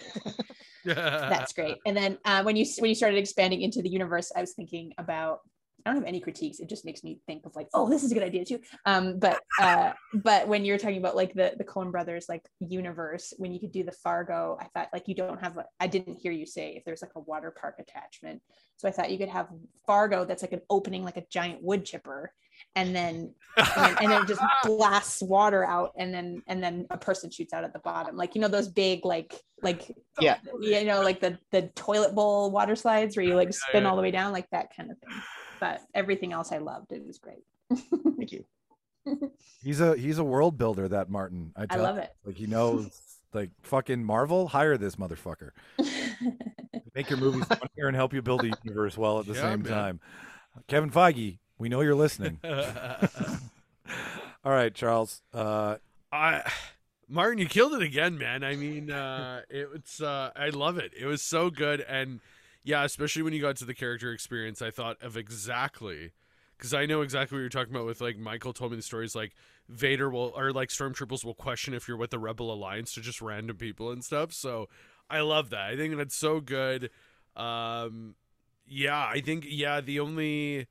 [0.85, 1.77] That's great.
[1.85, 4.93] And then uh, when you when you started expanding into the universe i was thinking
[4.97, 5.39] about
[5.85, 6.59] i don't have any critiques.
[6.59, 8.59] It just makes me think of like oh this is a good idea too.
[8.85, 13.33] Um but uh but when you're talking about like the the coen brothers like universe
[13.37, 16.15] when you could do the fargo i thought like you don't have a, i didn't
[16.15, 18.41] hear you say if there's like a water park attachment.
[18.77, 19.47] So i thought you could have
[19.85, 22.31] fargo that's like an opening like a giant wood chipper
[22.75, 26.85] and then and then, and then it just blasts water out and then and then
[26.89, 28.15] a person shoots out at the bottom.
[28.15, 30.37] Like you know those big like like Yeah.
[30.59, 33.89] you know like the the toilet bowl water slides where you like spin yeah.
[33.89, 35.21] all the way down like that kind of thing
[35.73, 37.43] but everything else i loved it was great
[38.17, 38.45] Thank you.
[39.63, 40.87] He's a he's a world builder.
[40.87, 41.51] That Martin.
[41.55, 42.03] I, i tell love you.
[42.03, 42.89] it Like he knows.
[43.33, 45.49] Like fucking Marvel, hire this motherfucker.
[46.95, 49.61] Make your movies funnier and help you build a universe while at the Yeah, same
[49.63, 49.71] man.
[49.71, 49.99] time.
[50.67, 52.39] Kevin Feige, we know you're listening.
[54.43, 55.21] All right, Charles.
[55.33, 55.77] Uh,
[56.11, 56.43] I
[57.09, 58.43] Martin, you killed it again, man.
[58.43, 60.93] I mean, uh it, it's uh I love it.
[60.99, 62.19] It was so good and
[62.65, 66.11] yeah, especially when you got to the character experience, I thought of exactly
[66.57, 69.15] because I know exactly what you're talking about with like Michael told me the stories
[69.15, 69.33] like
[69.69, 73.21] Vader will or like stormtroopers will question if you're with the Rebel Alliance to just
[73.21, 74.33] random people and stuff.
[74.33, 74.67] So
[75.09, 75.69] I love that.
[75.69, 76.89] I think that's so good.
[77.35, 78.15] Um
[78.65, 80.67] yeah, I think yeah, the only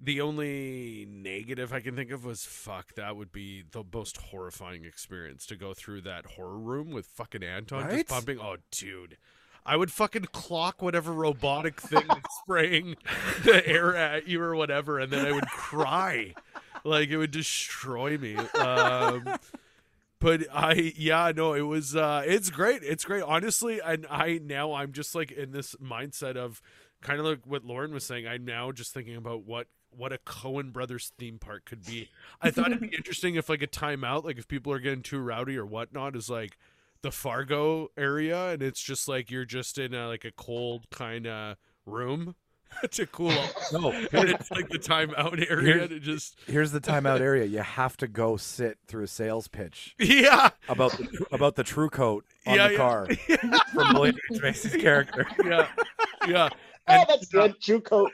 [0.00, 4.84] the only negative I can think of was fuck, that would be the most horrifying
[4.84, 7.92] experience to go through that horror room with fucking Anton Right?
[7.96, 8.38] just pumping.
[8.38, 9.16] Oh, dude.
[9.66, 12.08] I would fucking clock whatever robotic thing
[12.42, 12.96] spraying
[13.44, 16.34] the air at you or whatever, and then I would cry.
[16.84, 18.36] Like it would destroy me.
[18.36, 19.28] Um,
[20.20, 22.82] but I yeah, no, it was uh it's great.
[22.82, 23.22] It's great.
[23.22, 26.62] Honestly, and I now I'm just like in this mindset of
[27.02, 28.26] kind of like what Lauren was saying.
[28.26, 32.10] I'm now just thinking about what what a Coen Brothers theme park could be.
[32.40, 35.18] I thought it'd be interesting if like a timeout, like if people are getting too
[35.18, 36.56] rowdy or whatnot, is like
[37.02, 41.26] the Fargo area, and it's just like you're just in a, like a cold kind
[41.26, 42.34] of room
[42.90, 43.72] to cool off.
[43.72, 47.44] No, And it's like the timeout area Here's- to just here's the timeout area.
[47.44, 51.88] You have to go sit through a sales pitch yeah about the, about the True
[51.90, 52.78] Coat on Yeah, the yeah.
[52.78, 53.06] car
[53.72, 54.42] from William H.
[54.42, 55.26] Macy's character.
[55.44, 55.68] yeah
[56.26, 56.48] yeah.
[56.88, 57.60] Oh, And that's good.
[57.60, 58.12] True coat.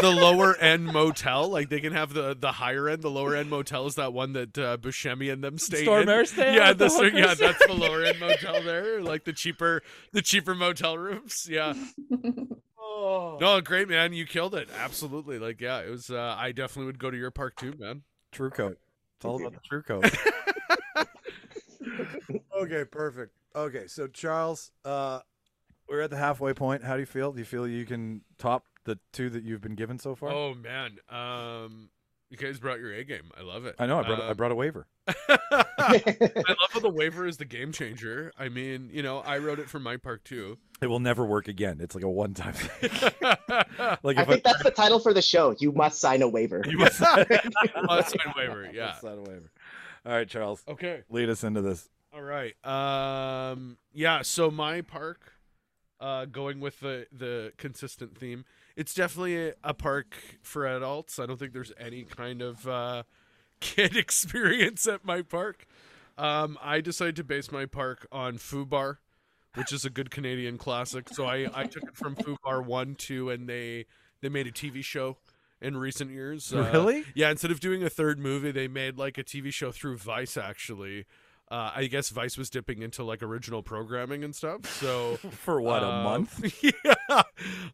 [0.00, 3.02] The lower end motel, like they can have the the higher end.
[3.02, 5.86] The lower end motel is that one that uh, Buscemi and them stay in.
[5.86, 7.38] Stormare stay Yeah, the the, yeah, hookers.
[7.38, 9.02] that's the lower end motel there.
[9.02, 9.82] Like the cheaper
[10.12, 11.46] the cheaper motel rooms.
[11.50, 11.74] Yeah.
[12.14, 12.38] Oh.
[13.40, 14.68] No, great man, you killed it.
[14.78, 15.38] Absolutely.
[15.38, 16.10] Like yeah, it was.
[16.10, 18.02] Uh, I definitely would go to your park too, man.
[18.30, 18.78] True Coat.
[19.16, 20.04] It's all about the True Coat.
[22.60, 23.32] okay, perfect.
[23.54, 25.20] Okay, so Charles, uh,
[25.88, 26.82] we're at the halfway point.
[26.84, 27.32] How do you feel?
[27.32, 30.30] Do you feel you can top the two that you've been given so far?
[30.30, 31.88] Oh man, um,
[32.30, 33.30] you guys brought your A game.
[33.38, 33.76] I love it.
[33.78, 33.98] I know.
[33.98, 34.86] I brought, I Um, brought a waiver.
[35.78, 38.32] I love how the waiver is the game changer.
[38.38, 40.58] I mean, you know, I wrote it for my park too.
[40.80, 41.78] It will never work again.
[41.80, 42.90] It's like a one-time thing.
[44.02, 45.54] like I if think that's the title for the show.
[45.58, 46.62] You must sign a waiver.
[46.66, 47.24] you must Oh,
[48.02, 48.86] sign waiver, yeah.
[48.86, 49.50] Must sign a waiver.
[50.04, 51.02] All right, Charles, okay.
[51.10, 51.88] lead us into this.
[52.14, 52.54] All right.
[52.66, 55.32] Um yeah, so my park
[56.00, 58.44] uh going with the the consistent theme.
[58.76, 61.18] It's definitely a, a park for adults.
[61.18, 63.02] I don't think there's any kind of uh
[63.60, 65.66] kid experience at my park.
[66.18, 68.98] Um I decided to base my park on Fubar,
[69.54, 71.08] which is a good Canadian classic.
[71.08, 73.86] So I I took it from Fubar 1, 2 and they
[74.20, 75.18] they made a TV show
[75.60, 76.52] in recent years.
[76.52, 77.04] Uh, Really?
[77.14, 80.36] Yeah, instead of doing a third movie, they made like a TV show through Vice
[80.36, 81.06] actually.
[81.50, 84.64] Uh, I guess Vice was dipping into like original programming and stuff.
[84.80, 86.62] So For what, a um, month?
[86.62, 86.94] yeah.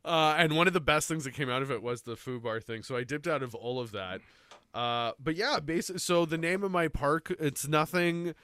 [0.04, 2.62] Uh, and one of the best things that came out of it was the Fubar
[2.62, 2.82] thing.
[2.82, 4.20] So I dipped out of all of that.
[4.72, 8.34] Uh, but yeah, basically, so the name of my park, it's nothing,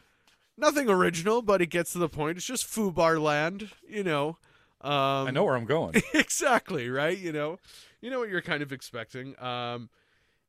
[0.58, 2.36] nothing original, but it gets to the point.
[2.36, 4.36] It's just Fubar Land, you know.
[4.84, 5.94] Um, I know where I'm going.
[6.14, 7.58] exactly right you know
[8.02, 9.88] you know what you're kind of expecting um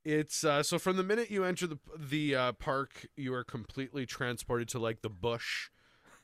[0.04, 4.06] it's uh so from the minute you enter the the uh, park you are completely
[4.06, 5.70] transported to like the bush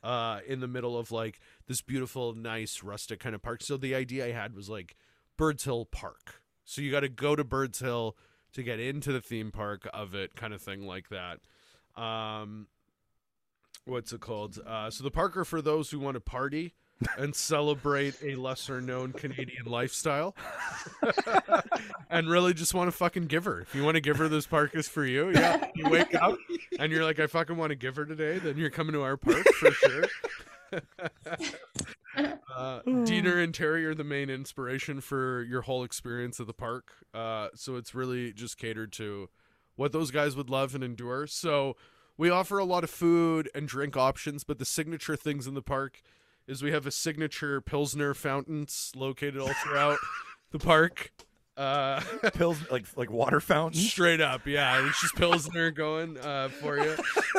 [0.03, 3.61] uh in the middle of like this beautiful nice rustic kind of park.
[3.63, 4.95] So the idea i had was like
[5.37, 6.41] birds hill park.
[6.65, 8.15] So you got to go to birds hill
[8.53, 11.39] to get into the theme park of it kind of thing like that.
[12.01, 12.67] Um
[13.85, 14.59] what's it called?
[14.65, 16.73] Uh so the Parker for those who want to party
[17.17, 20.35] and celebrate a lesser known Canadian lifestyle.
[22.09, 23.61] and really just want to fucking give her.
[23.61, 25.31] If you want to give her, this park is for you.
[25.31, 25.67] Yeah.
[25.75, 26.37] You wake up
[26.79, 29.17] and you're like, I fucking want to give her today, then you're coming to our
[29.17, 30.03] park for sure.
[32.55, 36.91] uh, Deaner and Terry are the main inspiration for your whole experience of the park.
[37.13, 39.29] Uh, so it's really just catered to
[39.75, 41.27] what those guys would love and endure.
[41.27, 41.75] So
[42.17, 45.61] we offer a lot of food and drink options, but the signature things in the
[45.61, 46.01] park
[46.47, 49.97] is we have a signature Pilsner fountains located all throughout
[50.51, 51.11] the park.
[51.57, 51.99] Uh,
[52.33, 53.91] Pills like like water fountains.
[53.91, 54.87] straight up, yeah.
[54.87, 56.95] It's just Pilsner going uh, for you.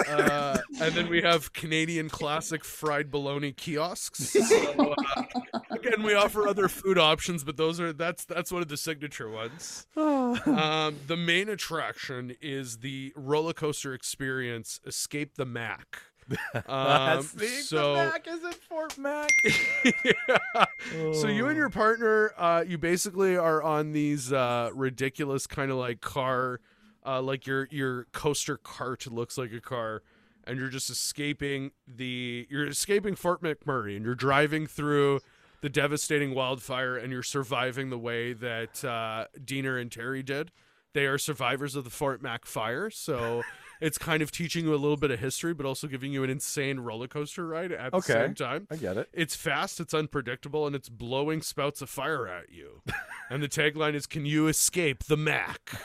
[0.07, 4.31] Uh, and then we have Canadian classic fried bologna kiosks.
[4.31, 5.23] So, uh,
[5.71, 9.31] again, we offer other food options, but those are that's that's one of the signature
[9.31, 9.87] ones.
[9.97, 16.01] Um, the main attraction is the roller coaster experience, Escape the Mac.
[16.67, 19.31] Um, so the Mac is at Fort Mac.
[19.85, 20.65] yeah.
[21.13, 21.49] So you Oh.
[21.49, 26.61] and your partner, uh, you basically are on these uh, ridiculous kind of like car,
[27.05, 30.03] uh, like your your coaster cart looks like a car,
[30.45, 35.21] and you're just escaping the you're escaping Fort McMurray, and you're driving through
[35.61, 40.51] the devastating wildfire, and you're surviving the way that uh, Deaner and Terry did.
[40.95, 43.43] They are survivors of the Fort Mac fire, so.
[43.83, 46.31] It's kind of teaching you a little bit of history, but also giving you an
[46.31, 48.69] insane roller coaster ride at the same time.
[48.71, 49.09] I get it.
[49.13, 52.83] It's fast, it's unpredictable, and it's blowing spouts of fire at you.
[53.31, 55.73] and the tagline is Can you escape the Mac?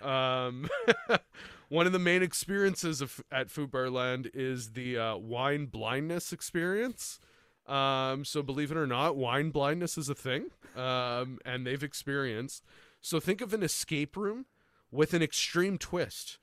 [0.00, 0.66] Um,
[1.68, 7.20] one of the main experiences of, at Fubar is the uh, wine blindness experience.
[7.66, 12.64] Um, so, believe it or not, wine blindness is a thing, um, and they've experienced.
[13.02, 14.46] So, think of an escape room
[14.90, 16.38] with an extreme twist.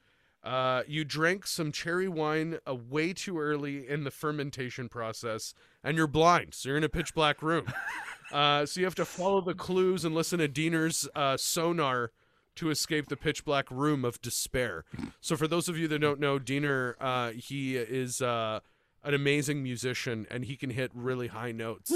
[0.48, 5.54] Uh, you drank some cherry wine uh, way too early in the fermentation process,
[5.84, 7.66] and you're blind, so you're in a pitch black room.
[8.30, 12.12] Uh, so you have to follow the clues and listen to Deaner's uh, sonar
[12.56, 14.84] to escape the pitch black room of despair.
[15.22, 18.60] So for those of you that don't know, Deaner, uh, he is uh,
[19.02, 21.90] an amazing musician, and he can hit really high notes.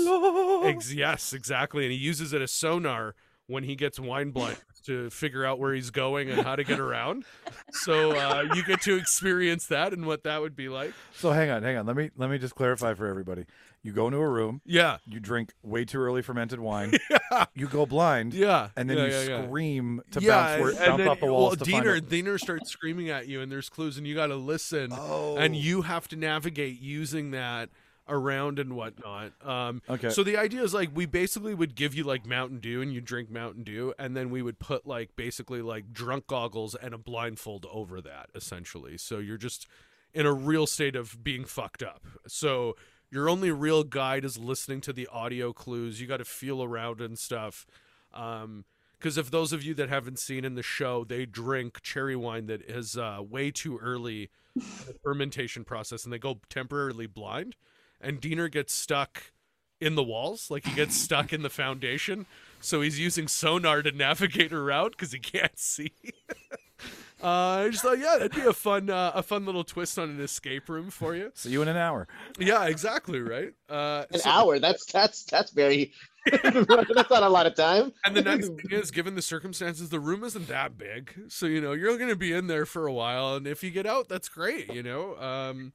[0.64, 3.14] Ex- yes, exactly, and he uses it as sonar
[3.52, 6.80] when he gets wine blind to figure out where he's going and how to get
[6.80, 7.23] around.
[7.72, 10.94] So uh, you get to experience that and what that would be like.
[11.14, 11.86] So hang on, hang on.
[11.86, 13.45] Let me let me just clarify for everybody.
[13.84, 14.98] You go into a room, Yeah.
[15.07, 16.94] you drink way too early fermented wine,
[17.32, 17.45] Yeah.
[17.56, 18.69] you go blind, Yeah.
[18.78, 21.65] and then yeah, you yeah, scream to bounce, where, bounce then- off the walls Well,
[21.68, 25.36] Deaner, Deaner starts screaming at you, and there's clues, and you got to listen, Oh.
[25.36, 27.69] and you have to navigate using that
[28.11, 29.31] around and whatnot.
[29.43, 30.09] Um, Okay.
[30.09, 33.01] So the idea is like we basically would give you like Mountain Dew, and you
[33.01, 36.97] drink Mountain Dew, and then we would put like basically like drunk goggles and a
[36.99, 38.97] blindfold over that, essentially.
[38.97, 39.67] So you're just
[40.13, 42.05] in a real state of being fucked up.
[42.27, 42.75] So
[43.09, 45.99] your only real guide is listening to the audio clues.
[45.99, 47.65] You got to feel around and stuff.
[48.13, 48.65] Um,
[48.97, 52.45] because if those of you that haven't seen in the show, they drink cherry wine
[52.45, 57.55] that is uh, way too early in the fermentation process, and they go temporarily blind.
[58.02, 59.32] And Deaner gets stuck
[59.80, 62.26] in the walls, like he gets stuck in the foundation.
[62.60, 65.91] So he's using sonar to navigate around because he can't see.
[67.23, 70.10] uh, I just thought, yeah, that'd be a fun, uh, a fun little twist on
[70.11, 71.32] an escape room for you.
[71.34, 72.07] See you in an hour.
[72.38, 73.53] Yeah, exactly, right.
[73.68, 74.60] Uh, An so- hour.
[74.60, 75.91] That's that's that's very.
[76.32, 77.91] that's not a lot of time.
[78.06, 81.60] And the next thing is, given the circumstances, the room isn't that big, so you
[81.60, 83.36] know you're going to be in there for a while.
[83.36, 84.72] And if you get out, that's great.
[84.72, 85.73] You know, um,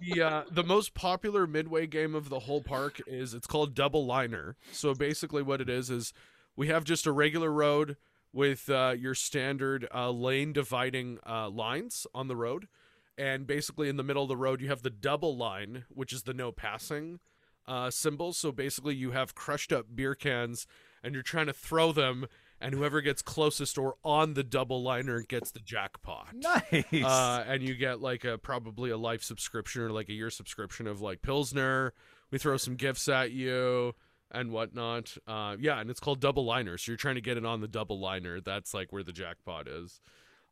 [0.00, 4.06] the uh, the most popular midway game of the whole park is it's called Double
[4.06, 4.56] Liner.
[4.72, 6.12] So basically, what it is is
[6.56, 7.96] we have just a regular road
[8.32, 12.68] with uh, your standard uh, lane dividing uh, lines on the road,
[13.16, 16.22] and basically in the middle of the road you have the double line, which is
[16.24, 17.20] the no passing
[17.66, 18.32] uh, symbol.
[18.32, 20.66] So basically, you have crushed up beer cans,
[21.02, 22.26] and you're trying to throw them,
[22.60, 26.34] and whoever gets closest or on the double liner gets the jackpot.
[26.34, 27.04] Nice.
[27.04, 30.86] Uh, and you get like a probably a life subscription or like a year subscription
[30.86, 31.92] of like Pilsner.
[32.30, 33.94] We throw some gifts at you
[34.30, 35.16] and whatnot.
[35.26, 36.76] Uh, yeah, and it's called double liner.
[36.76, 38.40] So you're trying to get it on the double liner.
[38.40, 40.00] That's like where the jackpot is.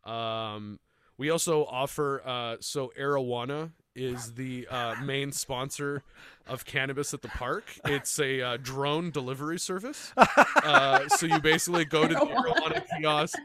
[0.04, 0.78] Um,
[1.18, 6.02] we also offer uh, so Arowana is the uh, main sponsor
[6.46, 7.64] of cannabis at the park.
[7.86, 10.12] It's a uh, drone delivery service.
[10.16, 13.38] Uh, so you basically go to the Arowana kiosk.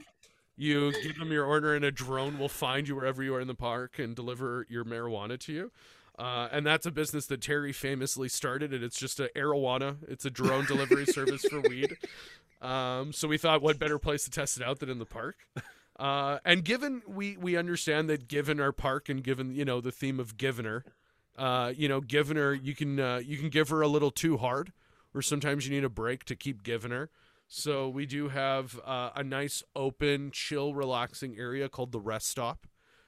[0.58, 3.48] You give them your order, and a drone will find you wherever you are in
[3.48, 5.72] the park and deliver your marijuana to you.
[6.20, 9.98] Uh, and that's a business that Terry famously started, and it's just a Arowana.
[10.08, 11.98] It's a drone delivery service for weed.
[12.62, 15.38] Um, so we thought, what better place to test it out than in the park?
[16.02, 19.92] Uh, and given we we understand that given our park and given you know the
[19.92, 20.84] theme of given her,
[21.38, 24.38] uh, you know, given her, you can uh, you can give her a little too
[24.38, 24.74] hard,
[25.14, 27.12] or sometimes you need a break to keep giving her.
[27.48, 32.66] So we do have uh, a nice open, chill, relaxing area called the rest stop.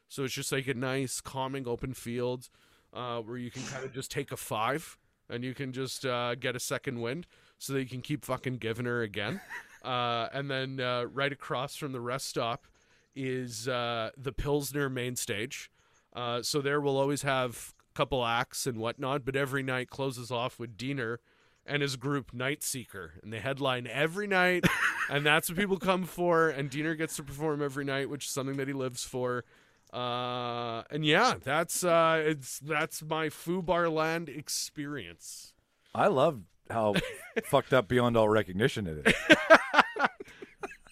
[0.08, 2.50] So it's just like a nice, calming, open field
[2.94, 6.36] uh, where you can kind of just take a five and you can just uh,
[6.36, 7.26] get a second wind
[7.58, 9.42] so that you can keep fucking giving her again.
[9.86, 10.78] And then
[11.12, 12.68] right across from the rest stop
[13.16, 15.70] is uh, the Pilsner main stage.
[16.16, 20.32] Uh, so there we'll always have a couple acts and whatnot, but every night closes
[20.32, 21.18] off with Deaner
[21.66, 24.66] and his group Night Seeker, and they headline every night,
[25.10, 26.50] and that's what people come for.
[26.50, 29.46] And Deaner gets to perform every night, which is something that he lives for.
[29.94, 35.54] Uh, and yeah, that's uh, it's that's my Fubar Land experience.
[35.94, 36.96] I love how
[37.46, 39.14] fucked up beyond all recognition it is.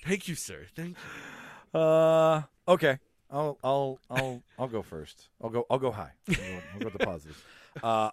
[0.05, 0.67] Thank you, sir.
[0.75, 1.30] Thank you.
[1.73, 2.99] Uh, okay.
[3.29, 5.29] I'll I'll I'll I'll go first.
[5.41, 6.11] I'll go I'll go high.
[6.29, 6.41] I'll go,
[6.73, 7.41] I'll go with the positives.
[7.81, 8.09] Uh,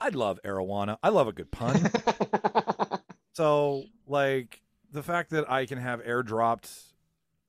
[0.00, 0.96] I love arowana.
[1.02, 1.90] I love a good pun.
[3.34, 4.60] So like
[4.92, 6.88] the fact that I can have airdropped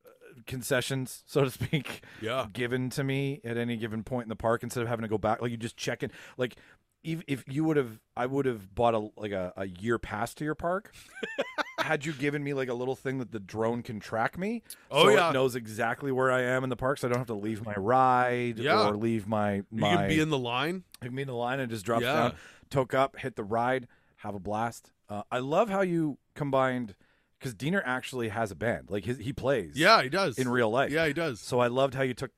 [0.06, 0.10] uh,
[0.48, 2.48] concessions, so to speak, Yeah.
[2.54, 5.18] given to me at any given point in the park instead of having to go
[5.18, 5.42] back.
[5.42, 6.12] Like you just check in.
[6.38, 6.56] Like
[7.04, 10.34] if if you would have, I would have bought a like a, a year pass
[10.36, 10.94] to your park.
[11.80, 15.06] had you given me like a little thing that the drone can track me, Oh,
[15.06, 15.30] so yeah.
[15.30, 17.66] it knows exactly where I am in the park, so I don't have to leave
[17.66, 18.88] my ride Yeah.
[18.88, 19.96] or leave my You my.
[19.96, 20.84] can be in the line.
[21.02, 22.14] I can be in the line and just drop Yeah.
[22.14, 22.36] down,
[22.70, 24.92] toke up, hit the ride, have a blast.
[25.10, 26.96] Uh, I love how you combined
[27.38, 28.90] because Deaner actually has a band.
[28.90, 29.74] Like his, he plays.
[29.76, 30.38] Yeah, he does.
[30.38, 30.92] In real life.
[30.92, 31.42] Yeah, he does.
[31.42, 32.32] So I loved how you took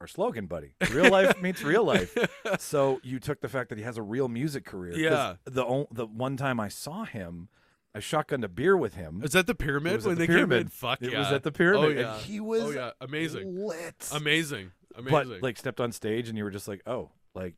[0.00, 0.74] our slogan, buddy.
[0.92, 2.16] Real life meets real life.
[2.58, 4.94] So you took the fact that he has a real music career.
[4.96, 5.36] Yeah.
[5.44, 7.48] The the one time I saw him,
[7.94, 9.22] I shotgunned a beer with him.
[9.24, 10.48] Is that the pyramid when the they came in?
[10.48, 10.72] pyramid.
[10.72, 11.20] Fuck It yeah.
[11.20, 12.18] was at the pyramid, Oh and yeah.
[12.18, 12.90] he oh, was Oh yeah.
[13.00, 13.66] Amazing.
[13.66, 14.08] lit.
[14.12, 14.72] Amazing.
[14.94, 15.10] Amazing.
[15.12, 17.54] But like stepped on stage and you were just like, oh, like,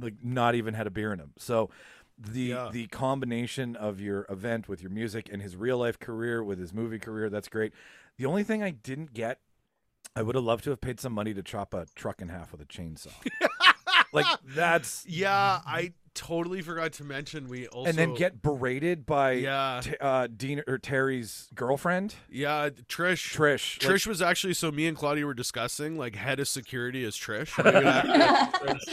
[0.00, 1.32] like not even had a beer in him.
[1.38, 1.70] So
[2.18, 2.68] the Yeah.
[2.72, 6.72] the combination of your event with your music and his real life career with his
[6.72, 7.72] movie career, that's great.
[8.18, 9.40] The only thing I didn't get,
[10.14, 12.52] I would have loved to have paid some money to chop a truck in half
[12.52, 13.12] with a chainsaw.
[14.12, 19.32] Like that's Yeah, I totally forgot to mention we also and then get berated by
[19.32, 23.34] yeah T- uh, Dean or Terry's girlfriend yeah Trish.
[23.34, 23.82] Trish.
[23.82, 27.16] Like, Trish was actually so me and Claudia were discussing like head of security is
[27.16, 28.92] Trish We would act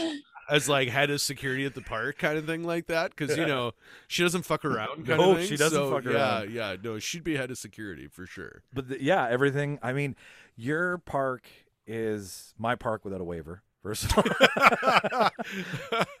[0.50, 3.46] as like head of security at the park kind of thing like that because you
[3.46, 3.72] know
[4.08, 5.46] she doesn't fuck around kind No, of thing.
[5.48, 6.50] she doesn't So, fuck around.
[6.52, 6.70] yeah.
[6.72, 8.62] Yeah, no, she'd be head of security for sure.
[8.72, 9.78] but the, yeah, everything.
[9.82, 10.16] I mean,
[10.56, 11.46] your park
[11.86, 13.62] is my park without a waiver.
[13.82, 15.30] First of all,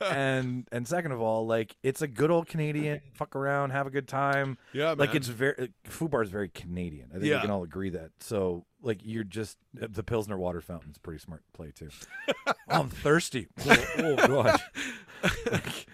[0.00, 3.90] and and second of all, like it's a good old Canadian fuck around, have a
[3.90, 4.56] good time.
[4.72, 7.08] yeah, Like it's very Fubar is very Canadian.
[7.10, 7.36] I think Yeah.
[7.36, 8.10] we can all agree that.
[8.20, 11.90] So like you're just the Pilsner water fountain's a pretty smart play too.
[12.46, 13.48] oh, I'm thirsty.
[13.66, 14.60] Oh, oh god.
[15.52, 15.86] Like,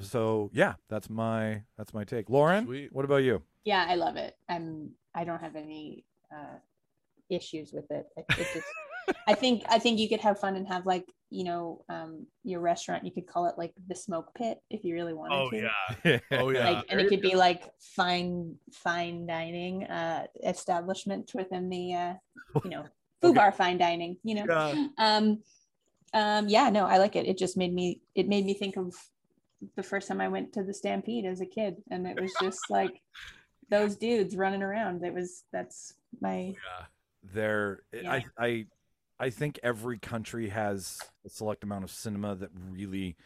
[0.00, 2.30] so yeah, that's my that's my take.
[2.30, 2.92] Lauren, Sweet.
[2.92, 3.42] what about you?
[3.64, 4.36] yeah, I love it.
[4.48, 6.58] I'm I don't have any uh
[7.28, 8.06] issues with it.
[8.16, 8.66] It, it just
[9.26, 12.60] I think I think you could have fun and have like, you know, um your
[12.60, 15.70] restaurant, you could call it like the smoke pit if you really wanted oh to.
[16.04, 16.70] yeah, oh yeah.
[16.70, 22.14] Like and it could be like fine fine dining uh establishment within the uh
[22.64, 22.84] you know
[23.22, 24.46] fubar fine dining, you know.
[24.48, 24.86] Yeah.
[24.98, 25.38] um
[26.14, 28.94] um yeah no i like it it just made me it made me think of
[29.76, 32.60] the first time i went to the stampede as a kid and it was just
[32.70, 33.02] like
[33.68, 36.84] those dudes running around it was that's my yeah.
[37.34, 38.12] there Yeah.
[38.12, 38.66] I, I
[39.20, 43.16] i think every country has a select amount of cinema that really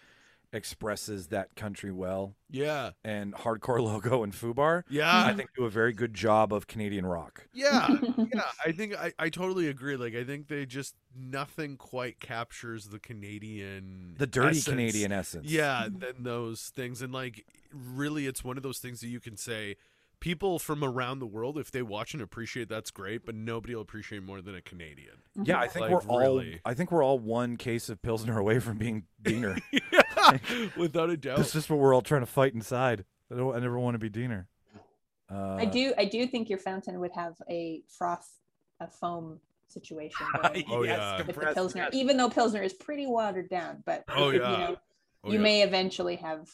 [0.54, 2.90] expresses that country well Yeah.
[3.04, 5.24] and hardcore logo and fubar Yeah.
[5.24, 7.88] i think do a very good job of canadian rock Yeah.
[8.34, 8.42] yeah.
[8.64, 9.96] I think I, I totally agree.
[9.96, 14.64] Like I think they just nothing quite captures the Canadian the dirty essence.
[14.68, 17.00] canadian essence Yeah, than those things.
[17.02, 19.76] And like really it's one of those things that you can say
[20.22, 23.82] people from around the world, if they watch and appreciate that's great, but nobody will
[23.82, 25.16] appreciate more than a Canadian.
[25.42, 26.60] yeah i think Like, we're all really.
[26.64, 29.60] i think we're all one case of pilsner away from being deaner
[30.76, 31.38] Without a doubt.
[31.38, 33.98] that's just what we're all trying to fight inside i, don't, I never want to
[33.98, 34.46] be deaner
[35.30, 38.30] uh, i do i do think your fountain would have a froth
[38.80, 41.16] a foam situation going Oh, yeah.
[41.18, 41.94] with the pilsner gas.
[41.94, 44.48] even though pilsner is pretty watered down but Oh, you yeah.
[44.56, 44.76] know
[45.24, 45.42] Oh, you yeah.
[45.42, 46.48] may eventually have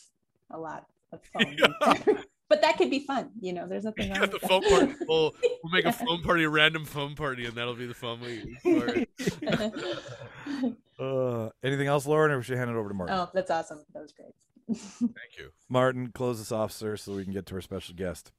[0.50, 2.18] a lot of foam
[2.48, 4.94] but that could be fun you know there's nothing wrong Yeah, the phone party.
[5.08, 8.20] We'll, we'll make a phone party, a random phone party, and that'll be the phone
[8.20, 10.76] we use for it.
[11.00, 13.84] uh, anything else lauren or we should hand it over to martin oh that's awesome
[13.94, 14.32] that was great
[14.98, 15.50] Thank you.
[15.68, 18.32] martin close us off sir so we can get to our special guest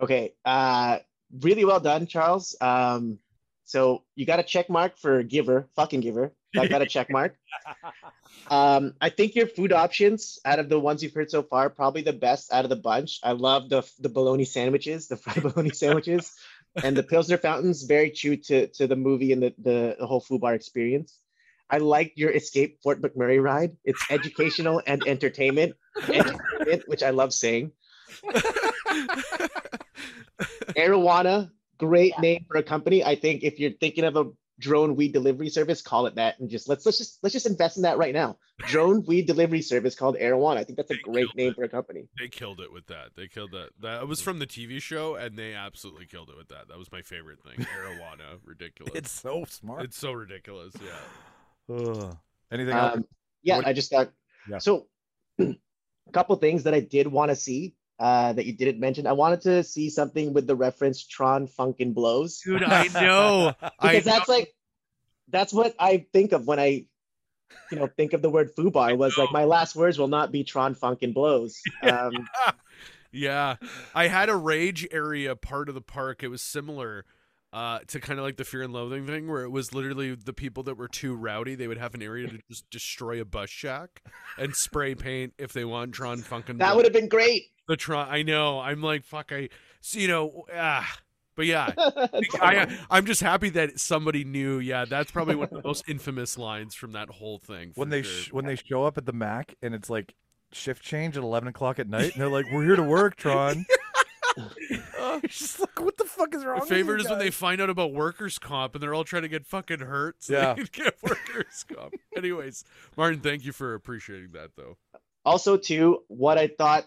[0.00, 0.34] Okay.
[0.44, 0.98] Uh,
[1.42, 2.56] really well done, Charles.
[2.60, 3.20] Um,
[3.72, 6.34] so you got a check mark for giver, fucking giver.
[6.54, 7.38] That got a check mark.
[8.50, 12.02] Um, I think your food options out of the ones you've heard so far, probably
[12.02, 13.20] the best out of the bunch.
[13.22, 16.36] I love the the bologna sandwiches, the fried bologna sandwiches,
[16.84, 17.84] and the Pilsner fountains.
[17.84, 21.16] Very true to to the movie and the the, the whole fubar experience.
[21.70, 23.72] I like your Escape Fort McMurray ride.
[23.82, 27.72] It's educational and entertainment, entertainment, which I love saying.
[30.76, 31.48] Arowana,
[31.86, 32.20] great Yeah.
[32.20, 33.04] name for a company.
[33.04, 34.24] I think if you're thinking of a
[34.58, 37.76] drone weed delivery service, call it that, and just let's let's just let's just invest
[37.76, 38.38] in that right now.
[38.66, 40.58] Drone weed delivery service called Arowana.
[40.58, 41.56] I think that's a They great name it.
[41.56, 42.08] for a company.
[42.18, 43.10] They killed it with that.
[43.16, 43.70] They killed that.
[43.80, 46.68] That was from the TV show, and they absolutely killed it with that.
[46.68, 47.66] That was my favorite thing.
[47.76, 48.92] Arowana, ridiculous.
[48.94, 50.74] it's so smart It's so ridiculous.
[50.80, 51.74] Yeah.
[51.76, 52.16] Ugh.
[52.52, 53.04] anything else Um,
[53.42, 54.12] yeah, What- I just thought.
[54.48, 54.58] Yeah.
[54.58, 54.86] So,
[55.40, 55.54] a
[56.12, 59.06] couple things that I did want to see uh, that you didn't mention.
[59.06, 62.40] I wanted to see something with the reference Tron Funkin' Blows.
[62.40, 63.54] Dude, I know.
[63.78, 64.52] I because that's like
[65.28, 66.86] that's what I think of when I
[67.70, 70.42] you know think of the word fubar was like my last words will not be
[70.42, 71.60] Tron Funkin' Blows.
[71.82, 72.28] Um,
[73.14, 73.56] Yeah,
[73.94, 76.24] I had a rage area part of the park.
[76.24, 77.04] It was similar
[77.52, 80.32] uh, to kind of like the fear and loathing thing, where it was literally the
[80.32, 81.54] people that were too rowdy.
[81.54, 84.02] They would have an area to just destroy a bus shack
[84.38, 87.44] and spray paint if they want Tron Funkin' that would have been great.
[87.68, 88.08] the Tron.
[88.10, 88.58] I know.
[88.60, 89.32] I'm like fuck.
[89.32, 89.48] I
[89.80, 90.44] so, you know.
[90.54, 90.90] Ah,
[91.36, 91.72] but yeah.
[92.40, 94.58] I, I'm just happy that somebody knew.
[94.58, 97.72] Yeah, that's probably one of the most infamous lines from that whole thing.
[97.74, 98.22] when they sure.
[98.22, 100.14] sh- when they show up at the Mac and it's like
[100.52, 103.66] shift change at eleven o'clock at night, and they're like, "We're here to work, Tron."
[104.38, 106.60] Oh, it's just like, what the fuck is wrong?
[106.60, 109.22] My favorite you is when they find out about workers' comp and they're all trying
[109.22, 110.16] to get fucking hurt.
[110.22, 110.54] So Yeah.
[110.54, 111.94] they can get workers' comp.
[112.16, 112.64] Anyways,
[112.96, 114.76] Martin, thank you for appreciating that, though.
[115.24, 116.84] also too what I thought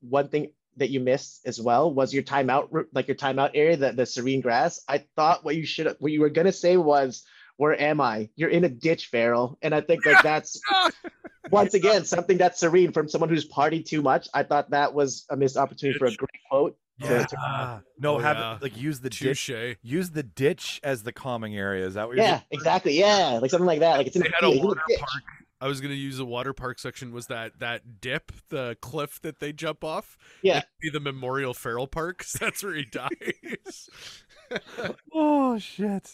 [0.00, 3.92] one thing that you missed as well was your timeout like your timeout area the,
[3.92, 7.24] the serene grass i thought what you should what you were going to say was
[7.56, 9.58] where am i you're in a ditch Farrell.
[9.62, 10.60] and i think like that's
[11.50, 15.24] once again something that's serene from someone who's partied too much i thought that was
[15.30, 17.24] a missed opportunity for a great quote Yeah.
[17.24, 18.58] to- no, Oh, have yeah.
[18.60, 19.50] like use the ditch.
[19.82, 21.86] Use the ditch as the calming area.
[21.86, 24.28] Is that what you're yeah exactly yeah like something like that like it's in They
[24.28, 24.98] a had a field, it's water ditch.
[25.00, 25.22] park
[25.60, 29.38] I was gonna use the water park section was that that dip, the cliff that
[29.40, 30.16] they jump off.
[30.42, 30.54] Yeah.
[30.54, 32.18] That'd be the Memorial Feral Park.
[32.18, 33.88] 'cause That's where he dies.
[35.12, 36.10] Oh shit.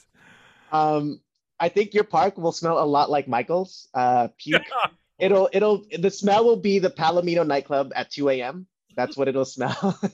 [0.72, 1.20] Um,
[1.60, 3.88] I think your park will smell a lot like Michael's.
[3.94, 4.62] Uh, puke.
[5.20, 8.66] It'll it'll the smell will be the Palomino nightclub at 2 a.m.
[8.96, 10.00] That's what it'll smell.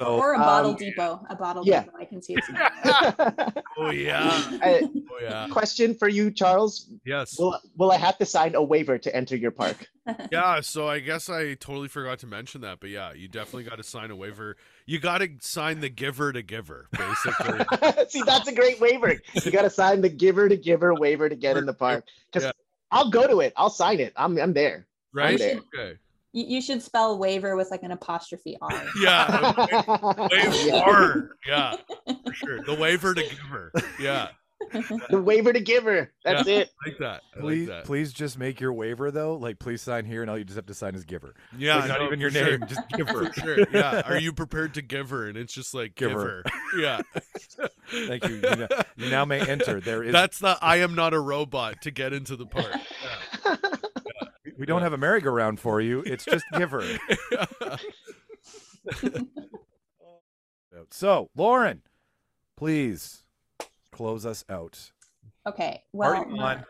[0.00, 1.24] So or a bottle um, depot.
[1.30, 1.84] A bottle yeah.
[1.84, 1.96] depot.
[2.00, 2.44] I can see it.
[2.44, 3.52] smelling.
[3.78, 4.42] oh yeah.
[4.60, 5.46] Uh, Oh yeah.
[5.50, 6.88] question for you, Charles.
[7.04, 7.38] Yes.
[7.38, 9.88] Will will I have to sign a waiver to enter your park?
[10.32, 13.76] Yeah, so I guess I totally forgot to mention that, but yeah, you definitely got
[13.76, 14.56] to sign a waiver.
[14.86, 17.64] You got to sign the giver to giver, basically.
[18.08, 19.14] See, that's a great waiver.
[19.44, 22.04] You got to sign the giver to giver waiver to get in the park.
[22.32, 22.52] Because Yeah.
[22.90, 23.52] I'll go to it.
[23.56, 24.12] I'll sign it.
[24.16, 24.86] I'm I'm there.
[25.12, 25.38] right?
[25.38, 25.60] there.
[25.74, 25.98] Okay.
[26.32, 28.70] you, you should spell waiver with like an apostrophe R.
[29.02, 29.66] Yeah.
[29.70, 30.28] Yeah.
[30.30, 31.36] Waiver.
[31.46, 31.76] Yeah,
[32.24, 32.62] for sure.
[32.64, 33.72] The waiver to giver.
[34.00, 34.28] Yeah,
[35.10, 36.12] The waiver to giver.
[36.24, 36.60] That's Yeah.
[36.60, 36.70] it.
[36.84, 37.22] I like that.
[37.36, 37.84] I please, like that.
[37.86, 39.36] please just make your waiver though.
[39.36, 41.34] Like, please sign here, and all you just have to sign is giver.
[41.56, 42.58] Yeah, Like, not even your sure.
[42.58, 43.30] name, just giver.
[43.42, 43.58] Sure.
[43.72, 44.02] Yeah.
[44.06, 45.28] Are you prepared to giver?
[45.28, 46.42] And it's just like Giver.
[46.44, 46.56] giver.
[46.78, 47.00] Yeah.
[47.90, 48.36] Thank you.
[48.36, 49.80] You, know, you now may enter.
[49.80, 50.12] There is.
[50.12, 52.72] That's the I am not a robot to get into the park.
[54.58, 56.00] we don't have a merry-go-round for you.
[56.06, 56.82] It's just giver.
[60.90, 61.82] So, Lauren,
[62.56, 63.21] please
[63.92, 64.90] close us out.
[65.46, 65.82] Okay.
[65.92, 66.64] Well, Party on.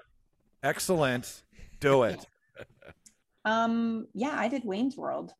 [0.62, 1.42] Excellent.
[1.80, 2.26] Do it.
[3.44, 5.32] Um, yeah, I did Wayne's World.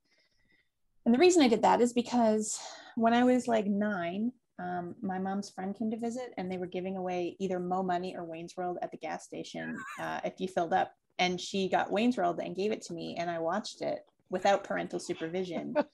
[1.04, 2.58] And the reason I did that is because
[2.96, 6.66] when I was like nine, um, my mom's friend came to visit and they were
[6.66, 10.48] giving away either Mo Money or Wayne's World at the gas station uh, if you
[10.48, 10.92] filled up.
[11.18, 14.00] And she got Wayne's World and gave it to me, and I watched it
[14.30, 15.74] without parental supervision.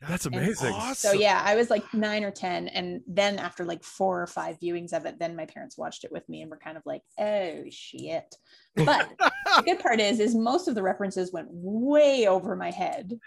[0.00, 0.74] That's amazing.
[0.94, 4.60] So yeah, I was like nine or ten, and then after like four or five
[4.60, 7.02] viewings of it, then my parents watched it with me and were kind of like,
[7.18, 8.36] "Oh shit!"
[8.76, 13.18] But the good part is, is most of the references went way over my head.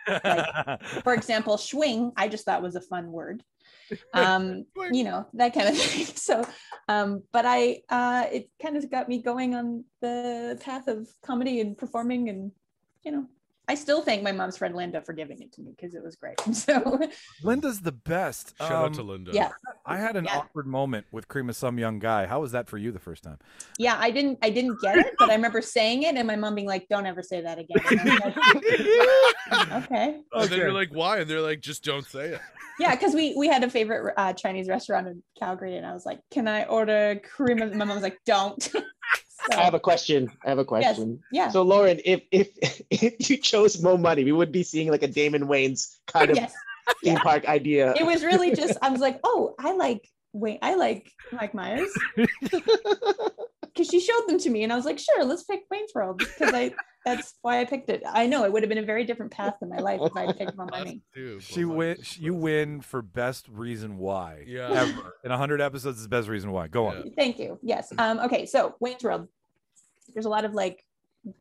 [1.03, 3.43] For example, "schwing" I just thought was a fun word.
[4.13, 6.05] Um, you know that kind of thing.
[6.05, 6.47] So,
[6.87, 11.59] um, but I, uh, it kind of got me going on the path of comedy
[11.59, 12.53] and performing, and
[13.03, 13.25] you know,
[13.67, 16.15] I still thank my mom's friend Linda for giving it to me because it was
[16.15, 16.35] great.
[16.53, 16.99] So.
[17.43, 18.53] Linda's the best.
[18.57, 19.31] Shout out Um, to Linda.
[19.33, 19.51] Yeah,
[19.85, 20.37] I had an Yeah.
[20.39, 22.25] awkward moment with Cream of Some Young Guy.
[22.25, 23.37] How was that for you the first time?
[23.77, 23.97] yeah.
[23.99, 26.67] I didn't, I didn't get it, but I remember saying it, and my mom being
[26.67, 30.19] like, "Don't ever say that again." And I like, okay.
[30.33, 31.19] And then you're like, why?
[31.19, 32.41] And they're like, just don't say it.
[32.79, 36.05] Yeah, because we we had a favorite uh, Chinese restaurant in Calgary, and I was
[36.05, 38.69] like, "Can I order cream?" of-" My mom was like, "Don't."
[39.49, 40.31] So, I have a question.
[40.45, 41.19] I have a question.
[41.31, 41.47] Yes.
[41.47, 41.49] yeah.
[41.49, 42.49] So Lauren, if if
[42.89, 46.37] if you chose Mo Money, we would be seeing like a Damon Wayans kind of
[46.37, 46.53] yes,
[47.03, 47.93] theme park idea.
[47.97, 48.77] it was really just.
[48.81, 51.89] I was like, "Oh, I like wait, I like Mike Myers,"
[52.41, 56.19] because she showed them to me, and I was like, "Sure, let's pick Wayne's World,"
[56.19, 56.73] because I
[57.05, 58.03] that's why I picked it.
[58.07, 60.25] I know it would have been a very different path in my life if I
[60.25, 61.01] would picked Mo Money.
[61.13, 61.97] Dude, She well, win.
[62.17, 64.43] You win for best reason why.
[64.45, 64.69] Yeah.
[64.69, 65.15] Ever.
[65.23, 66.67] In hundred episodes, is the best reason why.
[66.67, 67.03] Go on.
[67.05, 67.11] Yeah.
[67.15, 67.59] Thank you.
[67.61, 67.91] Yes.
[67.97, 68.45] Um, okay.
[68.45, 69.27] So Wayne's World.
[70.13, 70.83] There's a lot of like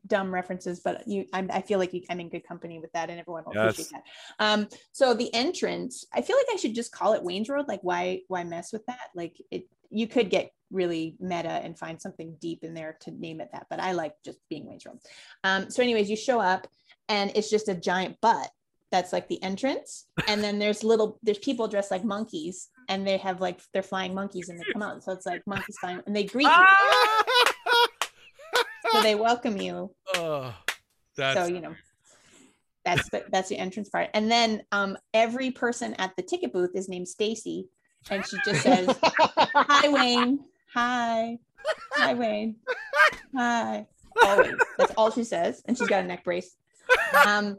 [0.07, 3.09] dumb references, but you, I'm, I feel like you, I'm in good company with that,
[3.09, 4.03] and everyone will appreciate that.
[4.39, 7.67] Um, so the entrance, I feel like I should just call it Wayne's World.
[7.67, 9.09] Like, why, why mess with that?
[9.15, 13.41] Like, it, you could get really meta and find something deep in there to name
[13.41, 14.99] it that, but I like just being Wayne's World.
[15.43, 16.67] Um, so, anyways, you show up,
[17.09, 18.49] and it's just a giant butt.
[18.91, 23.15] That's like the entrance, and then there's little there's people dressed like monkeys, and they
[23.19, 25.01] have like they're flying monkeys, and they come out.
[25.01, 27.40] So it's like monkeys flying, and they greet you.
[28.93, 29.91] so they welcome you.
[30.15, 30.53] Oh,
[31.15, 31.75] that's so you know
[32.83, 34.09] that's the that's the entrance part.
[34.13, 37.67] And then um every person at the ticket booth is named stacy
[38.09, 40.39] and she just says hi wayne.
[40.73, 41.37] Hi.
[41.93, 42.55] Hi wayne.
[43.35, 43.85] Hi.
[44.23, 44.55] Always.
[44.77, 46.55] That's all she says and she's got a neck brace.
[47.25, 47.57] Um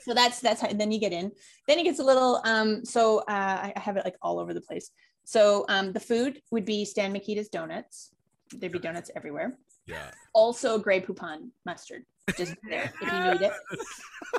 [0.00, 1.32] so that's that's how then you get in.
[1.66, 4.52] Then it gets a little um so uh i I have it like all over
[4.52, 4.90] the place.
[5.24, 8.10] So um the food would be stan mikita's donuts.
[8.52, 10.10] There'd be donuts everywhere yeah.
[10.32, 12.04] also Grey Poupon mustard,
[12.36, 13.52] just there if you need it.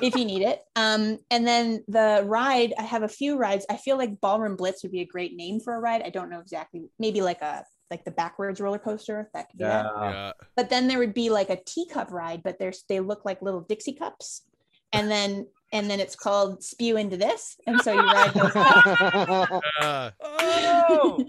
[0.02, 0.62] If you need it.
[0.76, 3.64] Um, and then the ride, I have a few rides.
[3.70, 6.02] I feel like Ballroom Blitz would be a great name for a ride.
[6.02, 6.82] I don't know exactly.
[6.98, 9.30] Maybe like a like the backwards roller coaster.
[9.32, 9.86] That could be that.
[9.86, 10.32] Yeah.
[10.56, 13.60] But then there would be like a teacup ride, but there's they look like little
[13.60, 14.42] Dixie cups.
[14.92, 17.56] And then and then it's called Spew into this.
[17.66, 19.66] And so you ride those cups.
[19.80, 20.10] Yeah.
[20.22, 21.24] Oh,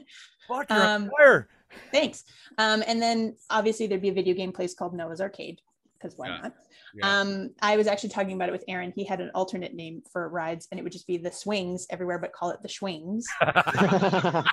[0.48, 1.48] fuck, you're Um, on fire.
[1.91, 2.24] Thanks.
[2.58, 5.62] Um, and then obviously there'd be a video game place called Noah's Arcade,
[5.94, 6.41] because why Yeah.
[6.44, 6.54] not?
[6.98, 7.19] Yeah.
[7.19, 8.91] Um, I was actually talking about it with Aaron.
[8.95, 12.19] He had an alternate name for rides, and it would just be the swings everywhere,
[12.19, 13.26] but call it the swings,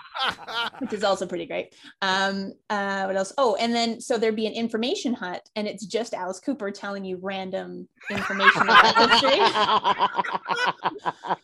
[0.79, 1.75] which is also pretty great.
[2.03, 3.33] Um, uh, what else?
[3.39, 7.05] Oh, and then so there'd be an information hut, and it's just Alice Cooper telling
[7.05, 9.39] you random information about history,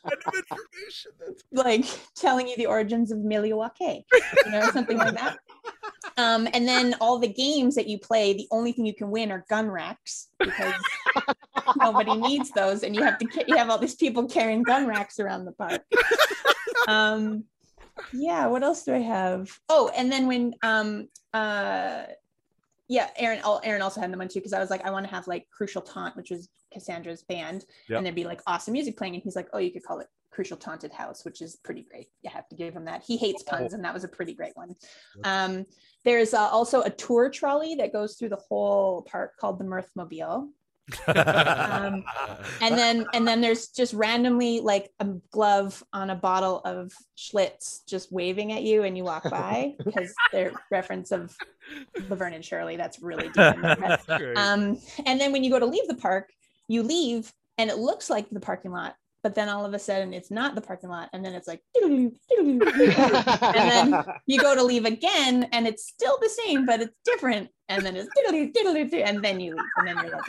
[0.05, 1.13] Random information.
[1.53, 4.05] Like telling you the origins of Milwaukee,
[4.45, 5.39] you know, something like that.
[6.17, 9.31] Um, and then all the games that you play, the only thing you can win
[9.31, 10.75] are gun racks because
[11.77, 15.21] nobody needs those, and you have to you have all these people carrying gun racks
[15.21, 15.83] around the park.
[16.89, 17.45] Um,
[18.13, 19.51] yeah, what else do I have?
[19.69, 22.05] Oh, and then when um uh
[22.91, 25.15] yeah, Aaron Aaron also had them on too because I was like, I want to
[25.15, 27.97] have like Crucial Taunt, which was Cassandra's band, Yep.
[27.99, 30.09] and there'd be like awesome music playing, and he's like, oh, you could call it
[30.33, 32.09] Crucial Taunted House, which is pretty great.
[32.23, 33.05] You have to give him that.
[33.07, 34.75] He hates puns, and that was a pretty great one.
[35.23, 35.67] Um,
[36.05, 39.91] there's uh, also a tour trolley that goes through the whole park called the Mirth
[39.95, 40.49] Mobile.
[41.07, 42.05] Um,
[42.61, 47.81] and then and then there's just randomly like a glove on a bottle of Schlitz
[47.87, 51.37] just waving at you and you walk by because they're reference of
[52.09, 52.77] Laverne and Shirley.
[52.77, 53.55] That's really deep.
[53.55, 54.01] in my head.
[54.07, 54.37] great.
[54.37, 56.31] Um, and then when you go to leave the park,
[56.69, 60.15] you leave and it looks like the parking lot, but then all of a sudden
[60.15, 62.13] it's not the parking lot, and then it's like and
[63.55, 67.85] then you go to leave again and it's still the same, but it's different, and
[67.85, 68.25] then it's and
[69.23, 70.25] then you leave, and then you're like.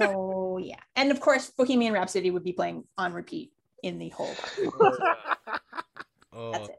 [0.00, 3.52] So yeah, and of course, Bohemian Rhapsody would be playing on repeat
[3.82, 4.34] in the whole.
[4.78, 4.98] Park.
[6.32, 6.78] oh, That's it.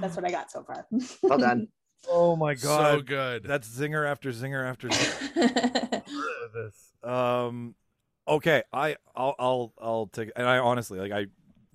[0.00, 0.86] That's what I got so far.
[1.22, 1.68] well done.
[2.08, 3.42] Oh my god, so good.
[3.42, 6.04] That's zinger after zinger after zinger
[6.54, 6.92] this.
[7.02, 7.74] Um
[8.28, 11.26] okay, I I'll I'll I'll take and I honestly like I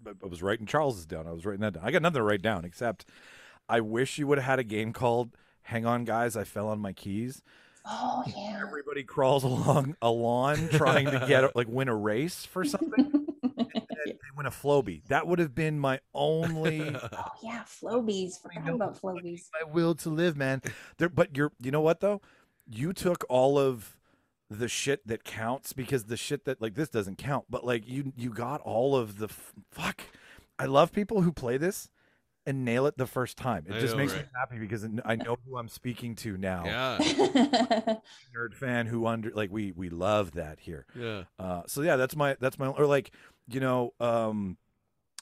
[0.06, 1.27] I was writing Charles's down.
[1.27, 1.84] I was writing that down.
[1.84, 3.10] I got nothing to write down except
[3.68, 6.80] I wish you would have had a game called Hang on guys, I fell on
[6.80, 7.41] my keys.
[7.86, 8.62] Oh yeah.
[8.62, 13.26] Everybody crawls along a lawn trying to get like win a race for something.
[13.44, 13.68] and
[14.06, 15.03] they win a Flowbee.
[15.08, 18.41] That would have been my only Oh yeah, Flowbees.
[18.41, 18.76] Forgot know.
[18.76, 19.49] about Flowbees.
[19.53, 20.62] my will to live, man.
[20.98, 22.22] There, but you're, you know what though?
[22.70, 23.98] You took all of
[24.49, 27.45] the shit that counts because the shit that like this doesn't count.
[27.49, 30.02] But like you, you got all of the f- fuck.
[30.60, 31.90] I love people who play this
[32.45, 33.65] and nail it the first time.
[33.69, 34.23] It I just know, makes right?
[34.23, 36.63] me happy because I know who I'm speaking to now.
[36.65, 36.97] yeah,
[38.35, 40.85] Nerd fan who under like we we love that here.
[40.95, 41.23] yeah.
[41.39, 43.11] Uh, so yeah, that's my that's my or like
[43.47, 44.57] you know um,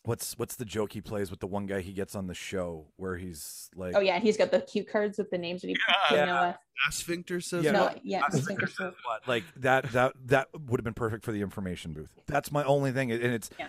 [0.03, 2.87] what's what's the joke he plays with the one guy he gets on the show
[2.95, 5.75] where he's like oh yeah, he's got the cute cards with the names that he
[6.09, 6.25] put Yeah.
[6.25, 6.59] Noah.
[6.91, 10.79] Sphincter says Yeah, No, yeah, I was Sphincter thinking what, like that that that would
[10.79, 12.11] have been perfect for the information booth.
[12.27, 13.67] That's my only thing, and it's Yeah.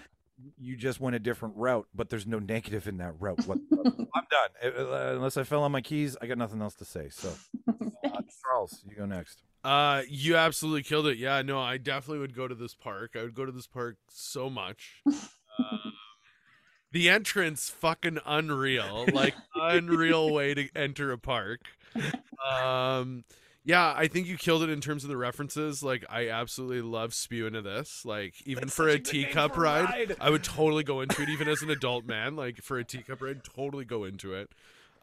[0.59, 3.47] You just went a different route, but there's no negative in that route.
[3.47, 4.73] What, I'm done.
[4.77, 7.09] Uh, Unless I fell on my keys, I got nothing else to say.
[7.11, 7.33] So,
[7.69, 9.43] uh, Charles, you go next.
[9.63, 11.19] Uh, you absolutely killed it.
[11.19, 13.13] Yeah, no, I definitely would go to this park.
[13.15, 15.03] I would go to this park so much.
[15.59, 15.93] Um,
[16.93, 19.05] the entrance, fucking unreal.
[19.13, 21.61] Like unreal way to enter a park.
[22.51, 23.25] Um,
[23.71, 25.81] yeah, I think you killed it in terms of the references.
[25.81, 28.05] Like, I absolutely love spew into this.
[28.05, 30.17] Like, even That's for a a teacup for ride, ride.
[30.21, 31.29] I would totally go into it.
[31.29, 34.51] Even as an adult man, like for a teacup ride, totally go into it.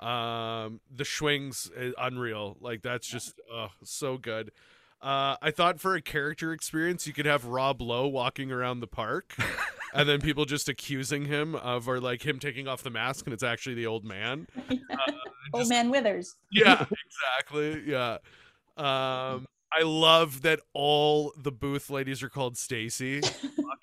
[0.06, 2.58] Um, the swings is unreal.
[2.60, 4.52] Like that's just uh, so good.
[5.02, 8.88] Uh, I thought for a character experience, you could have Rob Lowe walking around the
[8.88, 9.36] park,
[9.94, 13.34] and then people just accusing him of, or like him taking off the mask, and
[13.34, 14.48] it's actually the old man.
[14.90, 15.12] Uh,
[15.54, 16.36] Old Man Withers.
[16.52, 16.86] yeah,
[17.40, 17.84] exactly.
[17.86, 18.18] Yeah.
[18.78, 19.46] Um,
[19.78, 23.22] I love that all the booth ladies are called Stacy.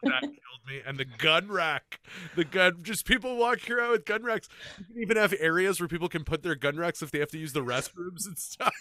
[0.02, 0.82] That killed me.
[0.86, 1.98] And the gun rack,
[2.36, 4.50] the gun, just people walking around with gun racks.
[4.78, 7.30] You can even have areas where people can put their gun racks if they have
[7.30, 8.74] to use the restrooms and stuff.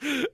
[0.00, 0.28] That's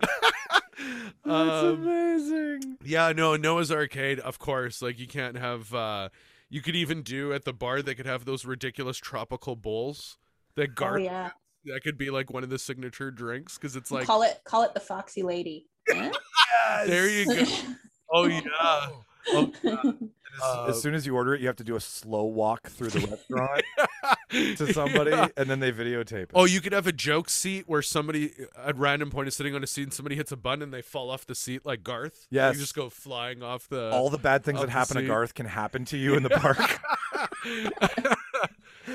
[1.24, 2.76] Um, amazing.
[2.84, 4.80] yeah, no, Noah's Arcade, of course.
[4.80, 5.74] Like you can't have.
[5.74, 6.10] uh
[6.48, 7.82] You could even do at the bar.
[7.82, 10.16] They could have those ridiculous tropical bowls
[10.54, 11.30] that Oh yeah.
[11.64, 14.62] That could be like one of the signature drinks because it's like call it call
[14.62, 15.66] it the Foxy Lady.
[15.90, 16.10] Huh?
[16.86, 17.44] There you go.
[18.10, 18.40] Oh yeah.
[19.28, 19.52] Oh,
[20.38, 22.68] As, Uh, as soon as you order it, you have to do a slow walk
[22.68, 23.62] through the restaurant
[24.56, 25.28] to somebody, Yeah.
[25.36, 26.30] and then they videotape it.
[26.34, 29.62] Oh, you could have a joke seat where somebody at random point is sitting on
[29.64, 32.26] a seat and somebody hits a button and they fall off the seat like Garth.
[32.30, 32.54] Yes.
[32.54, 35.02] You just go flying off the all the bad things that the happen to.
[35.06, 36.58] Garth can happen to you in the park.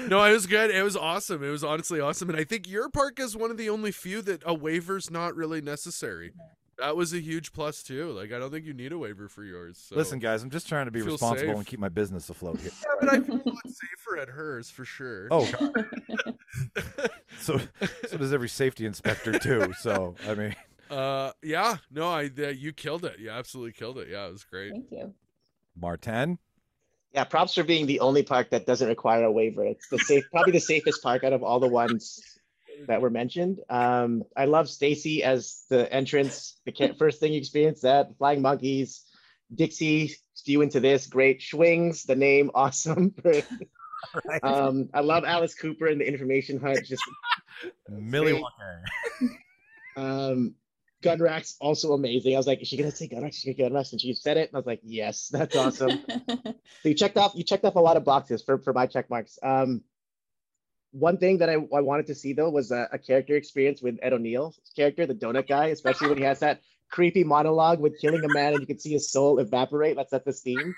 [0.07, 0.71] No, it was good.
[0.71, 1.43] It was awesome.
[1.43, 2.29] It was honestly awesome.
[2.29, 5.35] And I think your park is one of the only few that a waiver's not
[5.35, 6.31] really necessary.
[6.79, 8.11] That was a huge plus too.
[8.11, 9.77] Like I don't think you need a waiver for yours.
[9.89, 9.95] So.
[9.95, 11.57] Listen, guys, I'm just trying to be Feel responsible safe.
[11.57, 12.71] and keep my business afloat here.
[12.81, 15.27] Yeah, but I feel a lot safer at hers for sure.
[15.29, 17.09] Oh, God.
[17.39, 17.59] so
[18.07, 19.73] so does every safety inspector too.
[19.79, 20.55] So I mean,
[20.89, 23.19] Uh, yeah, no, I uh, you killed it.
[23.19, 24.07] You absolutely killed it.
[24.09, 24.71] Yeah, it was great.
[24.71, 25.13] Thank you.
[25.75, 26.39] Martin.
[27.13, 29.63] Yeah, props for being the only park that doesn't require a waiver.
[29.65, 32.19] It's the safe, probably the safest park out of all the ones
[32.87, 33.59] that were mentioned.
[33.69, 36.57] Um, I love Stacy as the entrance.
[36.65, 39.05] The first thing you experience that flying monkeys,
[39.53, 42.03] Dixie stew into this great swings.
[42.03, 43.13] The name awesome.
[43.23, 43.45] Right.
[44.41, 46.83] um, I love Alice Cooper and the information hunt.
[46.85, 47.03] Just
[47.89, 48.83] Millie Walker.
[49.95, 50.55] um,
[51.03, 52.33] Gunrax also amazing.
[52.33, 53.35] I was like, is she gonna say Gunrax?
[53.35, 54.49] She's gonna Gunrax, and she said it.
[54.49, 56.03] And I was like, yes, that's awesome.
[56.81, 59.09] So you checked off you checked off a lot of boxes for for my check
[59.09, 59.39] marks.
[59.41, 59.83] Um,
[60.91, 63.97] one thing that I, I wanted to see though was a, a character experience with
[64.01, 68.23] Ed O'Neill's character, the donut guy, especially when he has that creepy monologue with killing
[68.23, 69.95] a man and you can see his soul evaporate.
[69.95, 70.75] Let's set this theme.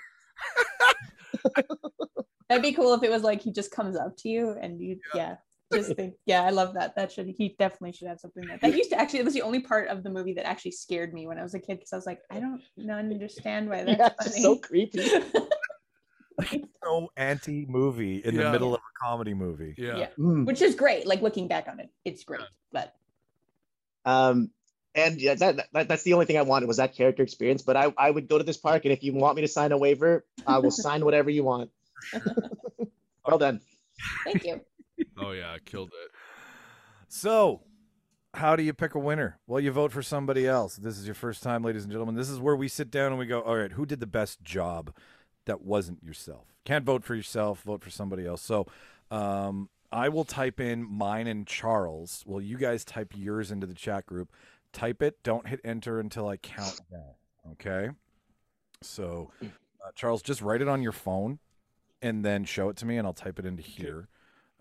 [2.48, 5.00] That'd be cool if it was like he just comes up to you and you,
[5.14, 5.36] yeah.
[5.72, 6.94] Just think, yeah, I love that.
[6.94, 9.18] That should he definitely should have something that that used to actually.
[9.20, 11.54] It was the only part of the movie that actually scared me when I was
[11.54, 14.42] a kid because I was like, I don't understand why that's Yeah, funny.
[14.42, 15.08] so creepy.
[16.84, 19.74] So anti movie in the middle of a comedy movie.
[19.76, 19.98] Yeah.
[19.98, 20.08] Yeah.
[20.18, 20.46] Mm.
[20.46, 21.06] Which is great.
[21.06, 22.42] Like looking back on it, it's great.
[22.70, 22.94] But
[24.04, 24.50] Um,
[24.94, 27.62] and yeah, that, that that's the only thing I wanted was that character experience.
[27.62, 29.72] But I, I would go to this park, and if you want me to sign
[29.72, 31.70] a waiver, I will sign whatever you want.
[33.26, 33.60] well done.
[34.24, 34.60] thank you.
[35.18, 36.10] Oh yeah, I killed it.
[37.08, 37.62] So,
[38.34, 39.38] how do you pick a winner?
[39.46, 40.76] Well, you vote for somebody else.
[40.76, 42.14] This is your first time, ladies and gentlemen.
[42.14, 44.42] This is where we sit down and we go, all right, who did the best
[44.42, 44.94] job
[45.46, 46.54] that wasn't yourself?
[46.64, 48.42] Can't vote for yourself, vote for somebody else.
[48.42, 48.66] So,
[49.10, 52.24] um, I will type in mine and Charles.
[52.26, 54.32] Well, you guys type yours into the chat group.
[54.72, 55.22] Type it.
[55.22, 57.14] Don't hit enter until I count down.
[57.52, 57.90] Okay.
[58.82, 61.38] So, uh, Charles, just write it on your phone
[62.02, 64.08] and then show it to me, and I'll type it into here.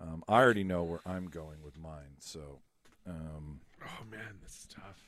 [0.01, 2.17] Um, I already know where I'm going with mine.
[2.19, 2.59] So,
[3.07, 5.07] um, Oh man, this is tough.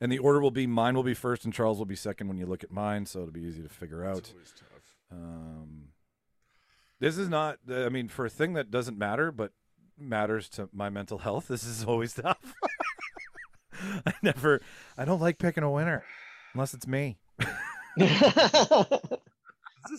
[0.00, 2.36] and the order will be mine will be first and Charles will be second when
[2.36, 3.06] you look at mine.
[3.06, 4.30] So it'll be easy to figure It's out.
[4.32, 4.96] always tough.
[5.10, 5.88] Um,
[7.00, 9.52] this is not, I mean, for a thing that doesn't matter, but
[9.98, 12.54] matters to my mental health, this is always tough.
[14.06, 14.60] I never,
[14.96, 16.04] I don't like picking a winner
[16.54, 17.18] unless it's me.
[17.96, 18.10] This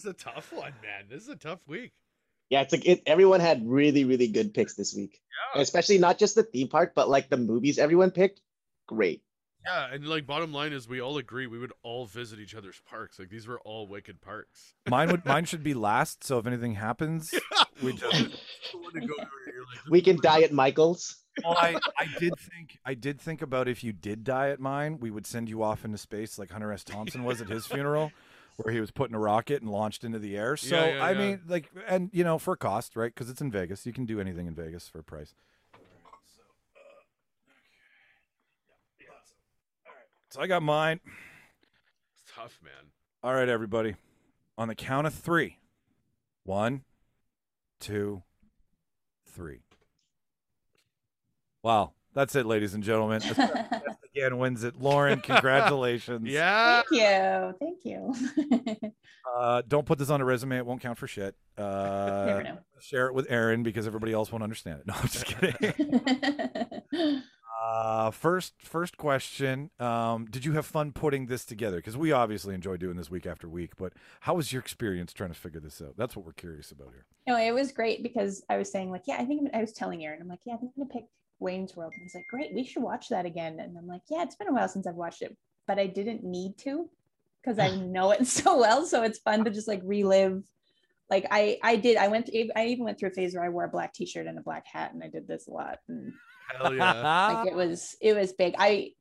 [0.02, 1.06] is a tough one, man.
[1.10, 1.92] This is a tough week.
[2.50, 5.20] Yeah, it's like it, everyone had really, really good picks this week,
[5.56, 5.62] Yeah.
[5.62, 8.42] especially not just the theme park, but like the movies everyone picked.
[8.88, 9.22] Great.
[9.66, 12.80] Yeah, and like bottom line is we all agree we would all visit each other's
[12.88, 13.18] parks.
[13.18, 14.76] Like these were all wicked parks.
[14.88, 16.24] Mine would, mine should be last.
[16.24, 17.34] So if anything happens,
[17.82, 18.30] we just,
[19.90, 21.16] We can die at Michael's.
[21.44, 25.00] Well, I, I did think I did think about if you did die at mine,
[25.02, 26.84] we would send you off into space like Hunter S.
[26.84, 28.12] Thompson was at his funeral,
[28.58, 30.56] where he was put in a rocket and launched into the air.
[30.58, 31.18] So Yeah, yeah, I yeah.
[31.18, 33.14] mean, like, and you know, for a cost, right?
[33.14, 35.34] Because it's in Vegas, you can do anything in Vegas for a price.
[40.30, 41.00] So uh, I got mine.
[41.06, 42.92] It's tough, man.
[43.24, 43.96] All right, everybody,
[44.58, 45.60] on the count of three.
[46.44, 46.84] One,
[47.80, 48.24] two,
[49.26, 49.62] three.
[51.64, 53.22] Wow, that's it, ladies and gentlemen.
[54.16, 54.80] again wins it.
[54.80, 56.28] Lauren, congratulations.
[56.30, 56.82] Yeah.
[57.60, 58.14] Thank you.
[58.14, 58.94] Thank you.
[59.36, 60.56] Uh, don't put this on a resume.
[60.56, 61.36] It won't count for shit.
[61.58, 62.58] Never Uh, know.
[62.80, 64.86] share it with Aaron because everybody else won't understand it.
[64.88, 67.22] No, I'm just kidding.
[67.66, 69.72] uh, first, first question.
[69.80, 71.78] Um, did you have fun putting this together?
[71.78, 73.72] Because we obviously enjoy doing this week after week.
[73.78, 75.96] But how was your experience trying to figure this out?
[75.98, 77.06] That's what we're curious about here.
[77.28, 79.74] no, it was great because I was saying like, yeah, I think I'm- I was
[79.74, 81.10] telling Aaron, I'm like, yeah, I think I'm gonna pick
[81.40, 83.60] Wayne's World, and he's like, great, we should watch that again.
[83.60, 85.36] And I'm like, yeah, it's been a while since I've watched it,
[85.68, 86.90] but I didn't need to
[87.42, 88.86] because I know it so well.
[88.86, 90.44] So it's fun to just like relive.
[91.10, 91.98] Like I, I did.
[91.98, 92.28] I went.
[92.28, 94.42] Through, I even went through a phase where I wore a black T-shirt and a
[94.42, 95.80] black hat, and I did this a lot.
[95.88, 96.14] And
[96.50, 97.42] Hell yeah.
[97.44, 98.56] like it was, it was big.
[98.58, 98.92] I,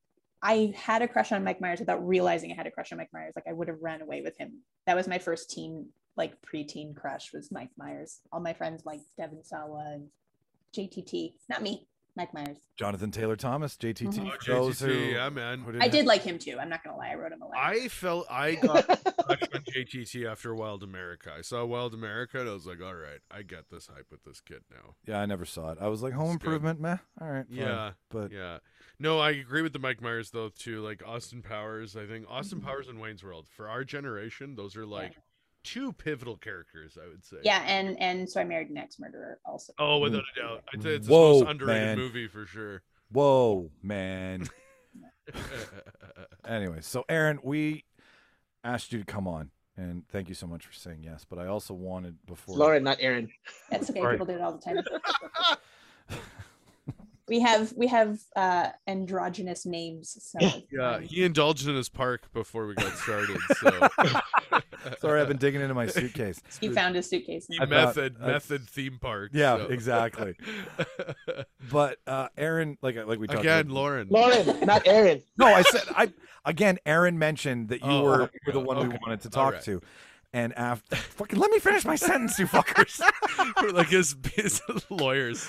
[0.42, 3.12] I had a crush on Mike Myers without realizing I had a crush on Mike
[3.12, 3.32] Myers.
[3.34, 4.60] Like I would have ran away with him.
[4.86, 8.20] That was my first teen, like preteen crush was Mike Myers.
[8.30, 10.08] All my friends like Devon Sawa and
[10.76, 11.34] JTT.
[11.48, 11.86] Not me,
[12.16, 12.58] Mike Myers.
[12.76, 14.06] Jonathan Taylor Thomas, JTT.
[14.20, 14.30] Mhm.
[14.42, 15.60] for those JTT, who- yeah, man.
[15.60, 16.56] who didn't I have- did like him too.
[16.60, 17.10] I'm not gonna lie.
[17.10, 17.60] I wrote him a letter.
[17.60, 21.32] I felt I got crushed on JTT after Wild America.
[21.36, 24.22] I saw Wild America and I was like, all right, I get this hype with
[24.24, 24.94] this kid now.
[25.06, 25.78] Yeah, I never saw it.
[25.80, 26.46] I was like, Home It's good.
[26.54, 26.98] Improvement, meh.
[27.20, 27.56] All right, fine.
[27.56, 28.58] Yeah, but yeah.
[29.00, 30.80] No, I agree with the Mike Myers though too.
[30.82, 32.64] Like Austin Powers, I think Austin Mhm.
[32.64, 35.16] Powers and Wayne's World for our generation, those are like
[35.64, 36.96] two pivotal characters.
[37.02, 37.38] I would say.
[37.42, 39.72] yeah, and and so I married an ex murderer also.
[39.78, 41.98] Oh, without a doubt, I'd say it's the Whoa, most underrated man.
[41.98, 42.82] movie for sure.
[43.10, 44.48] whoa, man.
[46.48, 47.84] anyway, so Aaron, we
[48.62, 51.24] asked you to come on, and thank you so much for saying yes.
[51.28, 53.28] But I also wanted before Lauren, not Aaron.
[53.70, 54.00] That's okay.
[54.00, 54.12] Right.
[54.12, 54.76] People do it all the time.
[57.28, 60.16] we have we have uh androgynous names.
[60.20, 60.48] So Yeah.
[60.56, 61.02] it's Yeah, fine.
[61.04, 63.38] he indulged in his park before we got started.
[64.84, 66.38] So Sorry, I've been digging into my suitcase.
[66.60, 67.46] he found his suitcase.
[67.48, 69.30] he I thought- method I- method theme park.
[69.32, 69.62] Yeah, so.
[69.66, 70.34] exactly.
[71.70, 74.08] But uh, Aaron, like like we talked Again, about, Lauren.
[74.10, 75.22] Lauren, not Aaron.
[75.38, 76.12] No, I said I
[76.44, 76.78] again.
[76.84, 78.38] Aaron mentioned that you Oh, were, okay.
[78.52, 79.62] the one we wanted to talk right.
[79.62, 79.80] to,
[80.34, 83.00] and after fucking let me finish my sentence, you fuckers.
[83.62, 84.60] We're like his, his
[84.90, 85.48] lawyers.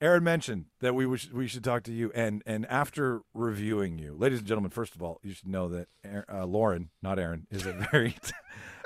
[0.00, 4.14] Aaron mentioned that we wish, we should talk to you, and and after reviewing you,
[4.14, 7.46] ladies and gentlemen, first of all, you should know that Aaron- uh, Lauren, not Aaron,
[7.50, 8.14] is a very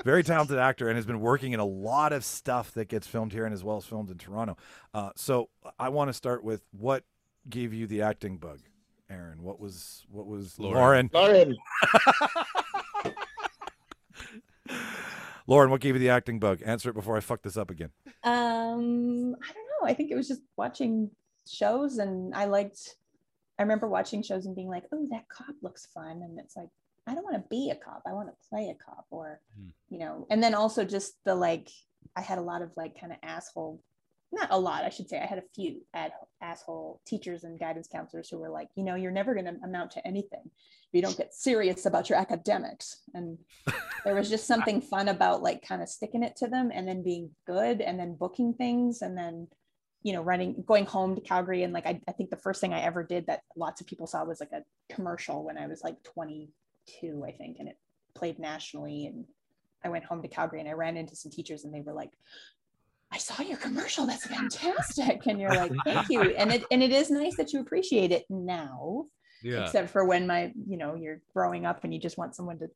[0.05, 3.33] very talented actor and has been working in a lot of stuff that gets filmed
[3.33, 4.57] here and as well as filmed in Toronto.
[4.95, 7.05] Uh, so I want to start with what
[7.49, 8.61] gave you the acting bug,
[9.11, 9.43] Aaron.
[9.43, 11.11] What was what was Lauren.
[11.13, 11.57] Lauren?
[11.57, 11.57] Lauren.
[15.47, 16.61] Lauren, what gave you the acting bug?
[16.65, 17.91] Answer it before I fuck this up again.
[18.23, 19.91] Um, I don't know.
[19.91, 21.11] I think it was just watching
[21.49, 22.97] shows, and I liked.
[23.59, 26.69] I remember watching shows and being like, "Oh, that cop looks fun," and it's like,
[27.07, 28.03] I don't want to be a cop.
[28.07, 29.69] I want to play a cop, or Hmm.
[29.91, 30.27] you know.
[30.31, 31.69] And then also just the like,
[32.17, 33.81] I had a lot of like kind of asshole.
[34.35, 35.21] Not a lot, I should say.
[35.21, 38.95] I had a few ad- asshole teachers and guidance counselors who were like, you know,
[38.95, 43.03] you're never going to amount to anything if you don't get serious about your academics.
[43.13, 43.37] And
[44.07, 47.03] there was just something fun about like kind of sticking it to them and then
[47.03, 49.49] being good and then booking things and then
[50.03, 51.63] you know running going home to calgary.
[51.63, 54.07] And like I, I think the first thing i ever did that lots of people
[54.07, 54.63] saw was like a
[54.95, 57.79] commercial when i was like 22 i think and it
[58.15, 59.07] played nationally.
[59.07, 59.25] And
[59.85, 62.11] i went home to calgary and i ran into some teachers and they were like
[63.13, 64.07] i saw your commercial.
[64.07, 65.27] That's fantastic.
[65.27, 66.23] And you're like thank you.
[66.23, 69.07] And it and it is nice that you appreciate it now
[69.43, 69.63] Yeah.
[69.63, 72.69] except for when my you know you're growing up and you just want someone to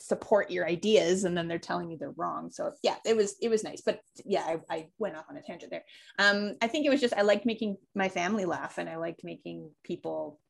[0.00, 2.50] support your ideas and then they're telling you they're wrong.
[2.50, 3.80] So yeah it was it was nice.
[3.80, 5.84] But yeah I, I went off on a tangent there.
[6.18, 9.24] Um i think it was just i liked making my family laugh and i liked
[9.24, 10.40] making people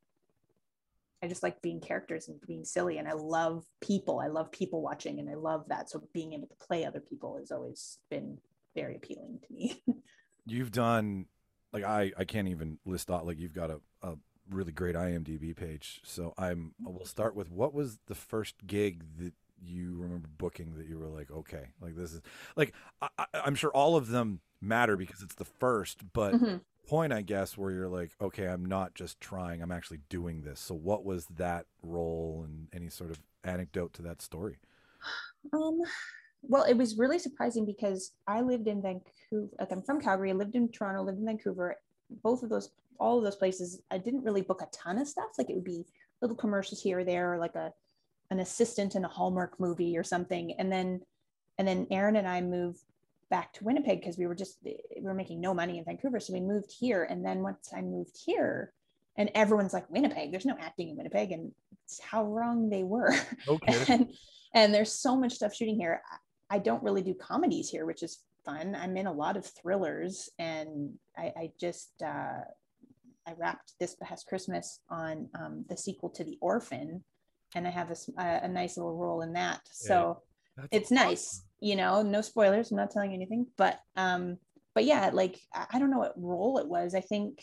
[1.23, 4.21] i just like being characters and being silly and i love people.
[4.21, 5.91] I love people watching and i love that.
[5.91, 8.39] So being able to play other people has always been
[8.75, 9.83] very appealing to me.
[10.47, 11.27] You've done
[11.73, 14.17] like I I can't even list out like you've got a, a
[14.51, 16.01] really great IMDb page.
[16.05, 20.87] So I'm we'll start with what was the first gig that you remember booking that
[20.87, 22.21] you were like okay like this is
[22.57, 22.73] like
[23.03, 26.61] I, I'm sure all of them matter because it's the first, but Mhm.
[26.87, 30.61] point I guess where you're like okay I'm not just trying I'm actually doing this.
[30.61, 34.59] So what was that role and any sort of anecdote to that story?
[35.53, 35.81] Um,
[36.43, 39.51] well, it was really surprising because I lived in Vancouver.
[39.59, 40.31] Like I'm from Calgary.
[40.31, 41.03] I lived in Toronto.
[41.03, 41.77] Lived in Vancouver.
[42.23, 45.31] Both of those, all of those places, I didn't really book a ton of stuff.
[45.39, 45.85] Like it would be
[46.21, 47.73] little commercials here or there, or like a
[48.31, 50.53] an assistant in a Hallmark movie or something.
[50.59, 51.01] And then,
[51.57, 52.81] and then Aaron and I moved
[53.31, 56.33] back to Winnipeg because we were just we were making no money in Vancouver, so
[56.33, 57.05] we moved here.
[57.05, 58.73] And then once I moved here,
[59.17, 61.53] and everyone's like Winnipeg, there's no acting in Winnipeg, and
[61.85, 63.15] it's how wrong they were
[63.49, 63.85] Okay.
[63.89, 64.13] and
[64.55, 68.03] and there's so much stuff shooting here I- i don't really do comedies here which
[68.03, 72.41] is fun i'm in a lot of thrillers and i, I just uh,
[73.29, 77.05] i wrapped this past christmas on um, the sequel to the orphan
[77.55, 79.61] and i have a nice little role in that.
[79.71, 80.23] So
[80.73, 84.37] it's nice you know no spoilers i'm not telling you anything but um
[84.75, 85.39] but yeah like
[85.73, 86.95] I don't know what role it was.
[86.95, 87.43] I think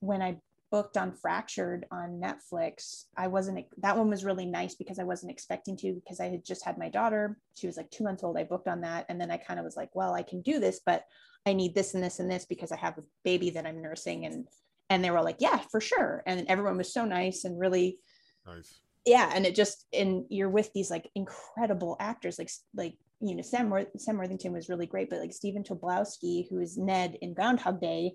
[0.00, 0.38] when i
[0.70, 5.30] booked on fractured on netflix i wasn't that one was really nice because i wasn't
[5.30, 7.38] expecting to because i had just had my daughter.
[7.54, 8.38] She was like two months old.
[8.38, 10.60] I booked on that and then i kind of was like well i can do
[10.60, 11.04] this but
[11.48, 14.26] i need this and this and this because i have a baby that i'm nursing
[14.26, 14.46] and
[14.90, 17.98] and they were like yeah for sure and everyone was so nice and really
[18.46, 18.80] nice.
[19.04, 23.42] yeah and it just and you're with these like incredible actors like like you know
[23.42, 27.34] sam Worth- sam worthington was really great but like stephen tobolowsky who is ned in
[27.34, 28.12] groundhog day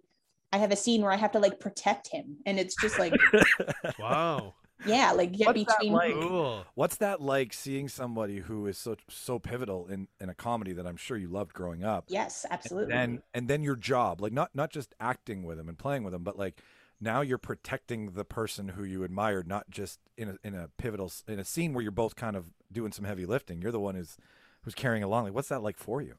[0.51, 3.13] i have a scene where i have to like protect him and it's just like
[3.99, 4.55] Wow.
[4.85, 6.13] Yeah like get What's that like?
[6.13, 6.65] Cool.
[6.75, 10.85] What's that like seeing somebody who is so so pivotal in in a comedy that
[10.85, 12.05] I'm sure you loved growing up?
[12.07, 15.77] yes absolutely And and then your job, like not not just acting with them and
[15.77, 16.61] playing with them, but like
[17.01, 21.11] now you're protecting the person who you admired, not just in a in a pivotal
[21.27, 23.61] in a scene where you're both kind of doing some heavy lifting.
[23.61, 24.17] You're the one who's
[24.63, 25.25] who's carrying along.
[25.25, 26.15] Like, what's that like for you?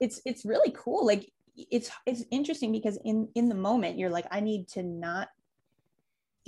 [0.00, 4.26] it's it's really cool like it's it's interesting because in in the moment you're like
[4.30, 5.28] i need to not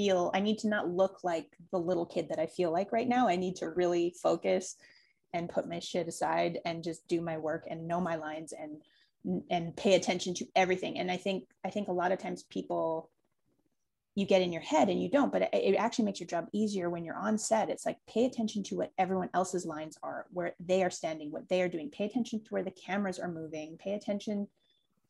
[0.00, 3.08] feel i need to not look like the little kid that i feel like right
[3.08, 3.28] now.
[3.28, 4.76] I need to really focus
[5.34, 8.82] and put my shit aside and just do my work and know my lines and
[9.50, 10.98] and pay attention to everything.
[10.98, 13.10] And i think i think a lot of times people
[14.14, 16.46] you get in your head and you don't but it, it actually makes your job
[16.52, 17.68] easier when you're on set.
[17.68, 21.48] It's like pay attention to what everyone else's lines are where they are standing what
[21.50, 21.90] they are doing.
[21.90, 23.76] Pay attention to where the cameras are moving.
[23.76, 24.48] Pay attention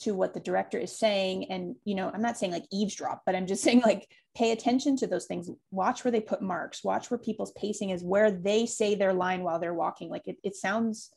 [0.01, 1.51] to what the director is saying.
[1.51, 4.97] And you know i'm not saying like eavesdrop but i'm just saying like pay attention
[4.97, 5.51] to those things.
[5.70, 6.85] Watch where they put marks.
[6.85, 10.09] Watch where people's pacing is where they say their line while they're walking.
[10.09, 11.10] Like it, it sounds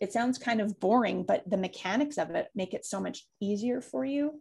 [0.00, 3.80] it sounds kind of boring but the mechanics of it make it so much easier
[3.80, 4.40] for you.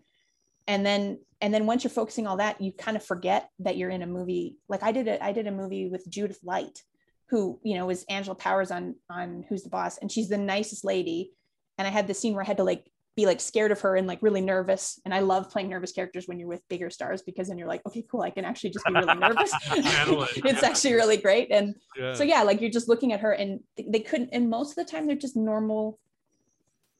[0.68, 3.90] And then and then once you're focusing all that you kind of forget that you're
[3.90, 4.57] in a movie.
[4.68, 6.84] Like i did a i did a movie with judith light
[7.30, 10.84] who you know is angela powers on on who's the boss and she's the nicest
[10.84, 11.32] lady.
[11.78, 13.98] And i had this scene where i had to like be like scared of her
[13.98, 15.02] and like really nervous.
[15.03, 17.85] And i love playing nervous characters when you're with bigger stars because then you're like
[17.85, 19.52] okay cool i can actually just be really nervous.
[20.45, 21.52] It's actually really great.
[21.52, 22.14] And Yeah.
[22.14, 24.89] so yeah like you're just looking at her and they couldn't and most of the
[24.89, 25.99] time they're just normal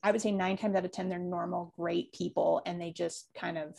[0.04, 2.62] i would say nine times out of ten they're normal great people.
[2.66, 3.78] And they just kind of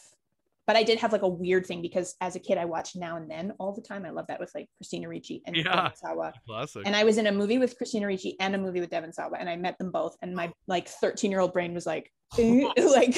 [0.68, 3.16] but i did have like a weird thing because as a kid i watched now
[3.16, 5.64] and then all the time i love that with like christina ricci and Yeah.
[5.64, 6.32] Devon Sawa.
[6.46, 6.82] Classic.
[6.86, 9.36] and i was in a movie with christina ricci and a movie with devon sawa
[9.40, 13.16] and i met them both and my like 13 year old brain was like like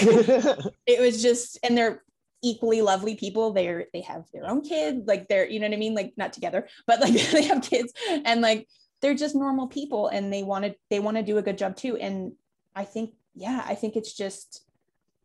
[0.87, 2.03] it was just and they're
[2.43, 5.79] equally lovely people they're they have their own kid like they're you know what i
[5.79, 7.93] mean like not together but like they have kids
[8.25, 8.67] and like
[9.03, 11.77] they're just normal people and they want to they want to do a good job
[11.77, 12.33] too and
[12.75, 14.65] i think yeah i think it's just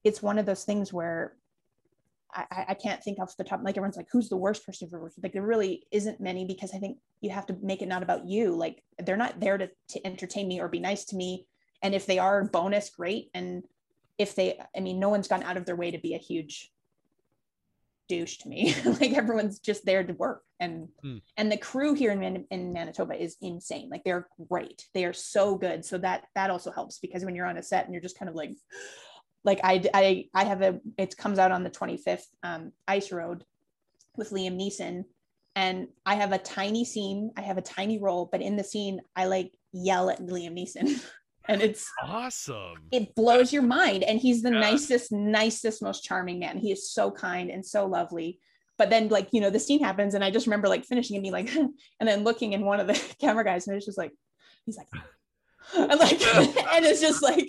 [0.03, 1.34] it's one of those things where
[2.36, 4.99] I, I- can't think off the top like everyone's like who's the worst person for
[4.99, 5.14] work?
[5.24, 8.28] like there really isn't many because i think you have to make it not about
[8.28, 8.56] you.
[8.56, 11.48] Like they're not there to, to entertain me or be nice to me.
[11.82, 13.30] And if they are bonus great.
[13.34, 13.64] And
[14.18, 16.72] if they i mean no one's gone out of their way to be a huge
[18.07, 18.76] douche to me.
[18.86, 20.44] Like everyone's just there to work.
[20.60, 21.18] And Hmm.
[21.38, 23.90] and the crew here in, Man- in manitoba is insane.
[23.90, 24.86] Like they're great.
[24.94, 25.84] They are so good.
[25.84, 28.30] So that that also helps because when you're on a set and you're just kind
[28.30, 28.52] of like
[29.45, 33.43] like i i i have a it comes out on the 25th um ice road
[34.17, 35.05] with liam neeson.
[35.55, 38.99] And i have a tiny scene i have a tiny role but in the scene
[39.15, 40.88] i like yell at liam neeson.
[41.47, 42.73] And it's awesome.
[42.91, 44.01] it blows your mind.
[44.03, 44.61] And he's the Yeah.
[44.61, 46.57] nicest nicest most charming man.
[46.57, 48.39] He is so kind and so lovely.
[48.80, 51.22] But then like you know the scene happens and i just remember like finishing and
[51.23, 51.53] being like
[51.99, 54.11] and then looking and one of the camera guys and it's just like
[54.65, 54.88] he's like
[55.76, 56.19] and like
[56.73, 57.47] and it's just like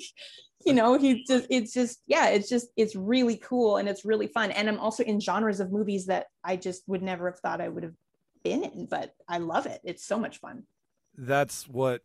[0.64, 4.26] you know he just it's just yeah it's just it's really cool and it's really
[4.26, 7.60] fun and i'm also in genres of movies that i just would never have thought
[7.60, 7.94] i would have
[8.42, 10.64] been in but i love it it's so much fun
[11.16, 12.02] That's what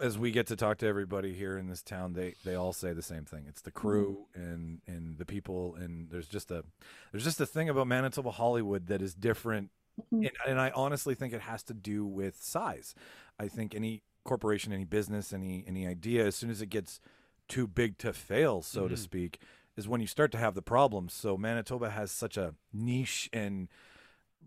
[0.00, 2.92] as we get to talk to everybody here in this town, they they all say
[2.92, 3.46] the same thing.
[3.48, 6.62] It's the crew and and the people and there's just a
[7.10, 9.70] there's just a thing about Manitoba Hollywood that is different
[10.12, 10.26] Mhm.
[10.28, 12.94] and, and I honestly think it has to do with size.
[13.38, 17.00] I think any corporation, any business, any any idea, as soon as it gets
[17.48, 18.98] too big to fail, so to Mhm.
[18.98, 19.40] speak,
[19.76, 21.12] is when you start to have the problems.
[21.12, 23.68] So Manitoba has such a niche and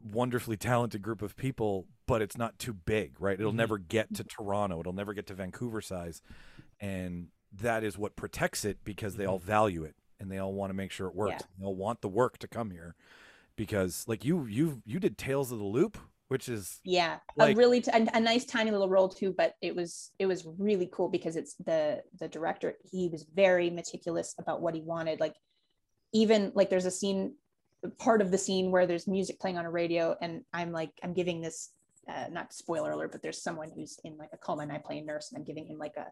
[0.04, 3.40] wonderfully talented group of people, but it's not too big, right?
[3.40, 3.56] It'll Mhm.
[3.56, 4.80] never get to Toronto.
[4.80, 6.22] It'll never get to Vancouver size.
[6.80, 10.70] And that is what protects it because they all value it and they all want
[10.70, 11.42] to make sure it works.
[11.42, 11.48] Yeah.
[11.60, 12.96] They'll want the work to come here
[13.56, 15.98] because like you you you did Tales of the Loop,
[16.30, 19.54] which is yeah Like- a really t- a, a nice tiny little role too but
[19.62, 24.36] it was it was really cool because it's the the director he was very meticulous
[24.38, 25.36] about what he wanted like
[26.14, 27.36] even like there's a scene
[28.00, 31.14] part of the scene where there's music playing on a radio and i'm like i'm
[31.14, 31.70] giving this
[32.10, 35.00] uh, not spoiler alert but there's someone who's in like a coma and i play
[35.00, 36.06] a nurse and i'm giving him like a,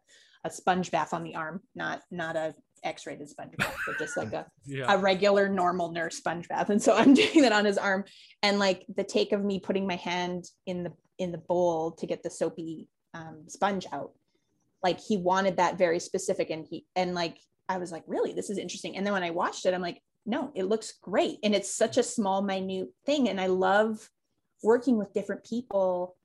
[0.45, 2.53] a sponge bath on the arm not not a
[2.83, 4.93] x-rated sponge bath but just like a Yeah.
[4.93, 6.69] a regular normal nurse sponge bath.
[6.69, 8.05] And so i'm doing that on his arm.
[8.43, 12.05] And like the take of me putting my hand in the in the bowl to
[12.05, 14.11] get the soapy um, sponge out
[14.83, 17.37] like he wanted that very specific and he and like
[17.69, 18.33] i was like really?
[18.33, 18.95] This is interesting.
[18.97, 21.39] And then when i watched it i'm like no it looks great.
[21.43, 23.29] And it's such a small minute thing.
[23.29, 24.09] And i love
[24.65, 26.17] working with different people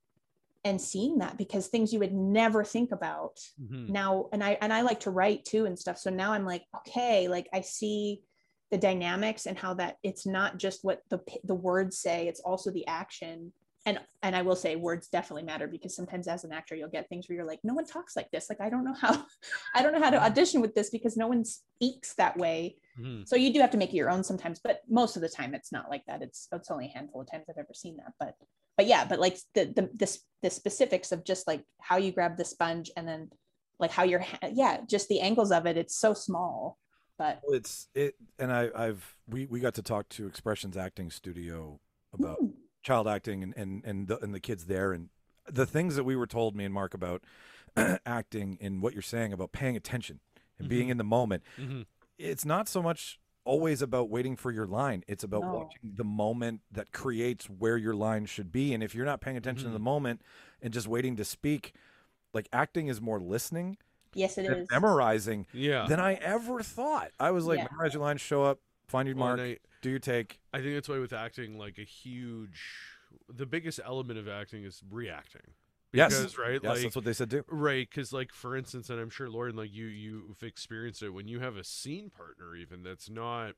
[0.65, 3.89] and seeing that because things you would never think about Mhm.
[3.89, 5.99] now and i and i like to write too and stuff.
[5.99, 8.23] So now i'm like okay like i see
[8.71, 12.71] the dynamics and how that it's not just what the the words say it's also
[12.71, 13.53] the action.
[13.87, 17.09] And and i will say words definitely matter because sometimes as an actor you'll get
[17.09, 18.51] things where you're like no one talks like this.
[18.51, 19.15] Like i don't know how
[19.75, 23.27] i don't know how to audition with this because no one speaks that way Mhm.
[23.27, 25.55] so you do have to make it your own sometimes but most of the time
[25.55, 28.13] it's not like that it's it's only a handful of times i've ever seen that
[28.19, 28.37] but
[28.77, 32.37] but yeah but like the the the, the specifics of just like how you grab
[32.37, 33.31] the sponge and then
[33.79, 36.79] like how your yeah just the angles of it it's so small
[37.19, 41.11] but Well, it's it and I, I've we, we got to talk to Expressions Acting
[41.11, 41.81] Studio
[42.13, 42.49] about Hmm.
[42.83, 45.09] child acting and and and the, and the kids there and
[45.47, 47.23] the things that we were told me and Mark about
[48.07, 50.21] acting and what you're saying about paying attention
[50.59, 50.93] and being Mhm.
[50.93, 51.43] in the moment.
[51.59, 51.87] Mhm.
[52.21, 55.03] It's not so much always about waiting for your line.
[55.09, 55.55] It's about No.
[55.55, 58.75] watching the moment that creates where your line should be.
[58.75, 59.85] And if you're not paying attention to the Mhm.
[59.85, 60.23] moment
[60.61, 61.75] and just waiting to speak,
[62.35, 63.79] like acting is more listening
[64.13, 64.71] Yes, it and is.
[64.71, 65.87] memorizing Yeah.
[65.89, 67.13] than I ever thought.
[67.19, 67.69] I was like, Yeah.
[67.71, 70.39] memorize your lines, show up, find your Well, mark, I- do your take.
[70.53, 72.63] I think that's why with acting, like a huge,
[73.29, 75.55] the biggest element of acting is reacting.
[75.93, 76.11] Yes.
[76.17, 77.45] Because, right, Yes, like that's what they said too.
[77.49, 81.27] right, because like for instance, and I'm sure Lauren, like you, you've experienced it when
[81.29, 83.55] you have a scene partner, even that's not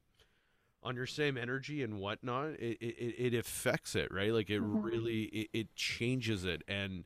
[0.82, 2.50] on your same energy and whatnot.
[2.59, 4.32] It it, it- it affects it, right?
[4.32, 4.82] Like it Mhm.
[4.82, 7.04] really it, it changes it, and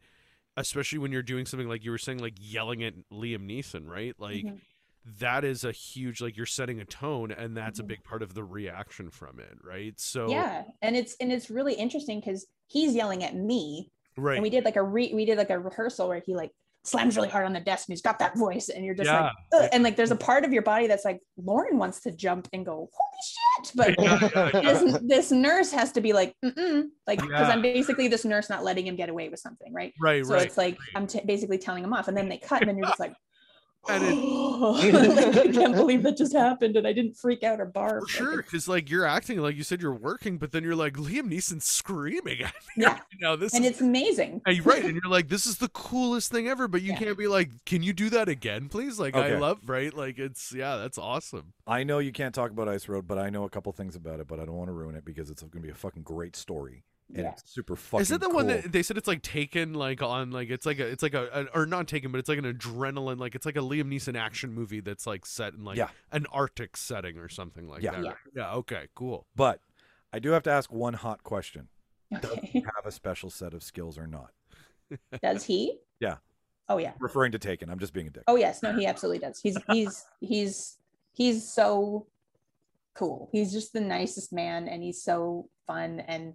[0.56, 4.14] especially when you're doing something like you were saying, like yelling at Liam Neeson, right?
[4.18, 4.44] Like.
[4.44, 4.60] Mhm.
[5.20, 8.34] That is a huge like you're setting a tone, and that's a big part of
[8.34, 9.94] the reaction from it, right?
[10.00, 14.42] So Yeah, and it's and it's really interesting because he's yelling at me, right, and
[14.42, 16.50] we did like a re we did like a rehearsal where he like
[16.84, 19.22] slams really hard on the desk and he's got that voice, and you're just Yeah.
[19.22, 22.12] like, "Ugh," and like there's a part of your body that's like Lauren wants to
[22.12, 26.84] jump and go holy shit, but this, this nurse has to be like, Mm-mm.
[27.06, 27.52] like because Yeah.
[27.54, 29.92] I'm basically this nurse not letting him get away with something, right?
[30.00, 30.46] right, So right.
[30.46, 32.86] it's like I'm t- basically telling him off, and then they cut, and then you're
[32.86, 33.14] just like.
[33.88, 37.66] And it- like, I can't believe that just happened, and I didn't freak out or
[37.66, 38.00] barf.
[38.02, 40.74] For sure, it's- because like you're acting like you said you're working, but then you're
[40.76, 42.82] like Liam Neeson screaming at me.
[42.84, 42.88] Yeah.
[42.94, 44.40] right now this and is it's amazing.
[44.46, 46.68] and you're right, and you're like, this is the coolest thing ever.
[46.68, 46.98] But you Yeah.
[46.98, 48.98] can't be like, can you do that again, please?
[48.98, 51.52] Like I love right, like it's yeah, that's awesome.
[51.66, 54.20] I know you can't talk about Ice Road, but I know a couple things about
[54.20, 56.02] it, but I don't want to ruin it because it's going to be a fucking
[56.02, 56.84] great story.
[57.14, 57.30] And Yeah.
[57.32, 60.32] it's super fucking is it the one that they said it's like taken like on
[60.32, 62.52] like it's like a it's like a, an- or not taken, but it's like an
[62.52, 65.90] adrenaline like it's like a Liam Neeson action movie that's like set in like Yeah.
[66.10, 67.92] an Arctic setting or something like Yeah.
[67.92, 68.04] that.
[68.04, 68.12] Yeah.
[68.34, 68.52] Yeah.
[68.54, 68.88] Okay.
[68.96, 69.26] Cool.
[69.36, 69.60] But
[70.12, 71.68] I do have to ask one hot question.
[72.10, 72.46] Does Okay.
[72.52, 74.30] he have a special set of skills or not?
[75.22, 75.78] Does he?
[76.00, 76.16] Yeah.
[76.68, 76.94] Oh yeah.
[76.98, 77.70] Referring to Taken.
[77.70, 78.24] I'm just being a dick.
[78.26, 78.62] Oh yes.
[78.64, 79.38] No, he absolutely does.
[79.40, 80.78] He's he's he's
[81.12, 82.08] he's so
[82.94, 83.28] cool.
[83.30, 86.00] He's just the nicest man, and he's so fun.
[86.00, 86.34] And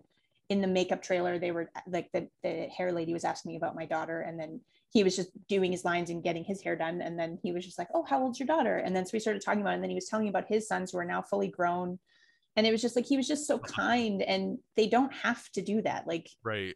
[0.52, 3.74] in the makeup trailer, they were like the the hair lady was asking me about
[3.74, 4.60] my daughter, and then
[4.92, 7.64] he was just doing his lines and getting his hair done, and then he was
[7.64, 9.76] just like, "Oh, how old's your daughter?" And then so we started talking about, it,
[9.76, 12.00] and then he was telling me about his sons who are now fully grown.
[12.58, 15.62] And it was just like he was just so kind, and they don't have to
[15.62, 16.06] do that.
[16.06, 16.76] Like Right.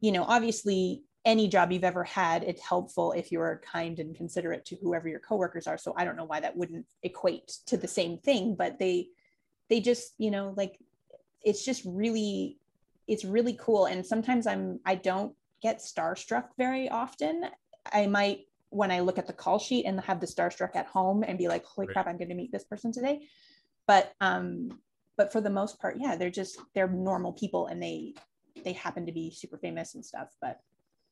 [0.00, 4.64] you know, obviously any job you've ever had, it's helpful if you're kind and considerate
[4.64, 5.78] to whoever your coworkers are.
[5.78, 9.06] So I don't know why that wouldn't equate to the same thing, but they
[9.70, 10.80] they just, you know, like
[11.44, 12.58] it's just really
[13.06, 13.86] it's really cool.
[13.86, 17.44] And sometimes I'm I don't get starstruck very often.
[17.92, 18.40] I might
[18.70, 21.48] when I look at the call sheet and have the starstruck at home and be
[21.48, 21.94] like, holy Right.
[21.94, 23.28] crap, I'm going to meet this person today.
[23.86, 24.80] But um,
[25.16, 28.14] but for the most part, yeah, they're just they're normal people and they
[28.64, 30.28] they happen to be super famous and stuff.
[30.40, 30.60] But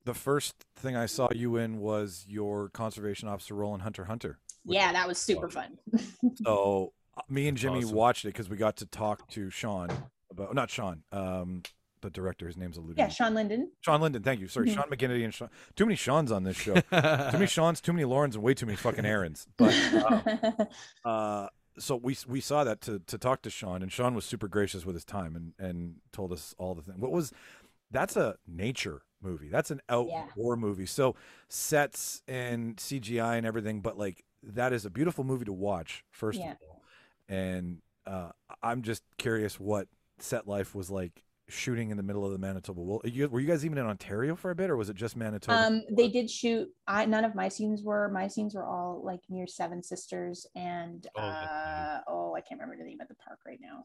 [0.05, 4.39] The first thing I saw you in was your conservation officer role in Hunter Hunter.
[4.64, 5.78] yeah, that was super fun.
[6.44, 7.97] So uh, me and Jimmy awesome.
[7.97, 9.89] watched it because we got to talk to Sean
[10.31, 11.62] about not Sean, um,
[12.03, 12.47] the director.
[12.47, 13.12] His name's eluding yeah, me.
[13.12, 13.70] Shawn Linden.
[13.81, 14.23] Shawn Linden.
[14.23, 14.49] Thank you.
[14.49, 14.74] Sorry, Mhm.
[14.74, 15.49] Sean McGinnity and Sean.
[15.74, 16.74] Too many Sean's on this show.
[16.74, 19.47] too many Sean's, too many Laurens, and way too many fucking Aaron's.
[19.56, 19.74] But
[21.05, 21.48] uh,
[21.79, 24.85] so we we saw that to to talk to Sean, and Sean was super gracious
[24.85, 26.98] with his time and and told us all the things.
[26.98, 27.32] What was
[27.90, 29.48] that's a nature movie.
[29.48, 30.87] That's an outdoor movie.
[30.87, 31.14] So
[31.48, 36.05] sets and CGI and everything, but like that is a beautiful movie to watch.
[36.11, 36.53] First Yeah.
[36.53, 36.82] of all,
[37.29, 38.31] and uh,
[38.63, 39.87] I'm just curious what
[40.19, 41.22] set life was like
[41.53, 42.81] shooting in the middle of the Manitoba.
[42.81, 45.16] Well, you, were you guys even in Ontario for a bit, or was it just
[45.16, 45.66] Manitoba?
[45.66, 46.69] um, they did shoot.
[46.87, 48.09] I none of my scenes were.
[48.09, 52.82] My scenes were all like near Seven Sisters and Oh, uh, oh, I can't remember
[52.82, 53.85] the name of the park right now.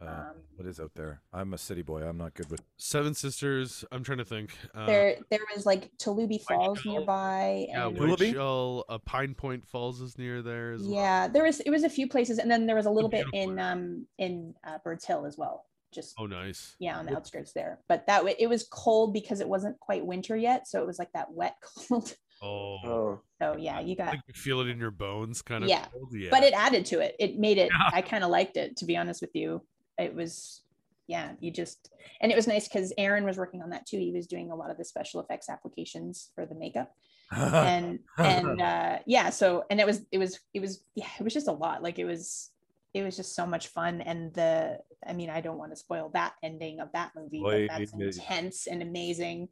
[0.00, 1.20] Uh, um, what is out there?
[1.32, 2.02] I'm a city boy.
[2.02, 2.62] I'm not good with.
[2.76, 3.84] Seven Sisters.
[3.92, 4.50] I'm trying to think.
[4.74, 6.92] Uh, there, there was like Tulabi Falls Shell.
[6.92, 7.66] nearby.
[7.68, 10.92] yeah, and White Shell, uh, Pine Point Falls is near there as well.
[10.92, 13.26] yeah, there was it was a few places, and then there was a little bit
[13.32, 15.66] in um in uh, Birds Hill as well.
[15.92, 16.74] Just Oh, nice.
[16.78, 17.80] yeah, on the outskirts there.
[17.88, 20.98] But that wa- it was cold because it wasn't quite winter yet, so it was
[20.98, 21.56] like that wet
[21.88, 22.14] cold.
[22.42, 24.08] Oh, Oh, So yeah, you got.
[24.08, 25.70] like you feel it in your bones, kind of.
[25.70, 26.08] Yeah, cold?
[26.12, 26.28] yeah.
[26.30, 27.14] But it added to it.
[27.20, 27.70] It made it.
[27.70, 27.90] Yeah.
[27.92, 29.62] I kind of liked it, to be honest with you.
[29.98, 30.62] It was,
[31.06, 31.90] yeah, you just,
[32.20, 33.98] and it was nice because Aaron was working on that too.
[33.98, 36.92] He was doing a lot of the special effects applications for the makeup.
[37.32, 41.32] and and uh yeah so and it was it was it was yeah it was
[41.32, 42.50] just a lot like it was
[42.94, 46.10] it was just so much fun and the i mean i don't want to spoil
[46.12, 49.48] that ending of that movie Boy, but that's intense and amazing.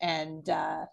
[0.00, 0.86] And uh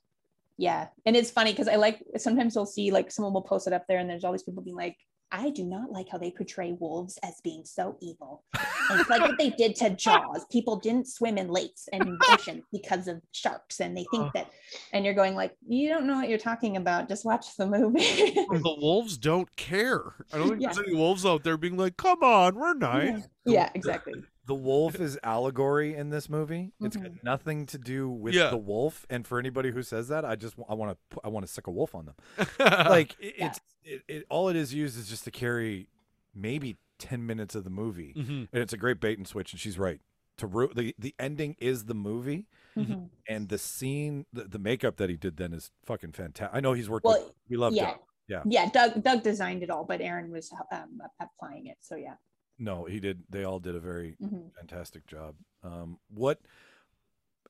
[0.58, 3.74] yeah and it's funny because i like sometimes you'll see like someone will post it
[3.74, 4.96] up there and there's all these people being like
[5.32, 8.44] i do not like how they portray wolves as being so evil.
[8.90, 10.46] And it's like what they did to jaws.
[10.52, 14.52] People didn't swim in lakes and oceans because of sharks and they think that
[14.94, 17.10] and you're going like you don't know what you're talking about.
[17.10, 18.02] Just watch the movie.
[18.66, 20.02] The wolves don't care.
[20.32, 20.74] I don't think Yeah.
[20.74, 24.14] there's any wolves out there being like, "Come on, we're nice." yeah exactly
[24.48, 26.72] the wolf is allegory in this movie.
[26.80, 27.24] It's got Mhm.
[27.24, 28.50] nothing to do with Yeah.
[28.52, 29.06] the wolf.
[29.10, 31.68] And for anybody who says that, I just I want to I want to sick
[31.68, 32.16] a wolf on them.
[32.60, 33.48] like it, Yeah.
[33.48, 35.90] it's it, it, all it is used is just to carry
[36.34, 38.48] maybe 10 minutes of the movie Mhm.
[38.52, 40.00] and it's a great bait and switch and she's right
[40.38, 43.10] to ru- the the ending is the movie Mhm.
[43.28, 46.74] and the scene the, the makeup that he did then is fucking fantastic i know
[46.74, 47.92] he's worked Well, with, we love yeah.
[47.92, 48.00] Doug.
[48.28, 48.42] Yeah.
[48.46, 51.78] Yeah, Doug Doug designed it all, but Aaron was um, applying it.
[51.82, 52.16] So yeah.
[52.58, 54.52] No he did they all did a very Mhm.
[54.56, 56.40] fantastic job um what